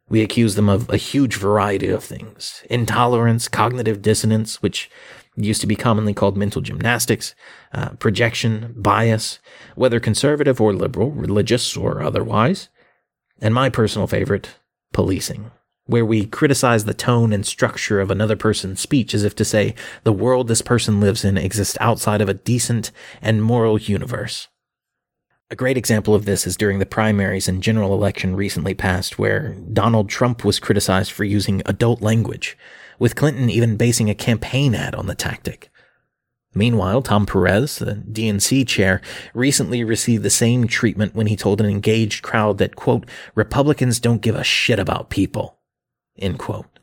We 0.09 0.23
accuse 0.23 0.55
them 0.55 0.69
of 0.69 0.89
a 0.89 0.97
huge 0.97 1.37
variety 1.37 1.89
of 1.89 2.05
things 2.05 2.63
intolerance, 2.71 3.49
cognitive 3.49 4.03
dissonance, 4.03 4.63
which 4.63 4.91
used 5.37 5.61
to 5.61 5.67
be 5.67 5.77
commonly 5.77 6.15
called 6.15 6.37
mental 6.37 6.63
gymnastics, 6.63 7.35
uh, 7.73 7.91
projection, 7.91 8.73
bias, 8.77 9.39
whether 9.75 10.01
conservative 10.01 10.61
or 10.61 10.73
liberal, 10.73 11.11
religious 11.11 11.77
or 11.77 12.03
otherwise, 12.03 12.69
and 13.41 13.53
my 13.53 13.69
personal 13.69 14.07
favorite, 14.07 14.57
policing, 14.93 15.51
where 15.87 16.07
we 16.07 16.25
criticize 16.25 16.85
the 16.85 16.95
tone 16.95 17.33
and 17.33 17.45
structure 17.45 18.01
of 18.01 18.11
another 18.11 18.37
person's 18.37 18.81
speech 18.81 19.13
as 19.13 19.25
if 19.25 19.35
to 19.35 19.45
say 19.45 19.75
the 20.05 20.13
world 20.13 20.49
this 20.49 20.63
person 20.63 21.01
lives 21.01 21.25
in 21.25 21.37
exists 21.37 21.77
outside 21.81 22.21
of 22.21 22.29
a 22.29 22.35
decent 22.35 22.91
and 23.21 23.43
moral 23.43 23.79
universe. 23.79 24.49
A 25.49 25.55
great 25.55 25.77
example 25.77 26.13
of 26.13 26.25
this 26.25 26.45
is 26.45 26.57
during 26.57 26.81
the 26.81 26.87
primaries 26.87 27.47
and 27.47 27.63
general 27.63 27.95
election 27.95 28.35
recently 28.35 28.75
passed, 28.75 29.17
where 29.17 29.55
Donald 29.73 30.09
Trump 30.09 30.45
was 30.45 30.59
criticized 30.59 31.13
for 31.13 31.23
using 31.23 31.63
adult 31.67 32.03
language, 32.03 32.59
with 32.99 33.15
Clinton 33.15 33.49
even 33.49 33.77
basing 33.77 34.11
a 34.11 34.15
campaign 34.15 34.75
ad 34.75 34.97
on 34.97 35.07
the 35.07 35.15
tactic. 35.15 35.71
Meanwhile, 36.53 37.03
Tom 37.03 37.27
Perez, 37.27 37.79
the 37.79 38.03
DNC 38.11 38.67
chair, 38.67 39.01
recently 39.35 39.85
received 39.85 40.25
the 40.25 40.31
same 40.31 40.67
treatment 40.67 41.15
when 41.15 41.29
he 41.29 41.37
told 41.37 41.61
an 41.61 41.71
engaged 41.71 42.25
crowd 42.25 42.59
that, 42.59 42.75
quote, 42.75 43.07
Republicans 43.37 44.01
don't 44.01 44.23
give 44.23 44.35
a 44.35 44.43
shit 44.43 44.81
about 44.81 45.11
people, 45.11 45.59
end 46.19 46.41
quote. 46.41 46.76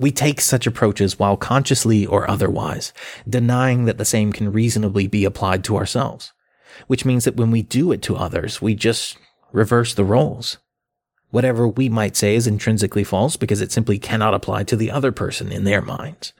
We 0.00 0.10
take 0.10 0.40
such 0.40 0.66
approaches 0.66 1.18
while 1.18 1.36
consciously 1.36 2.06
or 2.06 2.28
otherwise 2.28 2.94
denying 3.28 3.84
that 3.84 3.98
the 3.98 4.06
same 4.06 4.32
can 4.32 4.50
reasonably 4.50 5.06
be 5.06 5.26
applied 5.26 5.62
to 5.64 5.76
ourselves, 5.76 6.32
which 6.86 7.04
means 7.04 7.24
that 7.24 7.36
when 7.36 7.50
we 7.50 7.60
do 7.60 7.92
it 7.92 8.00
to 8.02 8.16
others, 8.16 8.62
we 8.62 8.74
just 8.74 9.18
reverse 9.52 9.92
the 9.92 10.04
roles. 10.04 10.56
Whatever 11.30 11.68
we 11.68 11.90
might 11.90 12.16
say 12.16 12.34
is 12.34 12.46
intrinsically 12.46 13.04
false 13.04 13.36
because 13.36 13.60
it 13.60 13.72
simply 13.72 13.98
cannot 13.98 14.32
apply 14.32 14.64
to 14.64 14.76
the 14.76 14.90
other 14.90 15.12
person 15.12 15.52
in 15.52 15.64
their 15.64 15.82
minds. 15.82 16.32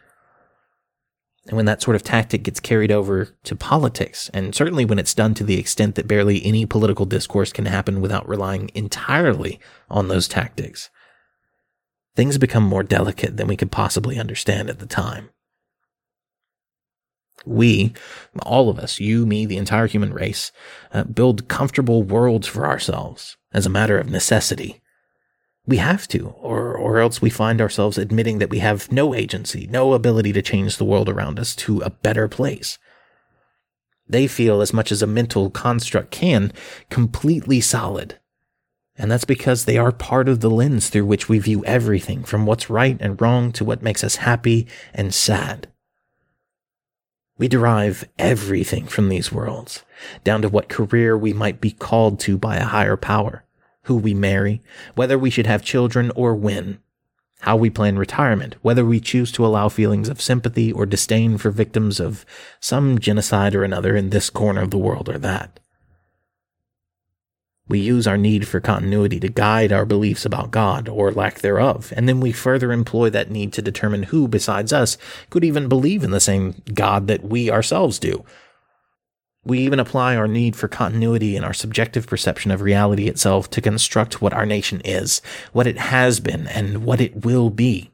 And 1.46 1.56
when 1.56 1.66
that 1.66 1.82
sort 1.82 1.96
of 1.96 2.02
tactic 2.02 2.44
gets 2.44 2.60
carried 2.60 2.90
over 2.90 3.36
to 3.44 3.56
politics, 3.56 4.30
and 4.32 4.54
certainly 4.54 4.86
when 4.86 4.98
it's 4.98 5.14
done 5.14 5.34
to 5.34 5.44
the 5.44 5.58
extent 5.58 5.96
that 5.96 6.08
barely 6.08 6.44
any 6.46 6.64
political 6.64 7.04
discourse 7.04 7.52
can 7.52 7.66
happen 7.66 8.00
without 8.00 8.26
relying 8.26 8.70
entirely 8.74 9.60
on 9.90 10.08
those 10.08 10.28
tactics, 10.28 10.88
things 12.16 12.38
become 12.38 12.64
more 12.64 12.82
delicate 12.82 13.36
than 13.36 13.48
we 13.48 13.56
could 13.56 13.70
possibly 13.70 14.18
understand 14.18 14.68
at 14.68 14.78
the 14.78 14.86
time. 14.86 15.30
We, 17.46 17.94
all 18.42 18.68
of 18.68 18.78
us, 18.78 19.00
you, 19.00 19.24
me, 19.24 19.46
the 19.46 19.56
entire 19.56 19.86
human 19.86 20.12
race, 20.12 20.52
uh, 20.92 21.04
build 21.04 21.48
comfortable 21.48 22.02
worlds 22.02 22.46
for 22.46 22.66
ourselves 22.66 23.38
as 23.52 23.64
a 23.64 23.70
matter 23.70 23.98
of 23.98 24.10
necessity. 24.10 24.82
We 25.66 25.78
have 25.78 26.06
to, 26.08 26.28
or, 26.28 26.76
or 26.76 26.98
else 26.98 27.22
we 27.22 27.30
find 27.30 27.60
ourselves 27.60 27.96
admitting 27.96 28.38
that 28.38 28.50
we 28.50 28.58
have 28.58 28.92
no 28.92 29.14
agency, 29.14 29.66
no 29.70 29.94
ability 29.94 30.32
to 30.34 30.42
change 30.42 30.76
the 30.76 30.84
world 30.84 31.08
around 31.08 31.38
us 31.38 31.54
to 31.56 31.80
a 31.80 31.90
better 31.90 32.28
place. 32.28 32.78
They 34.06 34.26
feel 34.26 34.60
as 34.60 34.72
much 34.72 34.92
as 34.92 35.00
a 35.00 35.06
mental 35.06 35.50
construct 35.50 36.10
can, 36.10 36.52
completely 36.90 37.60
solid, 37.60 38.19
and 38.96 39.10
that's 39.10 39.24
because 39.24 39.64
they 39.64 39.78
are 39.78 39.92
part 39.92 40.28
of 40.28 40.40
the 40.40 40.50
lens 40.50 40.88
through 40.88 41.06
which 41.06 41.28
we 41.28 41.38
view 41.38 41.64
everything 41.64 42.22
from 42.24 42.46
what's 42.46 42.70
right 42.70 42.96
and 43.00 43.20
wrong 43.20 43.52
to 43.52 43.64
what 43.64 43.82
makes 43.82 44.04
us 44.04 44.16
happy 44.16 44.66
and 44.92 45.14
sad. 45.14 45.68
We 47.38 47.48
derive 47.48 48.04
everything 48.18 48.86
from 48.86 49.08
these 49.08 49.32
worlds, 49.32 49.82
down 50.24 50.42
to 50.42 50.50
what 50.50 50.68
career 50.68 51.16
we 51.16 51.32
might 51.32 51.60
be 51.60 51.70
called 51.70 52.20
to 52.20 52.36
by 52.36 52.56
a 52.56 52.66
higher 52.66 52.98
power, 52.98 53.44
who 53.84 53.96
we 53.96 54.12
marry, 54.12 54.60
whether 54.94 55.18
we 55.18 55.30
should 55.30 55.46
have 55.46 55.62
children 55.62 56.12
or 56.14 56.34
when, 56.34 56.80
how 57.40 57.56
we 57.56 57.70
plan 57.70 57.98
retirement, 57.98 58.56
whether 58.60 58.84
we 58.84 59.00
choose 59.00 59.32
to 59.32 59.46
allow 59.46 59.70
feelings 59.70 60.10
of 60.10 60.20
sympathy 60.20 60.70
or 60.70 60.84
disdain 60.84 61.38
for 61.38 61.50
victims 61.50 61.98
of 61.98 62.26
some 62.60 62.98
genocide 62.98 63.54
or 63.54 63.64
another 63.64 63.96
in 63.96 64.10
this 64.10 64.28
corner 64.28 64.60
of 64.60 64.70
the 64.70 64.78
world 64.78 65.08
or 65.08 65.16
that. 65.16 65.58
We 67.70 67.78
use 67.78 68.08
our 68.08 68.18
need 68.18 68.48
for 68.48 68.58
continuity 68.58 69.20
to 69.20 69.28
guide 69.28 69.70
our 69.70 69.86
beliefs 69.86 70.24
about 70.24 70.50
God 70.50 70.88
or 70.88 71.12
lack 71.12 71.38
thereof, 71.38 71.92
and 71.96 72.08
then 72.08 72.18
we 72.18 72.32
further 72.32 72.72
employ 72.72 73.10
that 73.10 73.30
need 73.30 73.52
to 73.52 73.62
determine 73.62 74.02
who 74.02 74.26
besides 74.26 74.72
us 74.72 74.98
could 75.30 75.44
even 75.44 75.68
believe 75.68 76.02
in 76.02 76.10
the 76.10 76.18
same 76.18 76.62
God 76.74 77.06
that 77.06 77.22
we 77.22 77.48
ourselves 77.48 78.00
do. 78.00 78.24
We 79.44 79.60
even 79.60 79.78
apply 79.78 80.16
our 80.16 80.26
need 80.26 80.56
for 80.56 80.66
continuity 80.66 81.36
and 81.36 81.44
our 81.44 81.54
subjective 81.54 82.08
perception 82.08 82.50
of 82.50 82.60
reality 82.60 83.06
itself 83.06 83.48
to 83.50 83.60
construct 83.60 84.20
what 84.20 84.34
our 84.34 84.46
nation 84.46 84.80
is, 84.84 85.22
what 85.52 85.68
it 85.68 85.78
has 85.78 86.18
been, 86.18 86.48
and 86.48 86.84
what 86.84 87.00
it 87.00 87.24
will 87.24 87.50
be. 87.50 87.92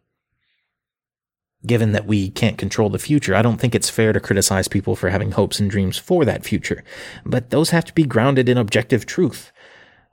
Given 1.66 1.92
that 1.92 2.06
we 2.06 2.30
can't 2.30 2.56
control 2.56 2.88
the 2.88 2.98
future, 2.98 3.34
I 3.34 3.42
don't 3.42 3.58
think 3.58 3.74
it's 3.74 3.90
fair 3.90 4.14
to 4.14 4.20
criticize 4.20 4.68
people 4.68 4.96
for 4.96 5.10
having 5.10 5.32
hopes 5.32 5.60
and 5.60 5.70
dreams 5.70 5.98
for 5.98 6.24
that 6.24 6.44
future, 6.44 6.82
but 7.26 7.50
those 7.50 7.70
have 7.70 7.84
to 7.84 7.92
be 7.92 8.04
grounded 8.04 8.48
in 8.48 8.56
objective 8.56 9.04
truth, 9.04 9.52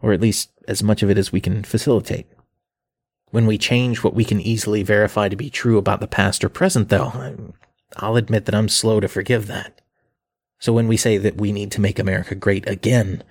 or 0.04 0.14
at 0.14 0.22
least 0.22 0.51
as 0.68 0.84
much 0.84 1.01
of 1.01 1.10
it 1.10 1.18
as 1.18 1.32
we 1.32 1.41
can 1.41 1.64
facilitate. 1.64 2.28
When 3.32 3.47
we 3.47 3.58
change 3.58 4.04
what 4.04 4.14
we 4.14 4.26
can 4.26 4.39
easily 4.39 4.84
verify 4.84 5.30
to 5.30 5.36
be 5.36 5.49
true 5.49 5.80
about 5.80 6.01
the 6.01 6.08
past 6.08 6.43
or 6.43 6.49
present, 6.49 6.89
though, 6.89 7.54
I'll 7.95 8.18
admit 8.18 8.45
that 8.45 8.54
I'm 8.54 8.70
slow 8.70 8.99
to 8.99 9.08
forgive 9.08 9.47
that. 9.47 9.82
So 10.60 10.74
when 10.74 10.88
we 10.88 10.97
say 10.97 11.18
that 11.18 11.38
we 11.38 11.51
need 11.51 11.72
to 11.72 11.82
make 11.82 11.97
America 11.97 12.36
great 12.36 12.70
again, 12.70 13.24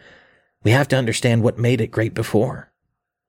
we 0.64 0.70
have 0.70 0.88
to 0.88 0.96
understand 0.96 1.42
what 1.42 1.58
made 1.58 1.80
it 1.80 1.92
great 1.92 2.14
before, 2.14 2.72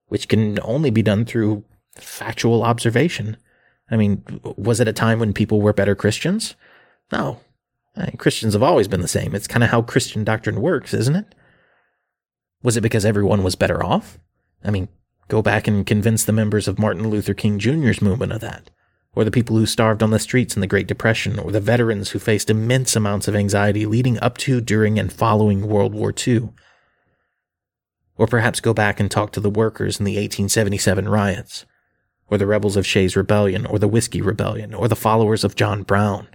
which 0.08 0.28
can 0.28 0.58
only 0.62 0.90
be 0.90 1.02
done 1.02 1.24
through 1.24 1.64
factual 1.96 2.62
observation. 2.62 3.36
I 3.90 3.96
mean, 3.96 4.24
was 4.56 4.80
it 4.80 4.88
a 4.88 4.92
time 4.92 5.20
when 5.20 5.32
people 5.32 5.60
were 5.60 5.72
better 5.72 5.94
Christians? 5.94 6.54
No. 7.12 7.40
Christians 8.18 8.54
have 8.54 8.62
always 8.62 8.88
been 8.88 9.02
the 9.02 9.08
same. 9.08 9.34
It's 9.34 9.46
kind 9.46 9.62
of 9.62 9.70
how 9.70 9.82
Christian 9.82 10.24
doctrine 10.24 10.60
works, 10.60 10.94
isn't 10.94 11.14
it? 11.14 11.34
Was 12.64 12.76
it 12.76 12.80
because 12.80 13.04
everyone 13.04 13.44
was 13.44 13.54
better 13.54 13.84
off? 13.84 14.18
I 14.64 14.72
mean, 14.72 14.88
go 15.28 15.40
back 15.40 15.68
and 15.68 15.86
convince 15.86 16.24
the 16.24 16.32
members 16.32 16.66
of 16.66 16.80
Martin 16.80 17.08
Luther 17.08 17.34
King 17.34 17.60
Jr.'s 17.60 18.02
movement 18.02 18.32
of 18.32 18.40
that 18.40 18.70
or 19.14 19.24
the 19.24 19.30
people 19.30 19.56
who 19.56 19.66
starved 19.66 20.02
on 20.02 20.10
the 20.10 20.18
streets 20.18 20.56
in 20.56 20.60
the 20.60 20.66
Great 20.66 20.86
Depression, 20.86 21.38
or 21.38 21.52
the 21.52 21.60
veterans 21.60 22.10
who 22.10 22.18
faced 22.18 22.50
immense 22.50 22.96
amounts 22.96 23.28
of 23.28 23.36
anxiety 23.36 23.86
leading 23.86 24.18
up 24.20 24.36
to, 24.38 24.60
during, 24.60 24.98
and 24.98 25.12
following 25.12 25.68
World 25.68 25.94
War 25.94 26.12
II. 26.26 26.50
Or 28.16 28.26
perhaps 28.26 28.60
go 28.60 28.74
back 28.74 28.98
and 28.98 29.10
talk 29.10 29.32
to 29.32 29.40
the 29.40 29.50
workers 29.50 29.98
in 29.98 30.04
the 30.04 30.16
1877 30.16 31.08
riots, 31.08 31.64
or 32.28 32.38
the 32.38 32.46
rebels 32.46 32.76
of 32.76 32.86
Shays' 32.86 33.16
Rebellion, 33.16 33.66
or 33.66 33.78
the 33.78 33.88
Whiskey 33.88 34.20
Rebellion, 34.20 34.74
or 34.74 34.88
the 34.88 34.96
followers 34.96 35.44
of 35.44 35.56
John 35.56 35.82
Brown. 35.82 36.26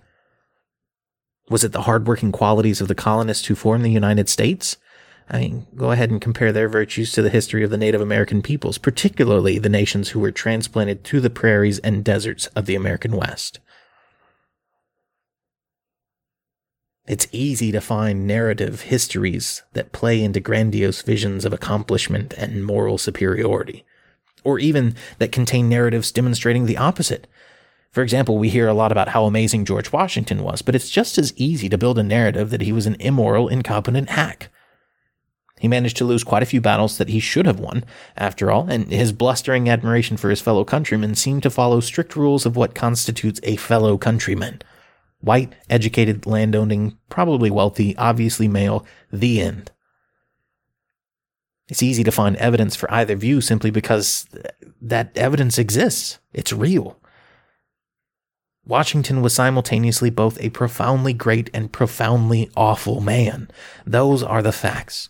Was 1.50 1.64
it 1.64 1.72
the 1.72 1.82
hardworking 1.82 2.32
qualities 2.32 2.80
of 2.80 2.88
the 2.88 2.96
colonists 2.96 3.48
who 3.48 3.56
formed 3.56 3.84
the 3.84 3.92
United 3.92 4.30
States? 4.30 4.78
I 5.32 5.40
mean, 5.40 5.68
go 5.76 5.92
ahead 5.92 6.10
and 6.10 6.20
compare 6.20 6.52
their 6.52 6.68
virtues 6.68 7.12
to 7.12 7.22
the 7.22 7.30
history 7.30 7.64
of 7.64 7.70
the 7.70 7.78
Native 7.78 8.02
American 8.02 8.42
peoples, 8.42 8.80
particularly 8.80 9.60
the 9.60 9.70
nations 9.70 10.10
who 10.10 10.20
were 10.20 10.32
transplanted 10.32 11.04
to 11.06 11.20
the 11.20 11.30
prairies 11.30 11.78
and 11.80 12.04
deserts 12.04 12.48
of 12.48 12.66
the 12.66 12.76
American 12.76 13.16
West. 13.16 13.60
It's 17.08 17.28
easy 17.32 17.72
to 17.72 17.82
find 17.82 18.28
narrative 18.28 18.82
histories 18.82 19.64
that 19.74 19.92
play 19.92 20.24
into 20.24 20.40
grandiose 20.40 21.02
visions 21.04 21.46
of 21.46 21.54
accomplishment 21.54 22.34
and 22.34 22.66
moral 22.66 22.98
superiority, 22.98 23.86
or 24.44 24.58
even 24.58 24.96
that 25.20 25.32
contain 25.32 25.70
narratives 25.70 26.12
demonstrating 26.12 26.66
the 26.66 26.78
opposite. 26.78 27.28
For 27.92 28.04
example, 28.04 28.38
we 28.38 28.50
hear 28.50 28.68
a 28.68 28.76
lot 28.76 28.92
about 28.92 29.10
how 29.10 29.26
amazing 29.26 29.66
George 29.66 29.92
Washington 29.92 30.44
was, 30.44 30.62
but 30.62 30.76
it's 30.76 30.90
just 30.90 31.18
as 31.18 31.34
easy 31.36 31.70
to 31.70 31.78
build 31.78 32.00
a 32.00 32.04
narrative 32.04 32.50
that 32.52 32.62
he 32.62 32.72
was 32.72 32.86
an 32.86 32.96
immoral, 33.00 33.48
incompetent 33.48 34.10
hack. 34.12 34.50
He 35.60 35.68
managed 35.68 35.97
to 35.97 36.05
lose 36.05 36.24
quite 36.24 36.41
a 36.41 36.47
few 36.47 36.62
battles 36.62 36.97
that 36.97 37.10
he 37.10 37.20
should 37.20 37.45
have 37.45 37.60
won, 37.60 37.84
after 38.16 38.49
all, 38.49 38.70
and 38.70 38.89
his 38.89 39.12
blustering 39.12 39.70
admiration 39.70 40.16
for 40.16 40.30
his 40.30 40.41
fellow 40.41 40.64
countrymen 40.64 41.16
seemed 41.16 41.43
to 41.43 41.49
follow 41.49 41.82
strict 41.82 42.16
rules 42.16 42.45
of 42.45 42.55
what 42.55 42.74
constitutes 42.74 43.41
a 43.43 43.57
fellow 43.57 43.97
countryman. 43.97 44.62
White, 45.20 45.53
educated, 45.70 46.26
landowning, 46.26 46.97
probably 47.10 47.51
wealthy, 47.51 47.95
obviously 47.97 48.47
male, 48.47 48.86
the 49.12 49.41
end. 49.41 49.72
It's 51.68 51.84
easy 51.84 52.03
to 52.05 52.12
find 52.12 52.38
evidence 52.38 52.76
for 52.76 52.91
either 52.91 53.16
view 53.16 53.41
simply 53.41 53.70
because 53.70 54.26
that 54.82 55.16
evidence 55.16 55.60
exists. 55.60 56.20
It's 56.34 56.53
real. 56.53 56.97
Washington 58.66 59.22
was 59.22 59.34
simultaneously 59.34 60.10
both 60.10 60.39
a 60.39 60.49
profoundly 60.51 61.12
great 61.12 61.49
and 61.53 61.72
profoundly 61.72 62.49
awful 62.55 63.01
man. 63.01 63.49
Those 63.86 64.24
are 64.24 64.41
the 64.41 64.51
facts. 64.51 65.10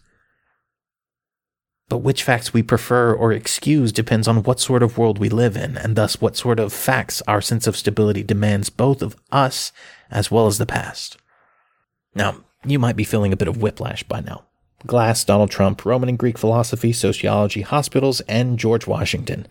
But 1.90 1.98
which 1.98 2.24
facts 2.24 2.54
we 2.54 2.62
prefer 2.62 3.14
or 3.14 3.34
excuse 3.34 3.92
depends 3.92 4.28
on 4.28 4.44
what 4.44 4.60
sort 4.60 4.84
of 4.84 4.98
world 4.98 5.18
we 5.18 5.28
live 5.28 5.58
in, 5.58 5.76
and 5.76 5.96
thus 5.96 6.22
what 6.22 6.38
sort 6.38 6.60
of 6.60 6.72
facts 6.72 7.24
our 7.28 7.42
sense 7.42 7.66
of 7.66 7.76
stability 7.76 8.22
demands 8.22 8.70
both 8.70 9.02
of 9.02 9.18
us 9.32 9.72
as 10.12 10.30
well 10.30 10.46
as 10.46 10.60
the 10.60 10.68
past. 10.68 11.18
Now, 12.14 12.38
you 12.64 12.78
might 12.78 12.96
be 12.96 13.04
feeling 13.04 13.34
a 13.34 13.38
bit 13.38 13.48
of 13.48 13.62
whiplash 13.62 14.04
by 14.04 14.22
now. 14.22 14.46
Glass, 14.86 15.24
Donald 15.26 15.50
Trump, 15.50 15.84
Roman 15.84 16.10
and 16.10 16.18
Greek 16.18 16.38
philosophy, 16.38 16.94
sociology, 16.94 17.62
hospitals, 17.62 18.22
and 18.22 18.60
George 18.60 18.86
Washington. 18.86 19.48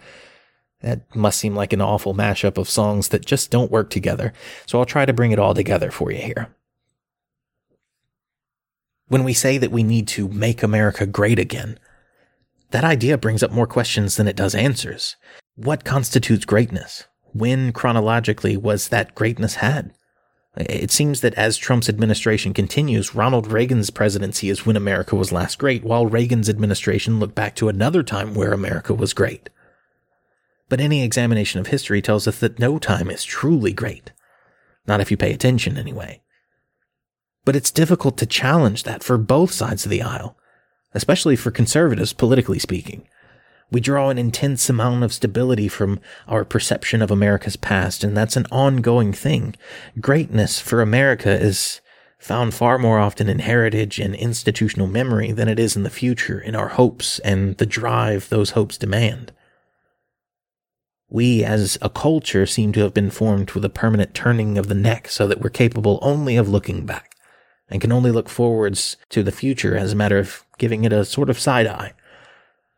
That 0.81 1.15
must 1.15 1.41
seem 1.41 1.57
like 1.57 1.73
an 1.73 1.81
awful 1.81 2.15
mashup 2.15 2.57
of 2.57 2.69
songs 2.69 3.09
that 3.09 3.27
just 3.27 3.51
don't 3.51 3.71
work 3.71 3.91
together, 3.91 4.33
so 4.65 4.79
I'll 4.79 4.87
try 4.87 5.05
to 5.05 5.13
bring 5.13 5.33
it 5.33 5.39
all 5.39 5.55
together 5.55 5.91
for 5.91 6.13
you 6.13 6.19
here. 6.19 6.55
When 9.09 9.25
we 9.25 9.33
say 9.33 9.59
that 9.59 9.73
we 9.73 9.83
need 9.83 10.07
to 10.09 10.29
make 10.29 10.63
America 10.63 11.05
great 11.05 11.39
again, 11.39 11.79
that 12.71 12.85
idea 12.85 13.19
brings 13.19 13.43
up 13.43 13.51
more 13.51 13.67
questions 13.67 14.17
than 14.17 14.29
it 14.29 14.37
does 14.37 14.55
answers. 14.55 15.17
What 15.57 15.85
constitutes 15.85 16.45
greatness? 16.45 17.05
When 17.33 17.73
chronologically 17.73 18.57
was 18.57 18.89
that 18.89 19.15
greatness 19.15 19.57
had? 19.57 19.93
It 20.57 20.91
seems 20.91 21.21
that 21.21 21.35
as 21.35 21.57
Trump's 21.57 21.89
administration 21.89 22.53
continues, 22.53 23.15
Ronald 23.15 23.53
Reagan's 23.53 23.91
presidency 23.91 24.49
is 24.49 24.67
when 24.67 24.77
America 24.77 25.15
was 25.15 25.31
last 25.31 25.59
great, 25.59 25.85
while 25.85 26.07
Reagan's 26.07 26.49
administration 26.49 27.21
looked 27.21 27.35
back 27.35 27.55
to 27.57 27.69
another 27.69 28.03
time 28.03 28.35
where 28.35 28.53
America 28.53 28.93
was 28.93 29.13
great. 29.13 29.51
But 30.69 30.81
any 30.81 31.03
examination 31.05 31.61
of 31.61 31.69
history 31.69 32.03
tells 32.03 32.27
us 32.27 32.41
that 32.41 32.59
no 32.59 32.79
time 32.79 33.11
is 33.11 33.25
truly 33.25 33.73
great. 33.73 34.13
Not 34.87 35.01
if 35.01 35.11
you 35.11 35.17
pay 35.17 35.33
attention, 35.33 35.79
anyway. 35.79 36.23
But 37.45 37.55
it's 37.55 37.71
difficult 37.71 38.19
to 38.19 38.27
challenge 38.27 38.83
that 38.83 39.05
for 39.05 39.17
both 39.17 39.53
sides 39.53 39.85
of 39.85 39.91
the 39.91 40.03
aisle 40.03 40.38
especially 40.99 41.37
for 41.37 41.53
conservatives, 41.53 42.13
politically 42.13 42.59
speaking. 42.59 43.07
We 43.71 43.79
draw 43.81 44.11
an 44.11 44.19
intense 44.19 44.69
amount 44.69 45.05
of 45.05 45.13
stability 45.13 45.69
from 45.69 46.01
our 46.27 46.45
perception 46.45 47.03
of 47.03 47.13
America's 47.13 47.55
past, 47.55 48.03
and 48.03 48.17
that's 48.17 48.37
an 48.37 48.47
ongoing 48.51 49.13
thing. 49.13 49.55
Greatness 50.01 50.59
for 50.59 50.83
America 50.83 51.31
is 51.31 51.81
found 52.19 52.53
far 52.53 52.79
more 52.79 52.99
often 52.99 53.29
in 53.29 53.39
heritage 53.39 54.01
and 54.01 54.13
institutional 54.17 54.89
memory 54.89 55.31
than 55.31 55.47
it 55.47 55.61
is 55.61 55.77
in 55.77 55.85
the 55.85 55.99
future, 56.03 56.41
in 56.41 56.57
our 56.57 56.71
hopes 56.71 57.21
and 57.21 57.57
the 57.59 57.67
drive 57.67 58.29
those 58.29 58.51
hopes 58.51 58.77
demand. 58.77 59.31
We, 61.09 61.45
as 61.45 61.79
a 61.81 61.89
culture, 61.89 62.45
seem 62.45 62.73
to 62.73 62.81
have 62.81 62.93
been 62.93 63.11
formed 63.11 63.53
with 63.53 63.65
a 63.65 63.71
permanent 63.71 64.15
turning 64.15 64.59
of 64.59 64.67
the 64.67 64.75
neck 64.75 65.09
so 65.09 65.29
that 65.29 65.41
we're 65.41 65.49
capable 65.51 66.01
only 66.03 66.37
of 66.37 66.49
looking 66.49 66.85
back 66.85 67.15
and 67.71 67.81
can 67.81 67.93
only 67.93 68.11
look 68.11 68.29
forwards 68.29 68.97
to 69.11 69.23
the 69.23 69.33
future 69.33 69.77
as 69.77 69.93
a 69.93 69.97
matter 69.97 70.19
of 70.19 70.45
giving 70.59 70.85
it 70.85 70.93
a 70.93 71.05
sort 71.05 71.31
of 71.31 71.39
side 71.39 71.67
eye. 71.67 71.93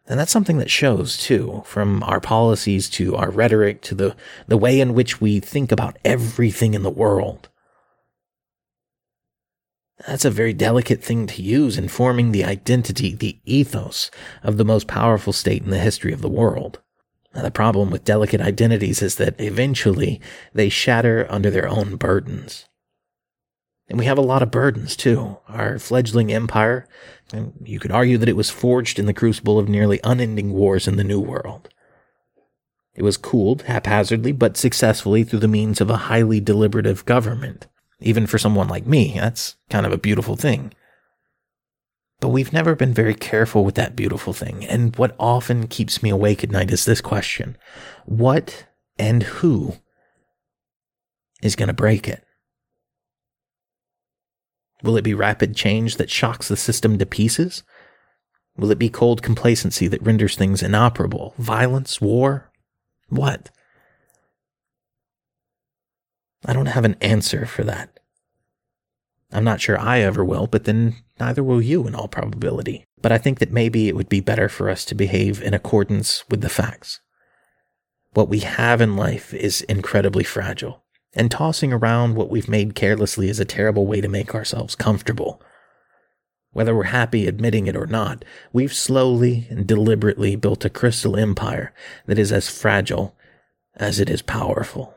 And 0.06 0.18
that's 0.18 0.32
something 0.32 0.58
that 0.58 0.70
shows 0.70 1.16
too, 1.16 1.62
from 1.64 2.02
our 2.02 2.20
policies 2.20 2.90
to 2.90 3.14
our 3.14 3.30
rhetoric 3.30 3.80
to 3.82 3.94
the, 3.94 4.16
the 4.48 4.56
way 4.56 4.80
in 4.80 4.94
which 4.94 5.20
we 5.20 5.38
think 5.38 5.70
about 5.70 5.98
everything 6.04 6.74
in 6.74 6.82
the 6.82 6.90
world. 6.90 7.48
That's 10.06 10.24
a 10.24 10.30
very 10.30 10.52
delicate 10.52 11.04
thing 11.04 11.26
to 11.28 11.42
use 11.42 11.76
in 11.76 11.88
forming 11.88 12.32
the 12.32 12.44
identity, 12.44 13.14
the 13.14 13.38
ethos 13.44 14.10
of 14.42 14.56
the 14.56 14.64
most 14.64 14.86
powerful 14.86 15.32
state 15.32 15.62
in 15.62 15.70
the 15.70 15.78
history 15.78 16.12
of 16.12 16.22
the 16.22 16.28
world. 16.28 16.80
Now, 17.34 17.42
the 17.42 17.50
problem 17.50 17.90
with 17.90 18.04
delicate 18.04 18.40
identities 18.40 19.02
is 19.02 19.16
that 19.16 19.40
eventually 19.40 20.20
they 20.52 20.68
shatter 20.68 21.26
under 21.30 21.50
their 21.50 21.68
own 21.68 21.96
burdens. 21.96 22.66
And 23.90 23.98
we 23.98 24.06
have 24.06 24.18
a 24.18 24.22
lot 24.22 24.40
of 24.40 24.52
burdens 24.52 24.94
too. 24.94 25.38
Our 25.48 25.80
fledgling 25.80 26.32
empire, 26.32 26.86
and 27.32 27.52
you 27.64 27.80
could 27.80 27.90
argue 27.90 28.18
that 28.18 28.28
it 28.28 28.36
was 28.36 28.48
forged 28.48 29.00
in 29.00 29.06
the 29.06 29.12
crucible 29.12 29.58
of 29.58 29.68
nearly 29.68 29.98
unending 30.04 30.52
wars 30.52 30.86
in 30.86 30.96
the 30.96 31.04
New 31.04 31.20
World. 31.20 31.68
It 32.94 33.02
was 33.02 33.16
cooled 33.16 33.62
haphazardly 33.62 34.30
but 34.30 34.56
successfully 34.56 35.24
through 35.24 35.40
the 35.40 35.48
means 35.48 35.80
of 35.80 35.90
a 35.90 35.96
highly 35.96 36.38
deliberative 36.38 37.04
government. 37.04 37.66
Even 37.98 38.28
for 38.28 38.38
someone 38.38 38.68
like 38.68 38.86
me, 38.86 39.14
that's 39.16 39.56
kind 39.68 39.84
of 39.84 39.92
a 39.92 39.98
beautiful 39.98 40.36
thing. 40.36 40.72
But 42.20 42.28
we've 42.28 42.52
never 42.52 42.76
been 42.76 42.94
very 42.94 43.14
careful 43.14 43.64
with 43.64 43.74
that 43.74 43.96
beautiful 43.96 44.32
thing, 44.32 44.64
and 44.64 44.94
what 44.96 45.16
often 45.18 45.66
keeps 45.66 46.02
me 46.02 46.10
awake 46.10 46.44
at 46.44 46.50
night 46.50 46.70
is 46.70 46.84
this 46.84 47.00
question 47.00 47.56
What 48.06 48.66
and 48.98 49.22
who 49.24 49.78
is 51.42 51.56
going 51.56 51.68
to 51.68 51.74
break 51.74 52.06
it? 52.06 52.24
Will 54.82 54.96
it 54.96 55.04
be 55.04 55.14
rapid 55.14 55.54
change 55.54 55.96
that 55.96 56.10
shocks 56.10 56.48
the 56.48 56.56
system 56.56 56.98
to 56.98 57.06
pieces? 57.06 57.62
Will 58.56 58.70
it 58.70 58.78
be 58.78 58.88
cold 58.88 59.22
complacency 59.22 59.86
that 59.88 60.02
renders 60.02 60.36
things 60.36 60.62
inoperable? 60.62 61.34
Violence? 61.38 62.00
War? 62.00 62.50
What? 63.08 63.50
I 66.44 66.52
don't 66.52 66.66
have 66.66 66.84
an 66.84 66.96
answer 67.00 67.46
for 67.46 67.64
that. 67.64 68.00
I'm 69.32 69.44
not 69.44 69.60
sure 69.60 69.78
I 69.78 70.00
ever 70.00 70.24
will, 70.24 70.46
but 70.46 70.64
then 70.64 70.96
neither 71.18 71.44
will 71.44 71.62
you 71.62 71.86
in 71.86 71.94
all 71.94 72.08
probability. 72.08 72.84
But 73.00 73.12
I 73.12 73.18
think 73.18 73.38
that 73.38 73.52
maybe 73.52 73.88
it 73.88 73.94
would 73.94 74.08
be 74.08 74.20
better 74.20 74.48
for 74.48 74.68
us 74.68 74.84
to 74.86 74.94
behave 74.94 75.42
in 75.42 75.54
accordance 75.54 76.24
with 76.28 76.40
the 76.40 76.48
facts. 76.48 77.00
What 78.12 78.28
we 78.28 78.40
have 78.40 78.80
in 78.80 78.96
life 78.96 79.32
is 79.32 79.62
incredibly 79.62 80.24
fragile, 80.24 80.82
and 81.14 81.30
tossing 81.30 81.72
around 81.72 82.14
what 82.14 82.30
we've 82.30 82.48
made 82.48 82.74
carelessly 82.74 83.28
is 83.28 83.40
a 83.40 83.44
terrible 83.44 83.86
way 83.86 84.00
to 84.00 84.08
make 84.08 84.34
ourselves 84.34 84.74
comfortable. 84.74 85.42
Whether 86.52 86.74
we're 86.74 86.84
happy 86.84 87.26
admitting 87.26 87.66
it 87.66 87.76
or 87.76 87.86
not, 87.86 88.24
we've 88.52 88.72
slowly 88.72 89.46
and 89.50 89.66
deliberately 89.66 90.36
built 90.36 90.64
a 90.64 90.70
crystal 90.70 91.16
empire 91.16 91.72
that 92.06 92.18
is 92.18 92.32
as 92.32 92.48
fragile 92.48 93.16
as 93.76 94.00
it 94.00 94.10
is 94.10 94.22
powerful. 94.22 94.94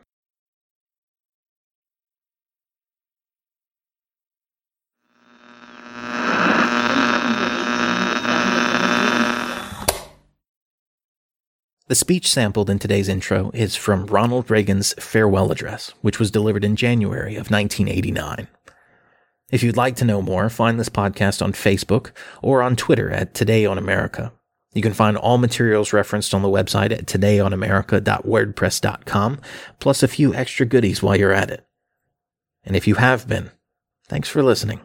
The 11.88 11.96
speech 11.96 12.30
sampled 12.30 12.70
in 12.70 12.80
today's 12.80 13.10
intro 13.10 13.52
is 13.54 13.76
from 13.76 14.06
Ronald 14.06 14.50
Reagan's 14.50 14.94
farewell 14.94 15.52
address, 15.52 15.92
which 16.02 16.18
was 16.18 16.32
delivered 16.32 16.64
in 16.64 16.78
January 16.78 17.36
of 17.36 17.52
1989. 17.52 18.48
If 19.52 19.64
you'd 19.64 19.76
like 19.76 19.98
to 19.98 20.06
know 20.06 20.22
more, 20.22 20.50
find 20.50 20.80
this 20.80 20.88
podcast 20.88 21.42
on 21.42 21.52
Facebook 21.52 22.12
or 22.42 22.62
on 22.62 22.78
Twitter 22.78 23.12
at 23.12 23.34
Today 23.34 23.66
on 23.66 23.78
America. 23.78 24.32
You 24.74 24.82
can 24.82 24.94
find 24.94 25.18
all 25.18 25.38
materials 25.38 25.92
referenced 25.92 26.34
on 26.34 26.42
the 26.42 26.48
website 26.48 26.94
at 26.94 27.06
todayonamerica.wordpress.com, 27.06 29.42
plus 29.80 30.02
a 30.02 30.08
few 30.08 30.34
extra 30.34 30.66
goodies 30.66 31.04
while 31.04 31.18
you're 31.18 31.34
at 31.34 31.52
it. 31.52 31.68
And 32.64 32.78
if 32.78 32.88
you 32.88 32.96
have 32.96 33.28
been, 33.28 33.52
thanks 34.08 34.30
for 34.30 34.42
listening. 34.42 34.80